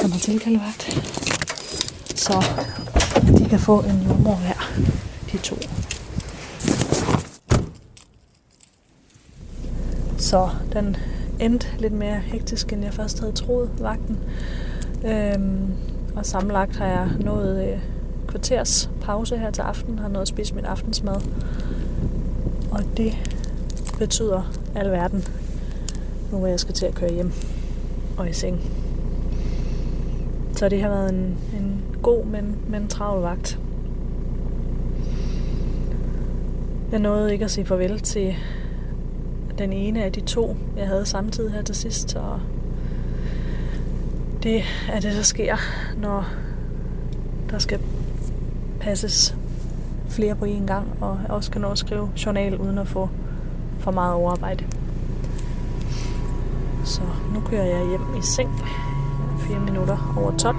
som 0.00 0.12
er 0.12 0.18
tilkaldevagt. 0.18 0.82
Så 2.14 2.44
de 3.38 3.48
kan 3.48 3.58
få 3.58 3.80
en 3.80 4.02
jordmor 4.08 4.34
hver, 4.34 4.70
de 5.32 5.38
to. 5.38 5.56
Så 10.18 10.48
den 10.72 10.96
endte 11.40 11.66
lidt 11.78 11.92
mere 11.92 12.18
hektisk, 12.18 12.72
end 12.72 12.84
jeg 12.84 12.94
først 12.94 13.20
havde 13.20 13.32
troet, 13.32 13.70
vagten. 13.78 14.18
Øhm, 15.04 15.72
og 16.16 16.26
sammenlagt 16.26 16.76
har 16.76 16.86
jeg 16.86 17.08
nået 17.20 17.72
øh, 17.72 17.78
kvarters 18.28 18.90
pause 19.02 19.38
her 19.38 19.50
til 19.50 19.62
aften, 19.62 19.98
har 19.98 20.08
nået 20.08 20.22
at 20.22 20.28
spise 20.28 20.54
min 20.54 20.64
aftensmad. 20.64 21.20
Og 22.70 22.84
det 22.96 23.12
betyder 23.98 24.52
alverden, 24.74 25.24
nu 26.32 26.38
hvor 26.38 26.46
jeg 26.46 26.60
skal 26.60 26.74
til 26.74 26.86
at 26.86 26.94
køre 26.94 27.12
hjem 27.12 27.32
og 28.16 28.30
i 28.30 28.32
seng. 28.32 28.79
Så 30.60 30.68
det 30.68 30.82
har 30.82 30.88
været 30.88 31.10
en, 31.12 31.38
en 31.58 31.82
god, 32.02 32.24
men, 32.24 32.56
men 32.68 32.88
travl 32.88 33.22
vagt. 33.22 33.58
Jeg 36.92 36.98
nåede 36.98 37.32
ikke 37.32 37.44
at 37.44 37.50
sige 37.50 37.66
farvel 37.66 38.00
til 38.00 38.36
den 39.58 39.72
ene 39.72 40.04
af 40.04 40.12
de 40.12 40.20
to, 40.20 40.56
jeg 40.76 40.86
havde 40.86 41.06
samtidig 41.06 41.52
her 41.52 41.62
til 41.62 41.74
sidst, 41.74 42.16
og 42.16 42.40
det 44.42 44.62
er 44.92 45.00
det, 45.00 45.12
der 45.16 45.22
sker, 45.22 45.56
når 45.96 46.28
der 47.50 47.58
skal 47.58 47.80
passes 48.80 49.36
flere 50.08 50.34
på 50.34 50.44
én 50.44 50.66
gang, 50.66 50.88
og 51.00 51.18
jeg 51.22 51.30
også 51.30 51.50
kan 51.50 51.60
nå 51.60 51.68
at 51.70 51.78
skrive 51.78 52.10
journal 52.26 52.56
uden 52.56 52.78
at 52.78 52.88
få 52.88 53.08
for 53.78 53.90
meget 53.90 54.14
overarbejde. 54.14 54.64
Så 56.84 57.02
nu 57.34 57.40
kører 57.40 57.64
jeg 57.64 57.88
hjem 57.88 58.16
i 58.18 58.22
seng. 58.22 58.50
4 59.50 59.60
minutter 59.68 59.98
over 60.18 60.30
12. 60.30 60.56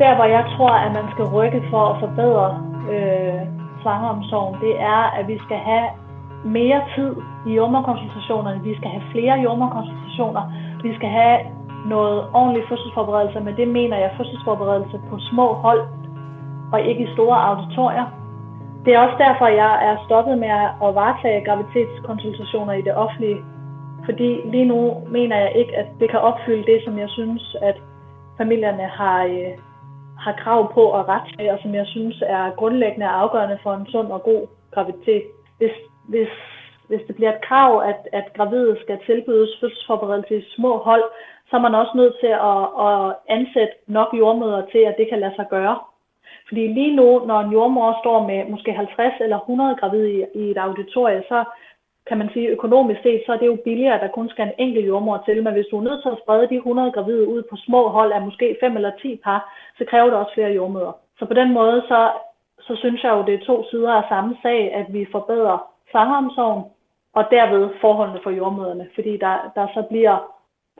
Der, 0.00 0.12
hvor 0.18 0.28
jeg 0.36 0.44
tror, 0.54 0.72
at 0.84 0.90
man 0.98 1.06
skal 1.12 1.24
rykke 1.36 1.60
for 1.70 1.84
at 1.92 1.96
forbedre 2.04 2.48
øh, 2.94 3.40
svangeromsorgen, 3.82 4.54
det 4.64 4.74
er, 4.94 5.02
at 5.18 5.24
vi 5.32 5.36
skal 5.44 5.60
have 5.70 5.86
mere 6.58 6.80
tid 6.94 7.10
i 7.48 7.50
jordmorkonsultationerne. 7.58 8.60
Vi 8.70 8.74
skal 8.78 8.90
have 8.94 9.04
flere 9.12 9.34
jordmorkonsultationer. 9.44 10.42
Vi 10.82 10.90
skal 10.96 11.10
have 11.20 11.38
noget 11.94 12.18
ordentlig 12.38 12.62
fødselsforberedelse, 12.68 13.40
men 13.40 13.56
det 13.56 13.68
mener 13.68 13.96
jeg 13.96 14.10
fødselsforberedelse 14.18 14.96
på 15.10 15.14
små 15.30 15.46
hold 15.64 15.82
og 16.72 16.80
ikke 16.80 17.02
i 17.04 17.12
store 17.14 17.38
auditorier. 17.50 18.06
Det 18.84 18.94
er 18.94 18.98
også 18.98 19.16
derfor, 19.18 19.46
jeg 19.46 19.72
er 19.88 19.96
stoppet 20.06 20.38
med 20.38 20.52
at 20.84 20.90
varetage 21.00 21.44
graviditetskonsultationer 21.46 22.72
i 22.72 22.82
det 22.82 22.94
offentlige. 22.94 23.38
Fordi 24.06 24.30
lige 24.54 24.64
nu 24.64 24.80
mener 25.10 25.36
jeg 25.36 25.52
ikke, 25.56 25.76
at 25.76 25.86
det 26.00 26.10
kan 26.10 26.20
opfylde 26.20 26.66
det, 26.72 26.84
som 26.84 26.98
jeg 26.98 27.10
synes, 27.10 27.56
at 27.62 27.76
familierne 28.38 28.86
har, 29.00 29.24
øh, 29.24 29.52
har 30.24 30.34
krav 30.42 30.72
på 30.74 30.82
og 30.96 31.08
ret 31.08 31.26
til, 31.38 31.50
og 31.50 31.58
som 31.62 31.74
jeg 31.74 31.86
synes 31.86 32.22
er 32.26 32.50
grundlæggende 32.50 33.06
og 33.06 33.20
afgørende 33.22 33.58
for 33.62 33.72
en 33.74 33.86
sund 33.86 34.08
og 34.12 34.22
god 34.22 34.46
graviditet. 34.74 35.24
Hvis, 35.58 35.76
hvis, 36.08 36.28
hvis 36.88 37.00
det 37.06 37.14
bliver 37.16 37.32
et 37.32 37.44
krav, 37.48 37.82
at, 37.90 38.00
at 38.12 38.26
gravide 38.36 38.76
skal 38.80 38.98
tilbydes 39.06 39.50
fødselsforberedelse 39.60 40.36
i 40.38 40.48
små 40.56 40.78
hold, 40.78 41.04
så 41.50 41.56
er 41.56 41.60
man 41.60 41.74
også 41.74 41.92
nødt 41.94 42.14
til 42.20 42.32
at, 42.52 42.62
at 42.88 43.14
ansætte 43.36 43.74
nok 43.86 44.08
jordmøder 44.18 44.62
til, 44.72 44.78
at 44.78 44.94
det 44.98 45.06
kan 45.08 45.20
lade 45.20 45.34
sig 45.36 45.46
gøre. 45.50 45.78
Fordi 46.48 46.66
lige 46.66 46.96
nu, 46.96 47.08
når 47.26 47.40
en 47.40 47.52
jordmor 47.52 47.98
står 48.02 48.26
med 48.26 48.50
måske 48.52 48.72
50 48.72 49.12
eller 49.20 49.38
100 49.38 49.76
gravide 49.80 50.10
i, 50.12 50.24
i 50.34 50.50
et 50.50 50.58
auditorie, 50.58 51.22
så 51.28 51.44
kan 52.08 52.18
man 52.18 52.30
sige, 52.32 52.48
økonomisk 52.48 53.00
set, 53.02 53.22
så 53.26 53.32
er 53.32 53.36
det 53.40 53.46
jo 53.46 53.58
billigere, 53.64 53.94
at 53.94 54.00
der 54.04 54.16
kun 54.16 54.28
skal 54.28 54.46
en 54.46 54.58
enkelt 54.58 54.86
jordmor 54.86 55.22
til. 55.26 55.42
Men 55.42 55.52
hvis 55.52 55.70
du 55.70 55.78
er 55.78 55.88
nødt 55.88 56.02
til 56.02 56.14
at 56.14 56.20
sprede 56.22 56.48
de 56.48 56.56
100 56.56 56.92
gravide 56.92 57.28
ud 57.28 57.42
på 57.50 57.56
små 57.66 57.88
hold 57.88 58.12
af 58.12 58.20
måske 58.22 58.56
5 58.60 58.76
eller 58.76 58.92
10 59.02 59.20
par, 59.24 59.40
så 59.78 59.84
kræver 59.90 60.08
det 60.10 60.18
også 60.18 60.34
flere 60.34 60.52
jordmøder. 60.58 60.92
Så 61.18 61.24
på 61.26 61.34
den 61.34 61.52
måde, 61.52 61.78
så, 61.88 62.00
så 62.60 62.76
synes 62.82 63.02
jeg 63.02 63.12
jo, 63.16 63.24
det 63.26 63.34
er 63.34 63.46
to 63.46 63.56
sider 63.70 63.92
af 63.92 64.08
samme 64.08 64.36
sag, 64.42 64.74
at 64.74 64.86
vi 64.92 65.06
forbedrer 65.12 65.58
fangeomsorgen, 65.92 66.64
og 67.18 67.24
derved 67.30 67.70
forholdene 67.80 68.20
for 68.22 68.30
jordmøderne. 68.30 68.88
Fordi 68.94 69.12
der, 69.16 69.34
der 69.54 69.66
så 69.74 69.82
bliver 69.90 70.16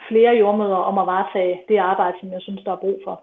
flere 0.09 0.33
jordmøder 0.43 0.81
om 0.91 0.99
at 0.99 1.07
varetage 1.07 1.61
det 1.69 1.77
arbejde, 1.77 2.17
som 2.21 2.33
jeg 2.33 2.41
synes, 2.43 2.63
der 2.65 2.73
er 2.73 2.85
brug 2.85 2.99
for. 3.05 3.23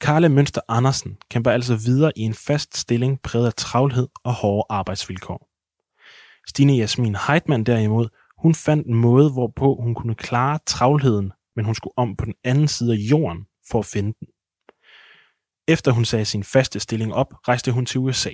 Karle 0.00 0.28
Mønster 0.28 0.60
Andersen 0.68 1.18
kæmper 1.30 1.50
altså 1.50 1.74
videre 1.86 2.12
i 2.16 2.22
en 2.22 2.34
fast 2.48 2.76
stilling 2.76 3.22
præget 3.22 3.46
af 3.46 3.54
travlhed 3.54 4.08
og 4.24 4.32
hårde 4.42 4.66
arbejdsvilkår. 4.70 5.51
Stine 6.48 6.76
Jasmin 6.76 7.16
Heitmann 7.26 7.64
derimod, 7.64 8.08
hun 8.38 8.54
fandt 8.54 8.86
en 8.86 8.94
måde, 8.94 9.32
hvorpå 9.32 9.74
hun 9.82 9.94
kunne 9.94 10.14
klare 10.14 10.58
travlheden, 10.66 11.32
men 11.56 11.64
hun 11.64 11.74
skulle 11.74 11.98
om 11.98 12.16
på 12.16 12.24
den 12.24 12.34
anden 12.44 12.68
side 12.68 12.92
af 12.92 12.96
jorden 12.96 13.46
for 13.70 13.78
at 13.78 13.86
finde 13.86 14.12
den. 14.20 14.28
Efter 15.68 15.92
hun 15.92 16.04
sagde 16.04 16.24
sin 16.24 16.44
faste 16.44 16.80
stilling 16.80 17.14
op, 17.14 17.34
rejste 17.48 17.72
hun 17.72 17.86
til 17.86 18.00
USA. 18.00 18.30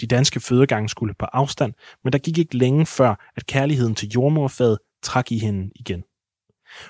De 0.00 0.06
danske 0.06 0.40
fødegange 0.40 0.88
skulle 0.88 1.14
på 1.14 1.24
afstand, 1.24 1.72
men 2.04 2.12
der 2.12 2.18
gik 2.18 2.38
ikke 2.38 2.56
længe 2.56 2.86
før, 2.86 3.30
at 3.36 3.46
kærligheden 3.46 3.94
til 3.94 4.08
jordmorfaget 4.08 4.78
trak 5.02 5.32
i 5.32 5.38
hende 5.38 5.70
igen. 5.74 6.02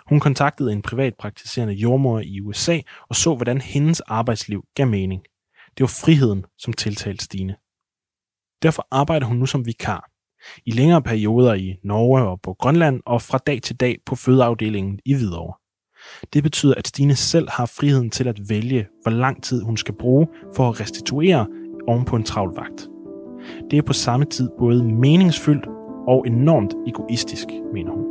Hun 0.07 0.21
kontaktede 0.21 0.73
en 0.73 0.83
privatpraktiserende 0.83 1.75
jordmor 1.75 2.21
i 2.21 2.41
USA 2.41 2.81
og 3.09 3.17
så, 3.17 3.35
hvordan 3.35 3.61
hendes 3.61 4.01
arbejdsliv 4.01 4.65
gav 4.75 4.87
mening. 4.87 5.23
Det 5.67 5.81
var 5.81 5.97
friheden, 6.05 6.45
som 6.59 6.73
tiltalte 6.73 7.25
Stine. 7.25 7.57
Derfor 8.63 8.89
arbejder 8.91 9.27
hun 9.27 9.37
nu 9.37 9.47
som 9.47 9.67
vikar. 9.67 10.14
I 10.67 10.71
længere 10.71 11.03
perioder 11.03 11.55
i 11.55 11.75
Norge 11.85 12.23
og 12.23 12.41
på 12.41 12.55
Grønland 12.59 13.01
og 13.07 13.23
fra 13.23 13.39
dag 13.39 13.63
til 13.63 13.77
dag 13.77 13.97
på 14.07 14.17
fødeafdelingen 14.17 14.99
i 15.05 15.15
Hvidovre. 15.15 15.55
Det 16.33 16.43
betyder, 16.43 16.75
at 16.75 16.89
Stine 16.89 17.17
selv 17.17 17.49
har 17.51 17.67
friheden 17.67 18.11
til 18.11 18.29
at 18.29 18.41
vælge, 18.49 18.87
hvor 19.03 19.11
lang 19.11 19.43
tid 19.43 19.63
hun 19.63 19.77
skal 19.77 19.95
bruge 19.95 20.27
for 20.57 20.69
at 20.69 20.81
restituere 20.81 21.47
oven 21.87 22.05
på 22.05 22.17
en 22.17 22.25
travl 22.25 22.55
vagt. 22.57 22.89
Det 23.71 23.79
er 23.79 23.83
på 23.83 23.93
samme 23.93 24.25
tid 24.25 24.49
både 24.59 24.85
meningsfyldt 24.85 25.67
og 26.07 26.27
enormt 26.27 26.75
egoistisk, 26.87 27.49
mener 27.75 27.91
hun. 27.93 28.05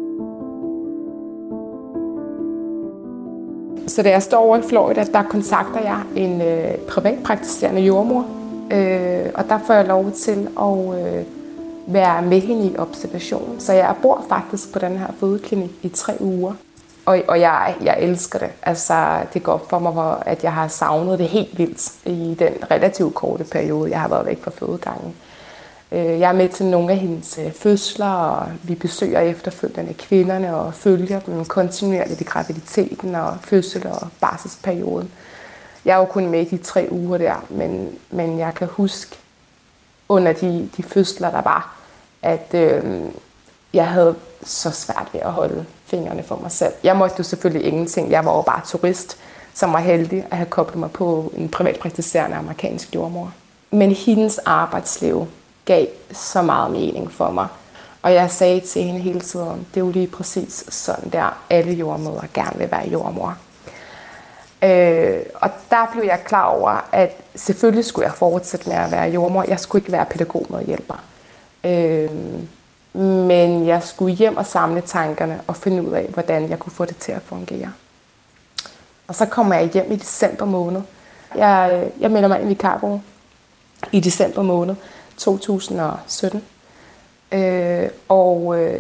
Så 3.88 4.04
da 4.04 4.10
jeg 4.10 4.24
står 4.24 4.38
over 4.38 4.58
i 4.58 4.62
Florida, 4.70 5.04
der 5.14 5.24
kontakter 5.24 5.80
jeg 5.80 6.02
en 6.16 6.42
øh, 6.42 6.78
privatpraktiserende 6.90 7.82
jordmor, 7.82 8.26
øh, 8.72 9.32
og 9.36 9.50
der 9.50 9.60
får 9.68 9.74
jeg 9.74 9.88
lov 9.88 10.12
til 10.12 10.48
at 10.60 11.18
øh, 11.20 11.26
være 11.88 12.22
med 12.22 12.42
hende 12.42 12.66
i 12.66 12.78
observation. 12.78 13.56
Så 13.60 13.74
jeg 13.74 13.96
bor 14.02 14.26
faktisk 14.30 14.74
på 14.74 14.80
den 14.80 14.98
her 14.98 15.08
fødeklinik 15.20 15.72
i 15.82 15.90
tre 15.90 16.18
uger. 16.20 16.54
Og, 17.06 17.22
og 17.28 17.40
jeg, 17.40 17.76
jeg 17.84 17.98
elsker 18.00 18.40
det. 18.40 18.50
Altså, 18.62 19.26
det 19.34 19.44
går 19.44 19.66
for 19.70 19.80
mig, 19.80 19.92
hvor, 19.92 20.24
at 20.26 20.44
jeg 20.44 20.54
har 20.54 20.68
savnet 20.68 21.20
det 21.20 21.28
helt 21.28 21.58
vildt 21.58 21.92
i 22.06 22.36
den 22.40 22.54
relativt 22.72 23.16
korte 23.16 23.44
periode, 23.44 23.92
jeg 23.92 24.02
har 24.02 24.08
været 24.08 24.26
væk 24.26 24.44
fra 24.44 24.52
fødegangen. 24.52 25.16
Øh, 25.92 26.20
jeg 26.20 26.30
er 26.30 26.34
med 26.34 26.50
til 26.50 26.66
nogle 26.66 26.92
af 26.92 26.98
hendes 26.98 27.40
øh, 27.46 27.52
fødsler, 27.52 28.14
og 28.14 28.52
vi 28.64 28.76
besøger 28.76 29.20
efterfølgende 29.20 29.94
kvinderne 29.94 30.56
og 30.56 30.74
følger 30.74 31.20
dem 31.20 31.46
kontinuerligt 31.46 32.22
i 32.22 32.24
graviditeten 32.24 33.16
og 33.16 33.38
fødsel 33.42 33.88
og 33.88 34.08
barselsperioden. 34.22 35.12
Jeg 35.86 35.94
er 35.94 35.98
jo 35.98 36.06
kun 36.06 36.28
med 36.28 36.42
i 36.42 36.56
de 36.56 36.58
tre 36.58 36.88
uger 36.92 37.18
der, 37.18 37.46
men, 37.50 37.90
men 38.12 38.40
jeg 38.40 38.54
kan 38.56 38.68
huske 38.68 39.18
under 40.14 40.34
de, 40.34 40.70
de 40.78 40.84
fødsler, 40.84 41.32
der 41.32 41.42
var, 41.42 41.76
at 42.22 42.48
øh, 42.54 42.84
jeg 43.74 43.88
havde 43.88 44.16
så 44.44 44.72
svært 44.72 45.10
ved 45.14 45.22
at 45.22 45.32
holde 45.32 45.66
fingrene 45.86 46.24
for 46.24 46.36
mig 46.36 46.52
selv. 46.52 46.74
Jeg 46.84 46.96
måtte 46.96 47.16
jo 47.18 47.24
selvfølgelig 47.24 47.68
ingenting. 47.68 48.12
Jeg 48.12 48.26
var 48.26 48.36
jo 48.36 48.42
bare 48.42 48.62
turist, 48.66 49.18
som 49.54 49.74
var 49.74 49.80
heldig 49.80 50.26
at 50.32 50.38
have 50.38 50.50
koblet 50.50 50.80
mig 50.80 50.92
på 50.92 51.34
en 51.38 51.50
privatpraktiserende 51.50 52.38
amerikansk 52.38 52.96
jordmor. 52.96 53.34
Men 53.72 53.92
hendes 53.92 54.38
arbejdsliv 54.38 55.28
gav 55.66 55.88
så 56.12 56.42
meget 56.42 56.72
mening 56.72 57.12
for 57.12 57.32
mig. 57.32 57.48
Og 58.02 58.14
jeg 58.14 58.32
sagde 58.32 58.60
til 58.60 58.84
hende 58.84 59.00
hele 59.00 59.20
tiden, 59.20 59.68
det 59.74 59.82
er 59.82 59.86
jo 59.86 59.92
lige 59.92 60.08
præcis 60.08 60.64
sådan 60.70 61.10
der, 61.10 61.38
alle 61.50 61.74
jordmøder 61.74 62.24
gerne 62.34 62.58
vil 62.58 62.72
være 62.72 62.90
jordmor. 62.90 63.38
Øh, 64.64 65.22
og 65.36 65.50
der 65.70 65.90
blev 65.92 66.04
jeg 66.04 66.20
klar 66.26 66.46
over, 66.46 66.90
at 66.92 67.18
selvfølgelig 67.36 67.86
skulle 67.86 68.06
jeg 68.06 68.14
fortsætte 68.14 68.70
med 68.70 68.78
at 68.78 68.92
være 68.92 69.10
jordmor. 69.10 69.46
Jeg 69.48 69.60
skulle 69.60 69.82
ikke 69.82 69.92
være 69.92 70.06
pædagogmedhjælper. 70.06 71.04
Øh, 71.64 72.10
men 72.94 73.68
jeg 73.68 73.84
skulle 73.84 74.16
hjem 74.16 74.38
og 74.38 74.46
samle 74.46 74.82
tankerne 74.82 75.42
og 75.48 75.56
finde 75.56 75.84
ud 75.84 75.94
af, 75.94 76.06
hvordan 76.06 76.50
jeg 76.50 76.60
kunne 76.60 76.72
få 76.72 76.86
det 76.86 76.98
til 76.98 77.12
at 77.12 77.22
fungere. 77.22 77.72
Og 79.08 79.16
så 79.16 79.26
kommer 79.26 79.56
jeg 79.56 79.70
hjem 79.70 79.92
i 79.92 79.96
december 79.96 80.46
måned. 80.46 80.82
Jeg, 81.36 81.92
jeg 82.00 82.12
melder 82.12 82.28
mig 82.28 82.42
ind 82.42 82.52
i 82.52 82.56
Cargo 82.56 82.98
i 83.92 84.00
december 84.00 84.42
måned 84.42 84.76
2017. 85.18 86.44
Øh, 87.32 87.90
og 88.10 88.60
øh, 88.60 88.80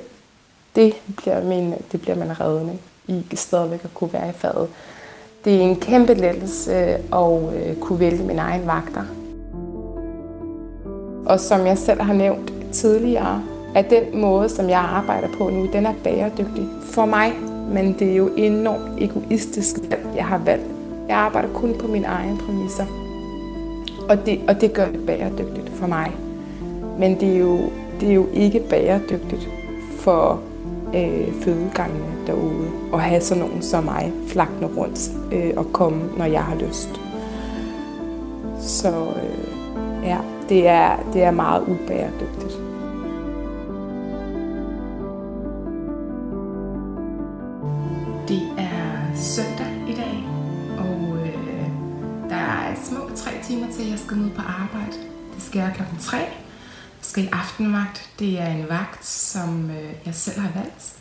det, 0.75 0.93
bliver 1.17 1.43
min, 1.43 1.75
det 1.91 2.01
bliver 2.01 2.15
min 2.15 2.39
redning 2.39 2.81
i 3.07 3.25
stadigvæk 3.35 3.83
at 3.83 3.93
kunne 3.93 4.13
være 4.13 4.29
i 4.29 4.33
faget. 4.33 4.69
Det 5.45 5.55
er 5.55 5.61
en 5.61 5.75
kæmpe 5.75 6.13
lettelse 6.13 6.73
at 6.73 7.55
øh, 7.55 7.75
kunne 7.81 7.99
vælge 7.99 8.23
min 8.23 8.39
egen 8.39 8.67
vagter. 8.67 9.03
Og 11.25 11.39
som 11.39 11.65
jeg 11.65 11.77
selv 11.77 12.01
har 12.01 12.13
nævnt 12.13 12.53
tidligere, 12.71 13.43
at 13.75 13.89
den 13.89 14.21
måde, 14.21 14.49
som 14.49 14.69
jeg 14.69 14.79
arbejder 14.79 15.27
på 15.37 15.49
nu, 15.49 15.67
den 15.73 15.85
er 15.85 15.93
bæredygtig 16.03 16.67
for 16.81 17.05
mig. 17.05 17.33
Men 17.73 17.95
det 17.99 18.11
er 18.11 18.15
jo 18.15 18.29
enormt 18.37 19.01
egoistisk 19.01 19.75
jeg 20.15 20.25
har 20.25 20.37
valgt. 20.37 20.65
Jeg 21.07 21.17
arbejder 21.17 21.49
kun 21.53 21.73
på 21.79 21.87
mine 21.87 22.05
egne 22.07 22.37
præmisser. 22.37 22.85
Og 24.09 24.25
det, 24.25 24.39
og 24.47 24.61
det 24.61 24.73
gør 24.73 24.85
det 24.85 25.05
bæredygtigt 25.05 25.69
for 25.69 25.87
mig. 25.87 26.11
Men 26.99 27.19
det 27.19 27.35
er 27.35 27.39
jo, 27.39 27.59
det 27.99 28.09
er 28.09 28.13
jo 28.13 28.25
ikke 28.33 28.59
bæredygtigt 28.69 29.49
for 29.97 30.39
øh, 30.93 31.33
fødegangene 31.41 32.27
derude 32.27 32.71
Og 32.91 33.01
have 33.01 33.21
sådan 33.21 33.43
nogen 33.43 33.61
som 33.61 33.83
mig 33.83 34.11
flakne 34.27 34.67
rundt 34.77 34.99
øh, 35.31 35.53
og 35.57 35.73
komme, 35.73 36.09
når 36.17 36.25
jeg 36.25 36.43
har 36.43 36.55
lyst. 36.55 37.01
Så 38.59 38.89
øh, 38.89 40.03
ja, 40.03 40.17
det 40.49 40.67
er, 40.67 40.97
det 41.13 41.23
er 41.23 41.31
meget 41.31 41.61
ubæredygtigt. 41.61 42.59
Det 48.27 48.41
er 48.57 49.15
søndag 49.15 49.73
i 49.89 49.93
dag, 49.93 50.23
og 50.77 51.17
øh, 51.17 51.67
der 52.29 52.35
er 52.35 52.75
små 52.83 52.99
tre 53.15 53.31
timer 53.43 53.67
til, 53.71 53.83
at 53.83 53.89
jeg 53.89 53.99
skal 53.99 54.17
møde 54.17 54.31
på 54.35 54.41
arbejde. 54.41 54.97
Det 55.35 55.43
skal 55.43 55.59
jeg 55.59 55.71
klokken 55.75 55.97
3. 55.97 56.17
Jeg 57.13 57.15
skal 57.15 57.33
i 57.33 57.39
aftenvagt. 57.41 58.09
Det 58.19 58.39
er 58.39 58.47
en 58.47 58.69
vagt, 58.69 59.05
som 59.05 59.69
øh, 59.69 59.93
jeg 60.05 60.15
selv 60.15 60.39
har 60.39 60.51
valgt. 60.55 60.93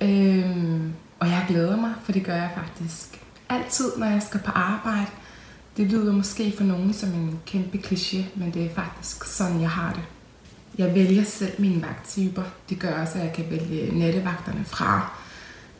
Øhm, 0.00 0.92
og 1.20 1.28
jeg 1.28 1.44
glæder 1.48 1.76
mig, 1.76 1.94
for 2.02 2.12
det 2.12 2.24
gør 2.24 2.34
jeg 2.34 2.50
faktisk 2.54 3.20
altid, 3.48 3.92
når 3.96 4.06
jeg 4.06 4.22
skal 4.22 4.40
på 4.40 4.50
arbejde. 4.50 5.10
Det 5.76 5.86
lyder 5.86 6.12
måske 6.12 6.54
for 6.56 6.64
nogen 6.64 6.92
som 6.92 7.08
en 7.08 7.38
kæmpe 7.46 7.78
kliché, 7.78 8.18
men 8.34 8.54
det 8.54 8.64
er 8.64 8.74
faktisk 8.74 9.24
sådan, 9.24 9.60
jeg 9.60 9.70
har 9.70 9.92
det. 9.92 10.02
Jeg 10.78 10.94
vælger 10.94 11.24
selv 11.24 11.60
mine 11.60 11.82
vagttyper. 11.82 12.42
Det 12.68 12.78
gør 12.78 13.00
også, 13.00 13.18
at 13.18 13.24
jeg 13.24 13.32
kan 13.32 13.44
vælge 13.50 13.98
nattevagterne 13.98 14.64
fra. 14.64 15.18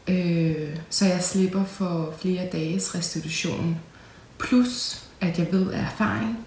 Øh, 0.08 0.76
så 0.90 1.06
jeg 1.06 1.22
slipper 1.22 1.64
for 1.64 2.14
flere 2.20 2.48
dages 2.52 2.94
restitution. 2.94 3.78
Plus, 4.38 5.04
at 5.20 5.38
jeg 5.38 5.52
ved 5.52 5.70
af 5.70 5.80
erfaring, 5.80 6.46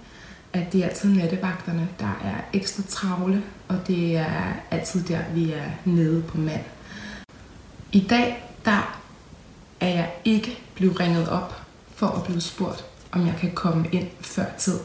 at 0.58 0.74
det 0.74 0.84
er 0.84 0.88
altid 0.88 1.10
nattevagterne, 1.10 1.88
der 2.00 2.20
er 2.24 2.42
ekstra 2.54 2.84
travle, 2.90 3.44
og 3.68 3.78
det 3.88 4.18
er 4.18 4.54
altid 4.72 5.04
der, 5.04 5.20
vi 5.34 5.52
er 5.52 5.70
nede 5.86 6.22
på 6.22 6.38
mand. 6.38 6.64
I 7.92 8.00
dag, 8.10 8.44
der 8.66 9.00
er 9.80 9.88
jeg 9.88 10.12
ikke 10.26 10.60
blevet 10.76 11.00
ringet 11.00 11.30
op 11.30 11.62
for 11.96 12.08
at 12.08 12.24
blive 12.24 12.42
spurgt, 12.42 12.86
om 13.12 13.26
jeg 13.26 13.36
kan 13.40 13.52
komme 13.52 13.88
ind 13.92 14.08
før 14.22 14.46
tid. 14.58 14.80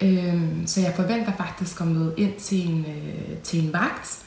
Øhm, 0.00 0.66
så 0.66 0.80
jeg 0.80 0.92
forventer 0.96 1.32
faktisk 1.36 1.80
at 1.80 1.86
møde 1.86 2.14
ind 2.16 2.34
til 2.34 2.68
en, 2.68 2.86
øh, 2.88 3.36
til 3.42 3.64
en 3.64 3.72
vagt, 3.72 4.18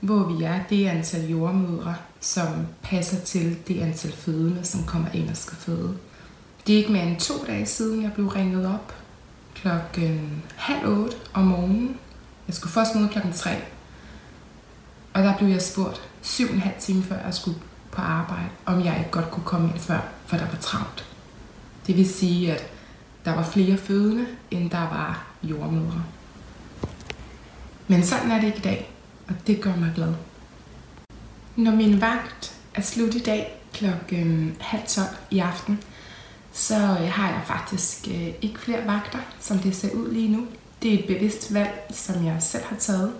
hvor 0.00 0.32
vi 0.32 0.44
er 0.44 0.60
det 0.70 0.86
antal 0.86 1.28
jordmødre, 1.28 1.94
som 2.20 2.66
passer 2.82 3.20
til 3.20 3.56
det 3.68 3.80
antal 3.80 4.12
fødende, 4.12 4.64
som 4.64 4.84
kommer 4.84 5.08
ind 5.14 5.30
og 5.30 5.36
skal 5.36 5.56
føde. 5.56 5.96
Det 6.66 6.72
er 6.72 6.78
ikke 6.78 6.92
mere 6.92 7.06
end 7.06 7.20
to 7.20 7.34
dage 7.46 7.66
siden, 7.66 8.02
jeg 8.02 8.12
blev 8.12 8.26
ringet 8.26 8.66
op 8.66 9.03
klokken 9.64 10.42
halv 10.56 10.88
otte 10.88 11.16
om 11.34 11.44
morgenen. 11.44 11.98
Jeg 12.46 12.54
skulle 12.54 12.72
først 12.72 12.94
møde 12.94 13.08
klokken 13.08 13.32
tre. 13.32 13.56
Og 15.12 15.22
der 15.22 15.36
blev 15.36 15.48
jeg 15.48 15.62
spurgt 15.62 16.02
syv 16.22 16.48
og 16.48 16.54
en 16.54 16.60
halv 16.60 16.74
time 16.80 17.02
før 17.02 17.24
jeg 17.24 17.34
skulle 17.34 17.58
på 17.92 18.02
arbejde, 18.02 18.48
om 18.66 18.84
jeg 18.84 18.98
ikke 18.98 19.10
godt 19.10 19.30
kunne 19.30 19.44
komme 19.44 19.68
ind 19.68 19.78
før, 19.78 20.00
for 20.26 20.36
der 20.36 20.46
var 20.46 20.58
travlt. 20.60 21.04
Det 21.86 21.96
vil 21.96 22.08
sige, 22.08 22.52
at 22.52 22.66
der 23.24 23.34
var 23.34 23.42
flere 23.42 23.76
fødende, 23.76 24.26
end 24.50 24.70
der 24.70 24.78
var 24.78 25.26
jordmødre. 25.42 26.04
Men 27.88 28.04
sådan 28.04 28.30
er 28.30 28.40
det 28.40 28.46
ikke 28.46 28.58
i 28.58 28.62
dag, 28.62 28.90
og 29.28 29.34
det 29.46 29.60
gør 29.60 29.76
mig 29.76 29.92
glad. 29.94 30.14
Når 31.56 31.72
min 31.72 32.00
vagt 32.00 32.56
er 32.74 32.82
slut 32.82 33.14
i 33.14 33.22
dag 33.22 33.60
klokken 33.72 34.56
halv 34.60 34.82
tolv 34.86 35.16
i 35.30 35.38
aften, 35.38 35.80
så 36.54 36.74
øh, 36.74 37.08
har 37.08 37.28
jeg 37.28 37.40
faktisk 37.46 38.08
øh, 38.08 38.28
ikke 38.42 38.58
flere 38.58 38.86
vagter, 38.86 39.18
som 39.40 39.58
det 39.58 39.76
ser 39.76 39.90
ud 39.90 40.12
lige 40.12 40.36
nu. 40.36 40.46
Det 40.82 40.94
er 40.94 40.98
et 40.98 41.06
bevidst 41.06 41.54
valg, 41.54 41.86
som 41.90 42.26
jeg 42.26 42.36
selv 42.40 42.64
har 42.64 42.76
taget. 42.76 43.12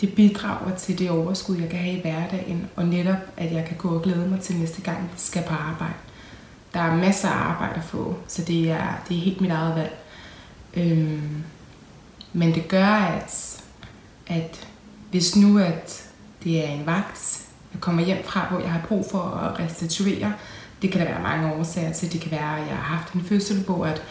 Det 0.00 0.14
bidrager 0.14 0.76
til 0.76 0.98
det 0.98 1.10
overskud, 1.10 1.56
jeg 1.56 1.70
kan 1.70 1.78
have 1.78 1.98
i 1.98 2.00
hverdagen, 2.00 2.66
og 2.76 2.86
netop, 2.86 3.18
at 3.36 3.52
jeg 3.52 3.64
kan 3.64 3.76
gå 3.76 3.88
og 3.88 4.02
glæde 4.02 4.28
mig 4.28 4.40
til 4.40 4.56
næste 4.56 4.82
gang, 4.82 4.98
jeg 4.98 5.10
skal 5.16 5.42
på 5.42 5.54
arbejde. 5.54 5.94
Der 6.74 6.80
er 6.80 6.96
masser 6.96 7.28
af 7.28 7.48
arbejde 7.50 7.74
at 7.74 7.84
få, 7.84 8.16
så 8.28 8.42
det 8.42 8.70
er, 8.70 9.02
det 9.08 9.16
er 9.16 9.20
helt 9.20 9.40
mit 9.40 9.50
eget 9.50 9.76
valg. 9.76 9.98
Øhm, 10.74 11.44
men 12.32 12.54
det 12.54 12.68
gør, 12.68 12.86
at, 12.86 13.62
at 14.26 14.68
hvis 15.10 15.36
nu 15.36 15.58
at 15.58 16.10
det 16.44 16.64
er 16.64 16.68
en 16.68 16.86
vagt, 16.86 17.42
jeg 17.72 17.80
kommer 17.80 18.04
hjem 18.04 18.24
fra, 18.24 18.46
hvor 18.50 18.60
jeg 18.60 18.72
har 18.72 18.86
brug 18.88 19.06
for 19.10 19.22
at 19.22 19.60
restituere, 19.60 20.32
det 20.86 20.94
kan 20.94 21.06
der 21.06 21.12
være 21.12 21.22
mange 21.22 21.54
årsager 21.54 21.92
til. 21.92 22.12
Det 22.12 22.20
kan 22.20 22.30
være, 22.30 22.60
at 22.60 22.66
jeg 22.66 22.76
har 22.76 22.96
haft 22.96 23.12
en 23.12 23.24
fødsel, 23.24 23.64
hvor 23.64 23.86
at, 23.86 24.02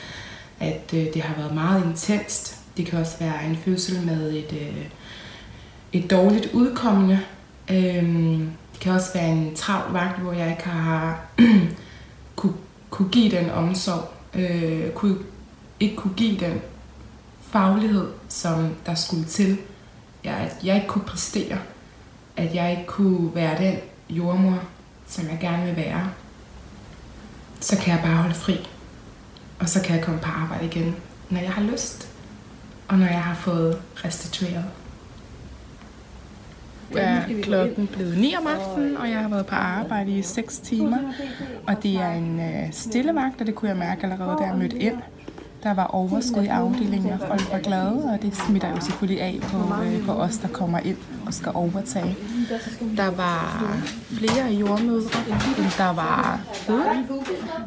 at 0.60 0.94
øh, 0.94 1.06
det 1.14 1.22
har 1.22 1.36
været 1.36 1.54
meget 1.54 1.86
intenst. 1.86 2.60
Det 2.78 2.86
kan 2.86 3.00
også 3.00 3.20
være 3.20 3.46
en 3.46 3.58
fødsel 3.58 4.06
med 4.06 4.34
et, 4.34 4.54
øh, 4.54 4.86
et 5.94 6.12
dårligt 6.12 6.50
udkommende. 6.54 7.20
Øhm, 7.72 8.52
det 8.74 8.80
kan 8.80 8.94
også 8.94 9.14
være 9.14 9.30
en 9.30 9.56
travl 9.56 9.94
vagt, 9.94 10.20
hvor 10.20 10.34
jeg 10.34 10.50
ikke 10.50 10.64
har 10.64 11.26
kunne, 12.36 12.54
kunne 12.90 13.10
give 13.10 13.32
den 13.32 13.50
omsorg, 13.50 14.14
øh, 14.34 14.92
kunne, 14.92 15.18
ikke 15.80 15.96
kunne 15.96 16.14
give 16.14 16.40
den 16.40 16.62
faglighed, 17.42 18.08
som 18.30 18.76
der 18.86 18.96
skulle 18.96 19.26
til. 19.26 19.58
Jeg, 20.24 20.34
at 20.34 20.58
jeg 20.64 20.76
ikke 20.76 20.88
kunne 20.88 21.06
præstere. 21.06 21.58
At 22.38 22.56
jeg 22.56 22.72
ikke 22.72 22.86
kunne 22.86 23.36
være 23.36 23.64
den 23.64 23.76
jordmor, 24.10 24.60
som 25.08 25.26
jeg 25.28 25.38
gerne 25.42 25.66
vil 25.66 25.76
være. 25.76 26.10
Så 27.66 27.78
kan 27.78 27.94
jeg 27.94 28.04
bare 28.04 28.16
holde 28.16 28.36
fri. 28.36 28.68
Og 29.60 29.70
så 29.70 29.82
kan 29.82 29.96
jeg 29.96 30.04
komme 30.04 30.20
på 30.20 30.30
arbejde 30.30 30.66
igen, 30.66 30.96
når 31.30 31.40
jeg 31.40 31.52
har 31.52 31.62
lyst. 31.62 32.10
Og 32.88 32.98
når 32.98 33.06
jeg 33.06 33.24
har 33.24 33.36
fået 33.36 33.82
restitueret 33.96 34.66
er 36.96 37.42
klokken 37.42 37.88
blevet 37.88 38.18
9 38.18 38.36
om 38.36 38.48
aftenen, 38.48 38.98
og 38.98 39.10
jeg 39.10 39.20
har 39.20 39.30
været 39.30 39.46
på 39.46 39.56
arbejde 39.56 40.12
i 40.12 40.22
6 40.22 40.60
timer. 40.60 40.98
Og 41.68 41.84
det 41.84 41.96
er 41.96 42.12
en 42.12 42.40
øh, 42.40 42.74
stille 42.74 43.16
vagt, 43.16 43.42
og 43.42 43.48
det 43.48 43.56
kunne 43.56 43.70
jeg 43.70 43.78
mærke 43.78 44.04
allerede, 44.04 44.38
da 44.40 44.44
jeg 44.44 44.58
mødte 44.58 44.78
ind. 44.78 44.98
Der 45.66 45.74
var 45.74 45.86
overskud 45.86 46.44
i 46.44 46.48
afdelingen, 46.48 47.12
og 47.12 47.20
folk 47.20 47.52
var 47.52 47.60
glade, 47.60 48.10
og 48.14 48.22
det 48.22 48.36
smitter 48.36 48.70
jo 48.70 48.80
selvfølgelig 48.80 49.22
af 49.22 49.40
på, 49.42 49.58
øh, 49.84 50.06
på 50.06 50.12
os, 50.12 50.38
der 50.38 50.48
kommer 50.48 50.80
ind 50.80 50.98
og 51.26 51.34
skal 51.34 51.52
overtage. 51.56 52.16
Der 52.98 53.10
var 53.10 53.66
flere 54.12 54.54
jordmødre, 54.54 55.20
end 55.58 55.72
der 55.78 55.94
var 55.94 56.40
fødende. 56.54 57.08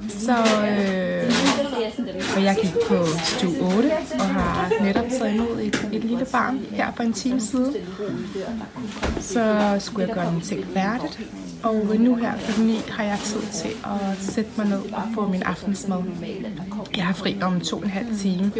Så 0.09 0.37
øh, 0.69 1.33
og 2.37 2.45
jeg 2.45 2.57
gik 2.63 2.75
på 2.89 3.07
stue 3.25 3.77
8 3.77 3.93
og 4.15 4.25
har 4.25 4.73
netop 4.85 5.05
taget 5.19 5.35
imod 5.35 5.61
et, 5.61 5.89
et 5.93 6.05
lille 6.05 6.27
barn 6.33 6.59
her 6.71 6.93
for 6.97 7.03
en 7.03 7.13
time 7.13 7.41
siden. 7.41 7.77
Så 9.21 9.77
skulle 9.79 10.07
jeg 10.07 10.15
gøre 10.15 10.25
nogle 10.25 10.41
ting 10.41 10.65
færdigt. 10.75 11.21
Og 11.63 11.97
nu 11.99 12.15
her 12.15 12.33
kl. 12.49 12.61
9 12.61 12.81
har 12.89 13.05
jeg 13.05 13.19
tid 13.25 13.41
til 13.53 13.69
at 13.69 14.19
sætte 14.19 14.51
mig 14.57 14.67
ned 14.67 14.93
og 14.93 15.03
få 15.15 15.27
min 15.27 15.43
aftensmad. 15.43 16.03
Jeg 16.97 17.07
har 17.07 17.13
fri 17.15 17.37
om 17.43 17.61
to 17.61 17.77
og 17.77 17.83
en 17.85 17.91
halv 17.91 18.19
time. 18.19 18.53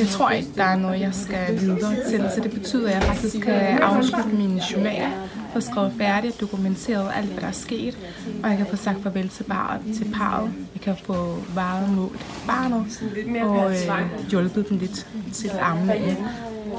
Jeg 0.00 0.06
tror 0.08 0.30
ikke, 0.30 0.48
der 0.56 0.64
er 0.64 0.76
noget, 0.76 1.00
jeg 1.00 1.14
skal 1.14 1.60
videre 1.60 1.94
til, 2.10 2.30
så 2.34 2.40
det 2.42 2.50
betyder, 2.50 2.88
at 2.88 2.94
jeg 2.94 3.02
faktisk 3.02 3.40
kan 3.40 3.78
afslutte 3.78 4.28
min 4.28 4.58
journal, 4.58 5.08
få 5.52 5.60
skrevet 5.60 5.92
færdigt, 5.98 6.40
dokumenteret 6.40 7.10
alt, 7.14 7.26
hvad 7.26 7.40
der 7.40 7.46
er 7.48 7.52
sket, 7.52 7.98
og 8.42 8.50
jeg 8.50 8.58
kan 8.58 8.66
få 8.66 8.76
sagt 8.76 9.02
farvel 9.02 9.28
til, 9.28 9.44
bar, 9.44 9.80
til 9.96 10.12
parret. 10.14 10.52
Jeg 10.74 10.80
kan 10.80 10.96
få 11.04 11.42
varet 11.54 11.88
mod 11.90 12.08
barnet 12.46 13.02
og 13.42 13.70
øh, 13.70 14.28
hjulpet 14.30 14.68
dem 14.68 14.78
lidt 14.78 15.06
til 15.32 15.50
armene, 15.60 16.16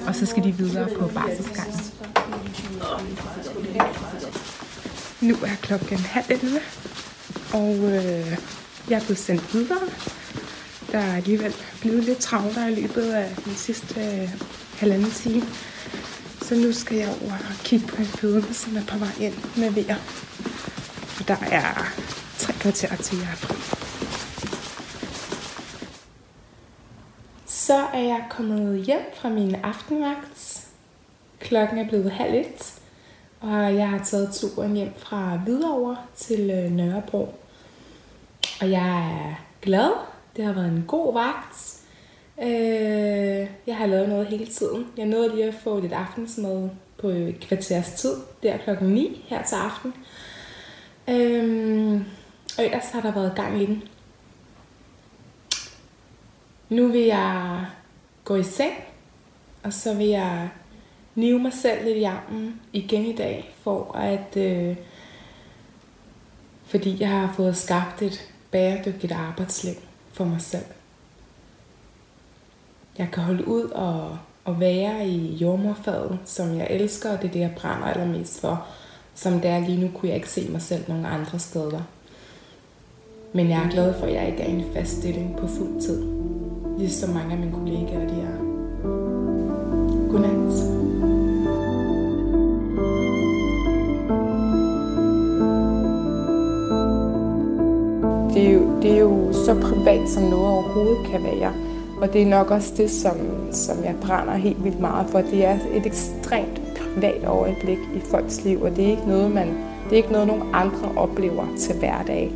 Og 0.08 0.16
så 0.16 0.26
skal 0.26 0.44
de 0.44 0.52
videre 0.52 0.88
på 1.00 1.08
barselsgangen. 1.08 1.80
Nu 5.22 5.36
er 5.46 5.56
klokken 5.62 5.98
halv 5.98 6.26
11, 6.30 6.60
og 7.54 7.76
øh, 7.76 8.38
jeg 8.90 8.96
er 8.96 9.00
blevet 9.00 9.18
sendt 9.18 9.54
videre. 9.54 9.80
Der 10.92 11.00
er 11.00 11.16
alligevel 11.16 11.54
blevet 11.82 12.04
lidt 12.04 12.18
travlere 12.18 12.72
i 12.72 12.76
løbet 12.76 13.02
af 13.02 13.36
den 13.46 13.56
sidste 13.56 14.00
øh, 14.00 14.30
halvanden 14.78 15.12
time. 15.12 15.42
Så 16.42 16.56
nu 16.56 16.72
skal 16.72 16.98
jeg 16.98 17.08
over 17.08 17.34
og 17.34 17.56
kigge 17.64 17.88
på 17.88 17.96
en 17.96 18.06
fødende, 18.06 18.54
som 18.54 18.78
er 18.78 18.86
på 18.88 18.98
vej 18.98 19.12
ind 19.20 19.34
med 19.58 19.72
vejr. 19.72 19.96
Og 21.20 21.28
der 21.28 21.38
er 21.52 21.94
tre 22.38 22.54
kvarter 22.54 22.96
til 22.96 23.18
jeg 23.18 23.28
er 23.32 23.36
fri. 23.36 23.56
Så 27.46 27.78
er 27.94 28.00
jeg 28.00 28.26
kommet 28.30 28.86
hjem 28.86 29.02
fra 29.16 29.30
min 29.30 29.56
aftenvagt. 29.56 30.68
Klokken 31.40 31.78
er 31.78 31.88
blevet 31.90 32.12
halv 32.12 32.34
et, 32.34 32.74
og 33.40 33.76
jeg 33.76 33.90
har 33.90 34.04
taget 34.04 34.34
turen 34.34 34.76
hjem 34.76 34.94
fra 34.98 35.36
Hvidovre 35.36 35.98
til 36.16 36.50
øh, 36.50 36.72
Nørrebro. 36.72 37.36
Og 38.62 38.72
jeg 38.72 38.98
er 39.00 39.36
glad. 39.62 39.92
Det 40.36 40.46
har 40.46 40.54
været 40.54 40.68
en 40.68 40.86
god 40.88 41.14
vagt. 41.14 41.79
Øh, 42.42 43.48
jeg 43.68 43.78
har 43.78 43.86
lavet 43.86 44.10
noget 44.10 44.28
hele 44.28 44.46
tiden. 44.46 44.88
Jeg 44.98 45.06
nåede 45.06 45.36
lige 45.36 45.48
at 45.48 45.54
få 45.54 45.80
lidt 45.80 45.94
aftensmad 45.94 46.70
på 46.98 47.08
et 47.08 47.40
kvarters 47.40 47.92
tid, 47.92 48.16
der 48.44 48.58
klokken 48.58 48.88
9 48.88 49.26
her 49.28 49.44
til 49.44 49.56
aften. 49.56 49.94
Øh, 51.10 52.02
og 52.58 52.66
ellers 52.66 52.92
har 52.92 53.02
der 53.02 53.14
været 53.14 53.36
gang 53.36 53.62
i 53.62 53.66
den. 53.66 53.84
Nu 56.70 56.88
vil 56.88 57.02
jeg 57.02 57.66
gå 58.24 58.36
i 58.36 58.44
seng, 58.44 58.74
og 59.64 59.74
så 59.74 59.94
vil 59.94 60.08
jeg 60.08 60.50
nive 61.16 61.40
mig 61.40 61.54
selv 61.54 61.86
lidt 61.86 61.98
i 61.98 62.04
armen 62.04 62.62
igen 62.74 63.06
i 63.06 63.16
dag, 63.16 63.56
for 63.62 63.96
at, 63.96 64.38
øh, 64.38 64.76
fordi 66.66 66.98
jeg 67.00 67.10
har 67.10 67.34
fået 67.36 67.58
skabt 67.58 68.02
et 68.02 68.30
bæredygtigt 68.52 69.12
arbejdsliv 69.12 69.74
for 70.14 70.26
mig 70.26 70.42
selv. 70.42 70.66
Jeg 73.00 73.08
kan 73.14 73.24
holde 73.24 73.48
ud 73.48 73.64
og, 73.64 74.18
og 74.46 74.60
være 74.60 75.08
i 75.08 75.36
jordmorfaget, 75.36 76.20
som 76.26 76.58
jeg 76.58 76.68
elsker, 76.70 77.10
og 77.12 77.22
det 77.22 77.28
er 77.28 77.32
det, 77.32 77.40
jeg 77.40 77.54
brænder 77.58 77.88
allermest 77.88 78.42
for. 78.42 78.66
Som 79.16 79.34
det 79.34 79.46
er 79.46 79.60
lige 79.60 79.82
nu, 79.82 79.88
kunne 79.94 80.10
jeg 80.10 80.16
ikke 80.16 80.30
se 80.30 80.50
mig 80.50 80.62
selv 80.62 80.84
nogen 80.88 81.06
andre 81.06 81.40
steder. 81.40 81.82
Men 83.34 83.50
jeg 83.50 83.66
er 83.66 83.70
glad 83.70 83.94
for, 83.94 84.06
at 84.06 84.14
jeg 84.14 84.28
ikke 84.28 84.44
er 84.44 84.48
i 84.48 84.52
en 84.52 84.66
fast 84.74 84.98
stilling 84.98 85.38
på 85.38 85.48
fuld 85.48 85.82
tid. 85.82 86.04
Ligesom 86.78 87.10
mange 87.10 87.32
af 87.32 87.38
mine 87.38 87.52
kollegaer, 87.52 88.08
de 88.08 88.22
er. 88.22 88.38
Godnat. 90.12 90.80
Det 98.34 98.48
er, 98.48 98.52
jo, 98.54 98.82
det 98.82 98.92
er 98.92 99.00
jo 99.00 99.34
så 99.34 99.60
privat, 99.62 100.10
som 100.10 100.24
noget 100.24 100.48
overhovedet 100.48 101.08
kan 101.12 101.24
være. 101.24 101.69
Og 102.02 102.14
det 102.14 102.22
er 102.22 102.26
nok 102.26 102.52
også 102.52 102.74
det, 102.78 102.92
som, 102.92 103.16
som 103.52 103.84
jeg 103.84 103.96
brænder 104.02 104.34
helt 104.34 104.64
vildt 104.64 104.80
meget 104.80 105.10
for. 105.10 105.22
Det 105.22 105.46
er 105.46 105.58
et 105.74 105.86
ekstremt 105.86 106.62
privat 106.78 107.26
øjeblik 107.26 107.78
i 107.96 108.00
folks 108.00 108.44
liv, 108.44 108.62
og 108.62 108.76
det 108.76 108.86
er 108.86 108.90
ikke 108.90 109.08
noget, 109.08 109.32
man, 109.32 109.48
det 109.84 109.92
er 109.92 109.98
ikke 109.98 110.12
noget, 110.12 110.28
nogen 110.28 110.44
andre 110.54 110.92
oplever 110.96 111.46
til 111.58 111.76
hverdag. 111.76 112.32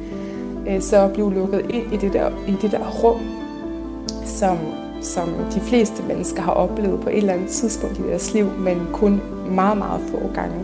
Øh, 0.67 0.81
så 0.81 0.97
at 0.97 1.13
blive 1.13 1.33
lukket 1.33 1.65
ind 1.69 1.93
i 1.93 1.97
det 1.97 2.13
der, 2.13 2.31
i 2.47 2.55
det 2.61 2.71
der 2.71 2.89
rum, 3.03 3.19
som, 4.25 4.57
som 5.01 5.29
de 5.55 5.59
fleste 5.59 6.03
mennesker 6.03 6.41
har 6.41 6.51
oplevet 6.51 7.01
på 7.01 7.09
et 7.09 7.17
eller 7.17 7.33
andet 7.33 7.49
tidspunkt 7.49 7.99
i 7.99 8.01
deres 8.01 8.33
liv, 8.33 8.45
men 8.59 8.87
kun 8.93 9.21
meget, 9.49 9.77
meget 9.77 10.01
få 10.11 10.19
gange. 10.33 10.55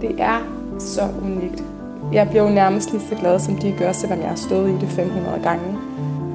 Det 0.00 0.14
er 0.18 0.38
så 0.78 1.02
unikt. 1.22 1.64
Jeg 2.12 2.28
bliver 2.28 2.42
jo 2.42 2.54
nærmest 2.54 2.92
lige 2.92 3.02
så 3.08 3.14
glad, 3.14 3.38
som 3.38 3.56
de 3.56 3.74
gør, 3.78 3.92
selvom 3.92 4.20
jeg 4.20 4.28
har 4.28 4.36
stået 4.36 4.70
i 4.70 4.78
det 4.80 4.88
500 4.88 5.40
gange. 5.42 5.79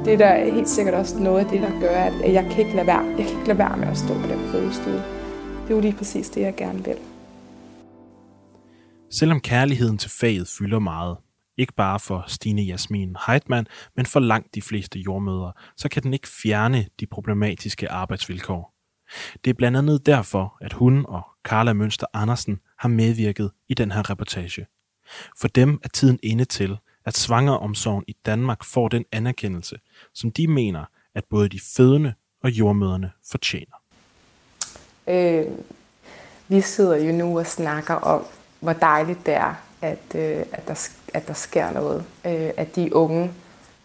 Det 0.05 0.13
er 0.13 0.17
der 0.17 0.53
helt 0.53 0.69
sikkert 0.69 0.93
også 0.93 1.19
noget 1.19 1.45
af 1.45 1.51
det, 1.51 1.61
der 1.61 1.79
gør, 1.79 1.95
at 1.95 2.33
jeg 2.33 2.43
kan 2.51 2.59
ikke 2.59 2.75
lade 2.75 2.87
være, 2.87 3.05
jeg 3.05 3.25
kan 3.25 3.37
ikke 3.37 3.47
lade 3.47 3.57
være 3.57 3.77
med 3.77 3.87
at 3.87 3.97
stå 3.97 4.13
på 4.21 4.27
den 4.27 4.39
fødestue. 4.51 4.93
Det 4.93 5.71
er 5.71 5.75
jo 5.75 5.79
lige 5.79 5.93
præcis 5.93 6.29
det, 6.29 6.41
jeg 6.41 6.55
gerne 6.55 6.85
vil. 6.85 6.95
Selvom 9.11 9.39
kærligheden 9.39 9.97
til 9.97 10.09
faget 10.09 10.47
fylder 10.47 10.79
meget, 10.79 11.17
ikke 11.57 11.73
bare 11.73 11.99
for 11.99 12.23
Stine 12.27 12.61
Jasmin 12.61 13.15
Heitmann, 13.27 13.67
men 13.95 14.05
for 14.05 14.19
langt 14.19 14.55
de 14.55 14.61
fleste 14.61 14.99
jordmøder, 14.99 15.51
så 15.77 15.89
kan 15.89 16.03
den 16.03 16.13
ikke 16.13 16.27
fjerne 16.27 16.85
de 16.99 17.05
problematiske 17.07 17.91
arbejdsvilkår. 17.91 18.73
Det 19.45 19.49
er 19.49 19.53
blandt 19.53 19.77
andet 19.77 20.05
derfor, 20.05 20.57
at 20.61 20.73
hun 20.73 21.05
og 21.07 21.21
Carla 21.43 21.73
Mønster 21.73 22.07
Andersen 22.13 22.59
har 22.79 22.89
medvirket 22.89 23.51
i 23.69 23.73
den 23.73 23.91
her 23.91 24.09
reportage. 24.09 24.65
For 25.39 25.47
dem 25.47 25.79
er 25.83 25.89
tiden 25.89 26.19
inde 26.23 26.45
til, 26.45 26.77
at 27.05 27.17
svangeromsorgen 27.17 28.03
i 28.07 28.15
Danmark 28.25 28.63
får 28.63 28.87
den 28.87 29.05
anerkendelse, 29.11 29.75
som 30.15 30.31
de 30.31 30.47
mener, 30.47 30.85
at 31.15 31.23
både 31.29 31.49
de 31.49 31.59
fødende 31.59 32.13
og 32.43 32.51
jordmøderne 32.51 33.11
fortjener. 33.31 33.75
Øh, 35.07 35.45
vi 36.47 36.61
sidder 36.61 36.95
jo 36.95 37.11
nu 37.11 37.39
og 37.39 37.47
snakker 37.47 37.93
om, 37.93 38.25
hvor 38.59 38.73
dejligt 38.73 39.25
det 39.25 39.33
er, 39.33 39.55
at, 39.81 40.15
øh, 40.15 40.45
at, 40.51 40.67
der, 40.67 40.89
at 41.13 41.27
der 41.27 41.33
sker 41.33 41.71
noget. 41.71 42.05
Øh, 42.25 42.49
at 42.57 42.75
de 42.75 42.95
unge 42.95 43.31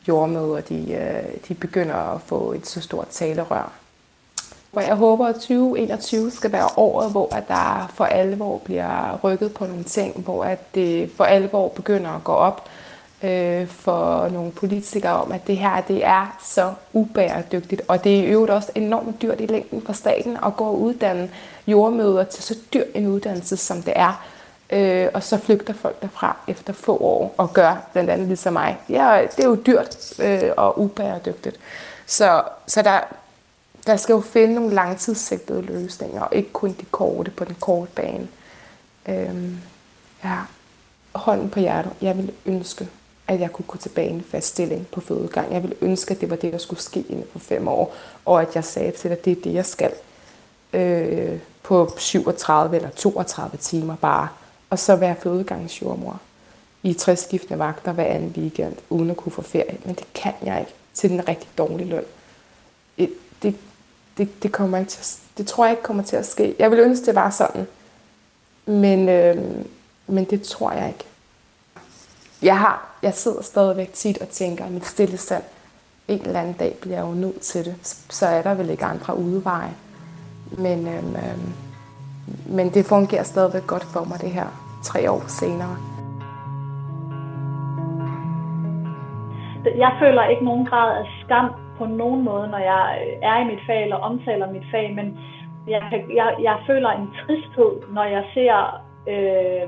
jordmøder, 0.09 0.61
de, 0.61 0.93
øh, 0.93 1.49
de 1.49 1.55
begynder 1.55 1.95
at 1.95 2.21
få 2.21 2.53
et 2.53 2.67
så 2.67 2.81
stort 2.81 3.09
talerør. 3.09 3.73
Og 4.73 4.83
jeg 4.83 4.95
håber, 4.95 5.27
at 5.27 5.35
2021 5.35 6.31
skal 6.31 6.53
være 6.53 6.69
året, 6.77 7.11
hvor 7.11 7.35
at 7.35 7.49
der 7.49 7.93
for 7.95 8.05
alvor 8.05 8.59
bliver 8.59 9.19
rykket 9.25 9.55
på 9.55 9.67
nogle 9.67 9.85
ting, 9.85 10.21
hvor 10.21 10.45
at 10.45 10.75
det 10.75 11.11
for 11.17 11.25
alvor 11.25 11.69
begynder 11.69 12.11
at 12.11 12.25
gå 12.25 12.33
op 12.33 12.69
øh, 13.23 13.67
for 13.67 14.29
nogle 14.29 14.53
politikere 14.53 15.13
om, 15.13 15.33
at 15.33 15.47
det 15.47 15.57
her 15.57 15.81
det 15.81 16.05
er 16.05 16.37
så 16.43 16.75
ubæredygtigt. 16.93 17.83
Og 17.89 18.05
det 18.05 18.19
er 18.19 18.23
i 18.23 18.27
øvrigt 18.27 18.53
også 18.53 18.73
enormt 18.75 19.23
dyrt 19.23 19.41
i 19.41 19.47
længden 19.47 19.83
for 19.83 19.93
staten 19.93 20.37
at 20.47 20.57
gå 20.57 20.65
og 20.65 20.81
uddanne 20.81 21.31
jordmøder 21.67 22.25
til 22.25 22.43
så 22.43 22.59
dyr 22.75 22.85
en 22.95 23.07
uddannelse, 23.07 23.57
som 23.57 23.83
det 23.83 23.93
er. 23.97 24.27
Øh, 24.73 25.09
og 25.15 25.23
så 25.23 25.39
flygter 25.39 25.75
folk 25.75 26.03
derfra 26.03 26.37
efter 26.49 26.73
få 26.73 26.97
år 26.97 27.35
og 27.37 27.53
gør 27.53 27.89
blandt 27.93 28.11
andet 28.11 28.27
ligesom 28.27 28.53
mig. 28.53 28.79
Ja, 28.89 29.23
det 29.37 29.45
er 29.45 29.49
jo 29.49 29.55
dyrt 29.67 30.21
øh, 30.21 30.51
og 30.57 30.81
ubæredygtigt. 30.81 31.57
Så, 32.07 32.43
så 32.67 32.83
der, 32.83 33.01
der 33.87 33.97
skal 33.97 34.13
jo 34.13 34.21
finde 34.21 34.55
nogle 34.55 34.75
langtidssigtede 34.75 35.63
løsninger, 35.63 36.23
og 36.23 36.35
ikke 36.35 36.53
kun 36.53 36.73
de 36.73 36.85
korte 36.91 37.31
på 37.31 37.45
den 37.45 37.57
korte 37.61 37.91
bane. 37.95 38.29
Øhm, 39.09 39.59
ja, 40.25 40.37
hånden 41.13 41.51
på 41.51 41.61
hjertet. 41.61 41.93
Jeg 42.01 42.17
vil 42.17 42.33
ønske, 42.47 42.89
at 43.31 43.41
jeg 43.41 43.53
kunne 43.53 43.67
gå 43.67 43.77
tilbage 43.79 44.09
i 44.09 44.13
en 44.13 44.25
fast 44.31 44.49
stilling 44.49 44.87
på 44.87 45.01
fødegang. 45.01 45.53
Jeg 45.53 45.63
ville 45.63 45.77
ønske, 45.81 46.15
at 46.15 46.21
det 46.21 46.31
var 46.31 46.37
det, 46.37 46.53
der 46.53 46.59
skulle 46.59 46.83
ske 46.83 47.05
inden 47.09 47.25
for 47.33 47.39
fem 47.39 47.69
år, 47.69 47.95
og 48.25 48.43
at 48.43 48.55
jeg 48.55 48.65
sagde 48.65 48.91
til 48.91 49.11
dig, 49.11 49.19
at 49.19 49.25
det 49.25 49.39
er 49.39 49.43
det, 49.43 49.55
jeg 49.55 49.67
skal. 49.67 49.93
Øh, 50.73 51.39
på 51.63 51.91
37 51.99 52.77
eller 52.77 52.91
32 52.91 53.59
timer 53.59 53.97
bare, 53.97 54.29
og 54.71 54.79
så 54.79 54.97
være 54.97 55.17
fødegangsjordmor 55.23 56.21
i 56.83 56.93
60 56.93 57.21
skiftende 57.21 57.59
vagter 57.59 57.93
hver 57.93 58.05
anden 58.05 58.35
weekend, 58.37 58.77
uden 58.91 59.11
at 59.11 59.17
kunne 59.17 59.33
få 59.33 59.43
ferie. 59.43 59.79
Men 59.85 59.95
det 59.95 60.13
kan 60.15 60.33
jeg 60.43 60.61
ikke 60.61 60.73
til 60.95 61.11
den 61.11 61.29
rigtig 61.29 61.49
dårlige 61.59 61.89
løn. 61.89 62.05
Det, 63.43 63.57
det, 64.19 64.43
det, 64.43 64.53
kommer 64.53 64.79
ikke 64.79 64.91
til, 64.91 65.21
det 65.39 65.47
tror 65.47 65.65
jeg 65.65 65.73
ikke 65.73 65.83
kommer 65.83 66.03
til 66.03 66.17
at 66.17 66.27
ske. 66.27 66.55
Jeg 66.59 66.71
vil 66.71 66.79
ønske, 66.79 67.07
det 67.07 67.15
var 67.15 67.31
sådan, 67.31 67.67
men, 68.67 69.09
øh, 69.09 69.37
men 70.07 70.25
det 70.25 70.43
tror 70.43 70.73
jeg 70.73 70.89
ikke 70.89 71.05
jeg, 72.43 72.59
har, 72.59 72.97
jeg 73.03 73.15
sidder 73.15 73.43
stadigvæk 73.43 73.93
tit 73.93 74.19
og 74.19 74.29
tænker, 74.29 74.65
at 74.65 74.71
mit 74.71 74.85
stille 74.85 75.17
stand, 75.17 75.43
en 76.09 76.21
eller 76.21 76.41
anden 76.41 76.55
dag 76.55 76.75
bliver 76.83 76.97
jeg 76.97 77.07
jo 77.07 77.13
nødt 77.13 77.41
til 77.41 77.65
det. 77.65 77.77
Så 78.11 78.27
er 78.27 78.43
der 78.43 78.55
vel 78.55 78.71
ikke 78.71 78.85
andre 78.85 79.17
udveje. 79.17 79.75
Men, 80.59 80.89
øhm, 80.89 81.17
øhm, 81.17 81.53
men 82.47 82.71
det 82.75 82.87
fungerer 82.87 83.23
stadigvæk 83.23 83.67
godt 83.67 83.85
for 83.85 84.05
mig, 84.05 84.21
det 84.21 84.31
her 84.31 84.47
tre 84.85 85.11
år 85.11 85.23
senere. 85.29 85.77
Jeg 89.65 89.97
føler 90.01 90.25
ikke 90.29 90.45
nogen 90.45 90.67
grad 90.67 90.99
af 90.99 91.07
skam 91.25 91.51
på 91.79 91.87
nogen 91.87 92.25
måde, 92.25 92.49
når 92.49 92.59
jeg 92.59 92.85
øh, 93.03 93.13
er 93.23 93.37
i 93.43 93.45
mit 93.45 93.63
fag 93.67 93.83
eller 93.83 93.97
omtaler 93.97 94.53
mit 94.53 94.67
fag, 94.71 94.95
men 94.95 95.19
jeg, 95.67 95.83
jeg, 96.15 96.29
jeg 96.43 96.57
føler 96.67 96.91
en 96.91 97.09
tristhed, 97.21 97.73
når 97.97 98.05
jeg 98.05 98.25
ser 98.35 98.83
øh, 99.13 99.65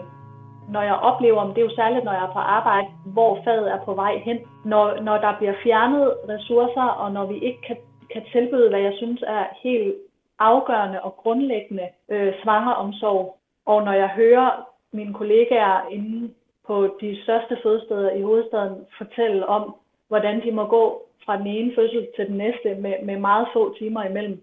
når 0.72 0.82
jeg 0.82 0.94
oplever, 0.94 1.48
det 1.54 1.58
er 1.58 1.68
jo 1.68 1.74
særligt, 1.76 2.04
når 2.04 2.12
jeg 2.12 2.24
er 2.24 2.32
på 2.32 2.38
arbejde, 2.38 2.88
hvor 3.06 3.40
faget 3.44 3.72
er 3.72 3.84
på 3.84 3.94
vej 3.94 4.16
hen. 4.16 4.38
Når, 4.64 5.00
når 5.00 5.16
der 5.18 5.38
bliver 5.38 5.54
fjernet 5.62 6.14
ressourcer, 6.28 6.88
og 7.02 7.12
når 7.12 7.26
vi 7.26 7.38
ikke 7.38 7.62
kan, 7.66 7.76
kan 8.12 8.22
tilbyde, 8.32 8.68
hvad 8.68 8.80
jeg 8.80 8.94
synes 8.96 9.22
er 9.26 9.44
helt 9.62 9.94
afgørende 10.38 11.02
og 11.02 11.16
grundlæggende 11.16 11.88
øh, 12.08 12.32
svangeromsorg, 12.42 13.38
og 13.66 13.82
når 13.82 13.92
jeg 13.92 14.08
hører 14.08 14.68
mine 14.92 15.14
kollegaer 15.14 15.88
inde 15.90 16.30
på 16.66 16.96
de 17.00 17.22
største 17.22 17.58
fødesteder 17.62 18.10
i 18.10 18.22
hovedstaden 18.22 18.76
fortælle 18.98 19.46
om, 19.46 19.74
hvordan 20.08 20.42
de 20.44 20.52
må 20.52 20.66
gå 20.66 21.02
fra 21.24 21.36
den 21.36 21.46
ene 21.46 21.72
fødsel 21.74 22.08
til 22.16 22.26
den 22.26 22.36
næste 22.36 22.74
med, 22.74 22.94
med 23.02 23.16
meget 23.18 23.48
få 23.52 23.74
timer 23.78 24.04
imellem. 24.04 24.40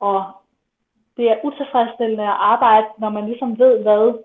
Og 0.00 0.24
det 1.16 1.30
er 1.30 1.44
utilfredsstillende 1.44 2.24
at 2.24 2.38
arbejde, 2.38 2.86
når 2.98 3.08
man 3.08 3.26
ligesom 3.26 3.58
ved, 3.58 3.82
hvad 3.82 4.18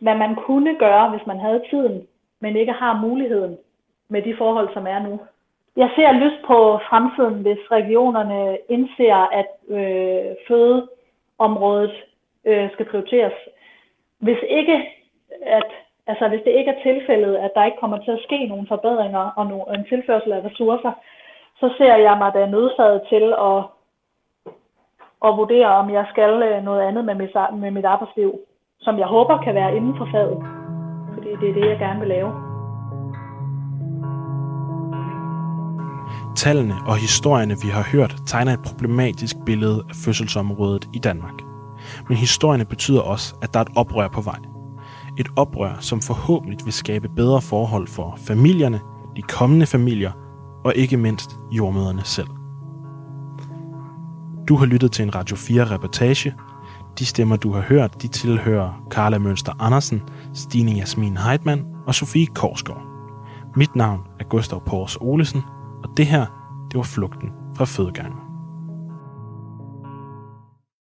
hvad 0.00 0.14
man 0.14 0.34
kunne 0.34 0.78
gøre, 0.78 1.10
hvis 1.10 1.26
man 1.26 1.40
havde 1.40 1.62
tiden, 1.70 2.06
men 2.40 2.56
ikke 2.56 2.72
har 2.72 3.00
muligheden 3.06 3.58
med 4.08 4.22
de 4.22 4.34
forhold, 4.38 4.68
som 4.72 4.86
er 4.86 4.98
nu. 4.98 5.20
Jeg 5.76 5.90
ser 5.96 6.12
lyst 6.12 6.40
på 6.46 6.78
fremtiden, 6.88 7.42
hvis 7.42 7.70
regionerne 7.70 8.58
indser, 8.68 9.28
at 9.40 9.50
øh, 9.68 10.34
fødeområdet 10.48 11.94
øh, 12.44 12.72
skal 12.72 12.86
prioriteres. 12.86 13.32
Hvis 14.18 14.38
ikke, 14.48 14.76
at, 15.42 15.70
altså 16.06 16.28
hvis 16.28 16.40
det 16.44 16.52
ikke 16.52 16.70
er 16.70 16.82
tilfældet, 16.82 17.36
at 17.36 17.50
der 17.54 17.64
ikke 17.64 17.80
kommer 17.80 17.98
til 18.04 18.10
at 18.10 18.24
ske 18.26 18.46
nogle 18.46 18.66
forbedringer 18.68 19.30
og 19.36 19.46
no, 19.46 19.62
en 19.62 19.84
tilførsel 19.84 20.32
af 20.32 20.44
ressourcer, 20.44 20.92
så 21.60 21.74
ser 21.78 21.96
jeg 21.96 22.18
mig 22.18 22.34
da 22.34 22.46
nødsaget 22.46 23.02
til 23.08 23.34
at, 23.48 23.60
at 25.26 25.36
vurdere, 25.36 25.66
om 25.66 25.90
jeg 25.90 26.06
skal 26.10 26.42
øh, 26.42 26.64
noget 26.64 26.82
andet 26.82 27.04
med 27.04 27.14
mit, 27.14 27.34
med 27.52 27.70
mit 27.70 27.84
arbejdsliv 27.84 28.40
som 28.82 28.98
jeg 28.98 29.06
håber 29.06 29.42
kan 29.44 29.54
være 29.54 29.76
inden 29.76 29.94
for 29.98 30.08
faget. 30.12 30.38
Fordi 31.14 31.28
det 31.40 31.50
er 31.50 31.54
det, 31.54 31.68
jeg 31.70 31.78
gerne 31.78 32.00
vil 32.00 32.08
lave. 32.08 32.30
Tallene 36.36 36.74
og 36.86 36.96
historierne, 36.96 37.54
vi 37.62 37.68
har 37.68 37.82
hørt, 37.92 38.16
tegner 38.26 38.52
et 38.52 38.62
problematisk 38.66 39.36
billede 39.46 39.84
af 39.88 39.94
fødselsområdet 40.04 40.88
i 40.94 40.98
Danmark. 40.98 41.38
Men 42.08 42.16
historierne 42.16 42.64
betyder 42.64 43.00
også, 43.00 43.34
at 43.42 43.54
der 43.54 43.60
er 43.60 43.64
et 43.64 43.76
oprør 43.76 44.08
på 44.08 44.20
vej. 44.20 44.38
Et 45.18 45.28
oprør, 45.36 45.72
som 45.80 46.00
forhåbentlig 46.00 46.58
vil 46.64 46.72
skabe 46.72 47.08
bedre 47.16 47.40
forhold 47.40 47.86
for 47.86 48.14
familierne, 48.28 48.80
de 49.16 49.22
kommende 49.22 49.66
familier 49.66 50.12
og 50.64 50.72
ikke 50.76 50.96
mindst 50.96 51.30
jordmøderne 51.50 52.04
selv. 52.04 52.28
Du 54.48 54.56
har 54.56 54.66
lyttet 54.66 54.92
til 54.92 55.02
en 55.02 55.14
Radio 55.14 55.36
4-reportage. 55.36 56.34
De 57.00 57.06
stemmer, 57.06 57.36
du 57.36 57.52
har 57.52 57.60
hørt, 57.60 58.02
de 58.02 58.08
tilhører 58.08 58.82
Karla 58.90 59.18
Mønster 59.18 59.52
Andersen, 59.58 60.02
Stine 60.34 60.72
Jasmin 60.72 61.16
Heitmann 61.16 61.64
og 61.86 61.94
Sofie 61.94 62.26
Korsgaard. 62.26 62.82
Mit 63.56 63.76
navn 63.76 64.00
er 64.18 64.24
Gustav 64.24 64.62
Pors 64.66 64.96
Olesen, 65.00 65.42
og 65.84 65.90
det 65.96 66.06
her, 66.06 66.26
det 66.70 66.76
var 66.76 66.82
Flugten 66.82 67.30
fra 67.56 67.64
Fødegangen. 67.64 68.19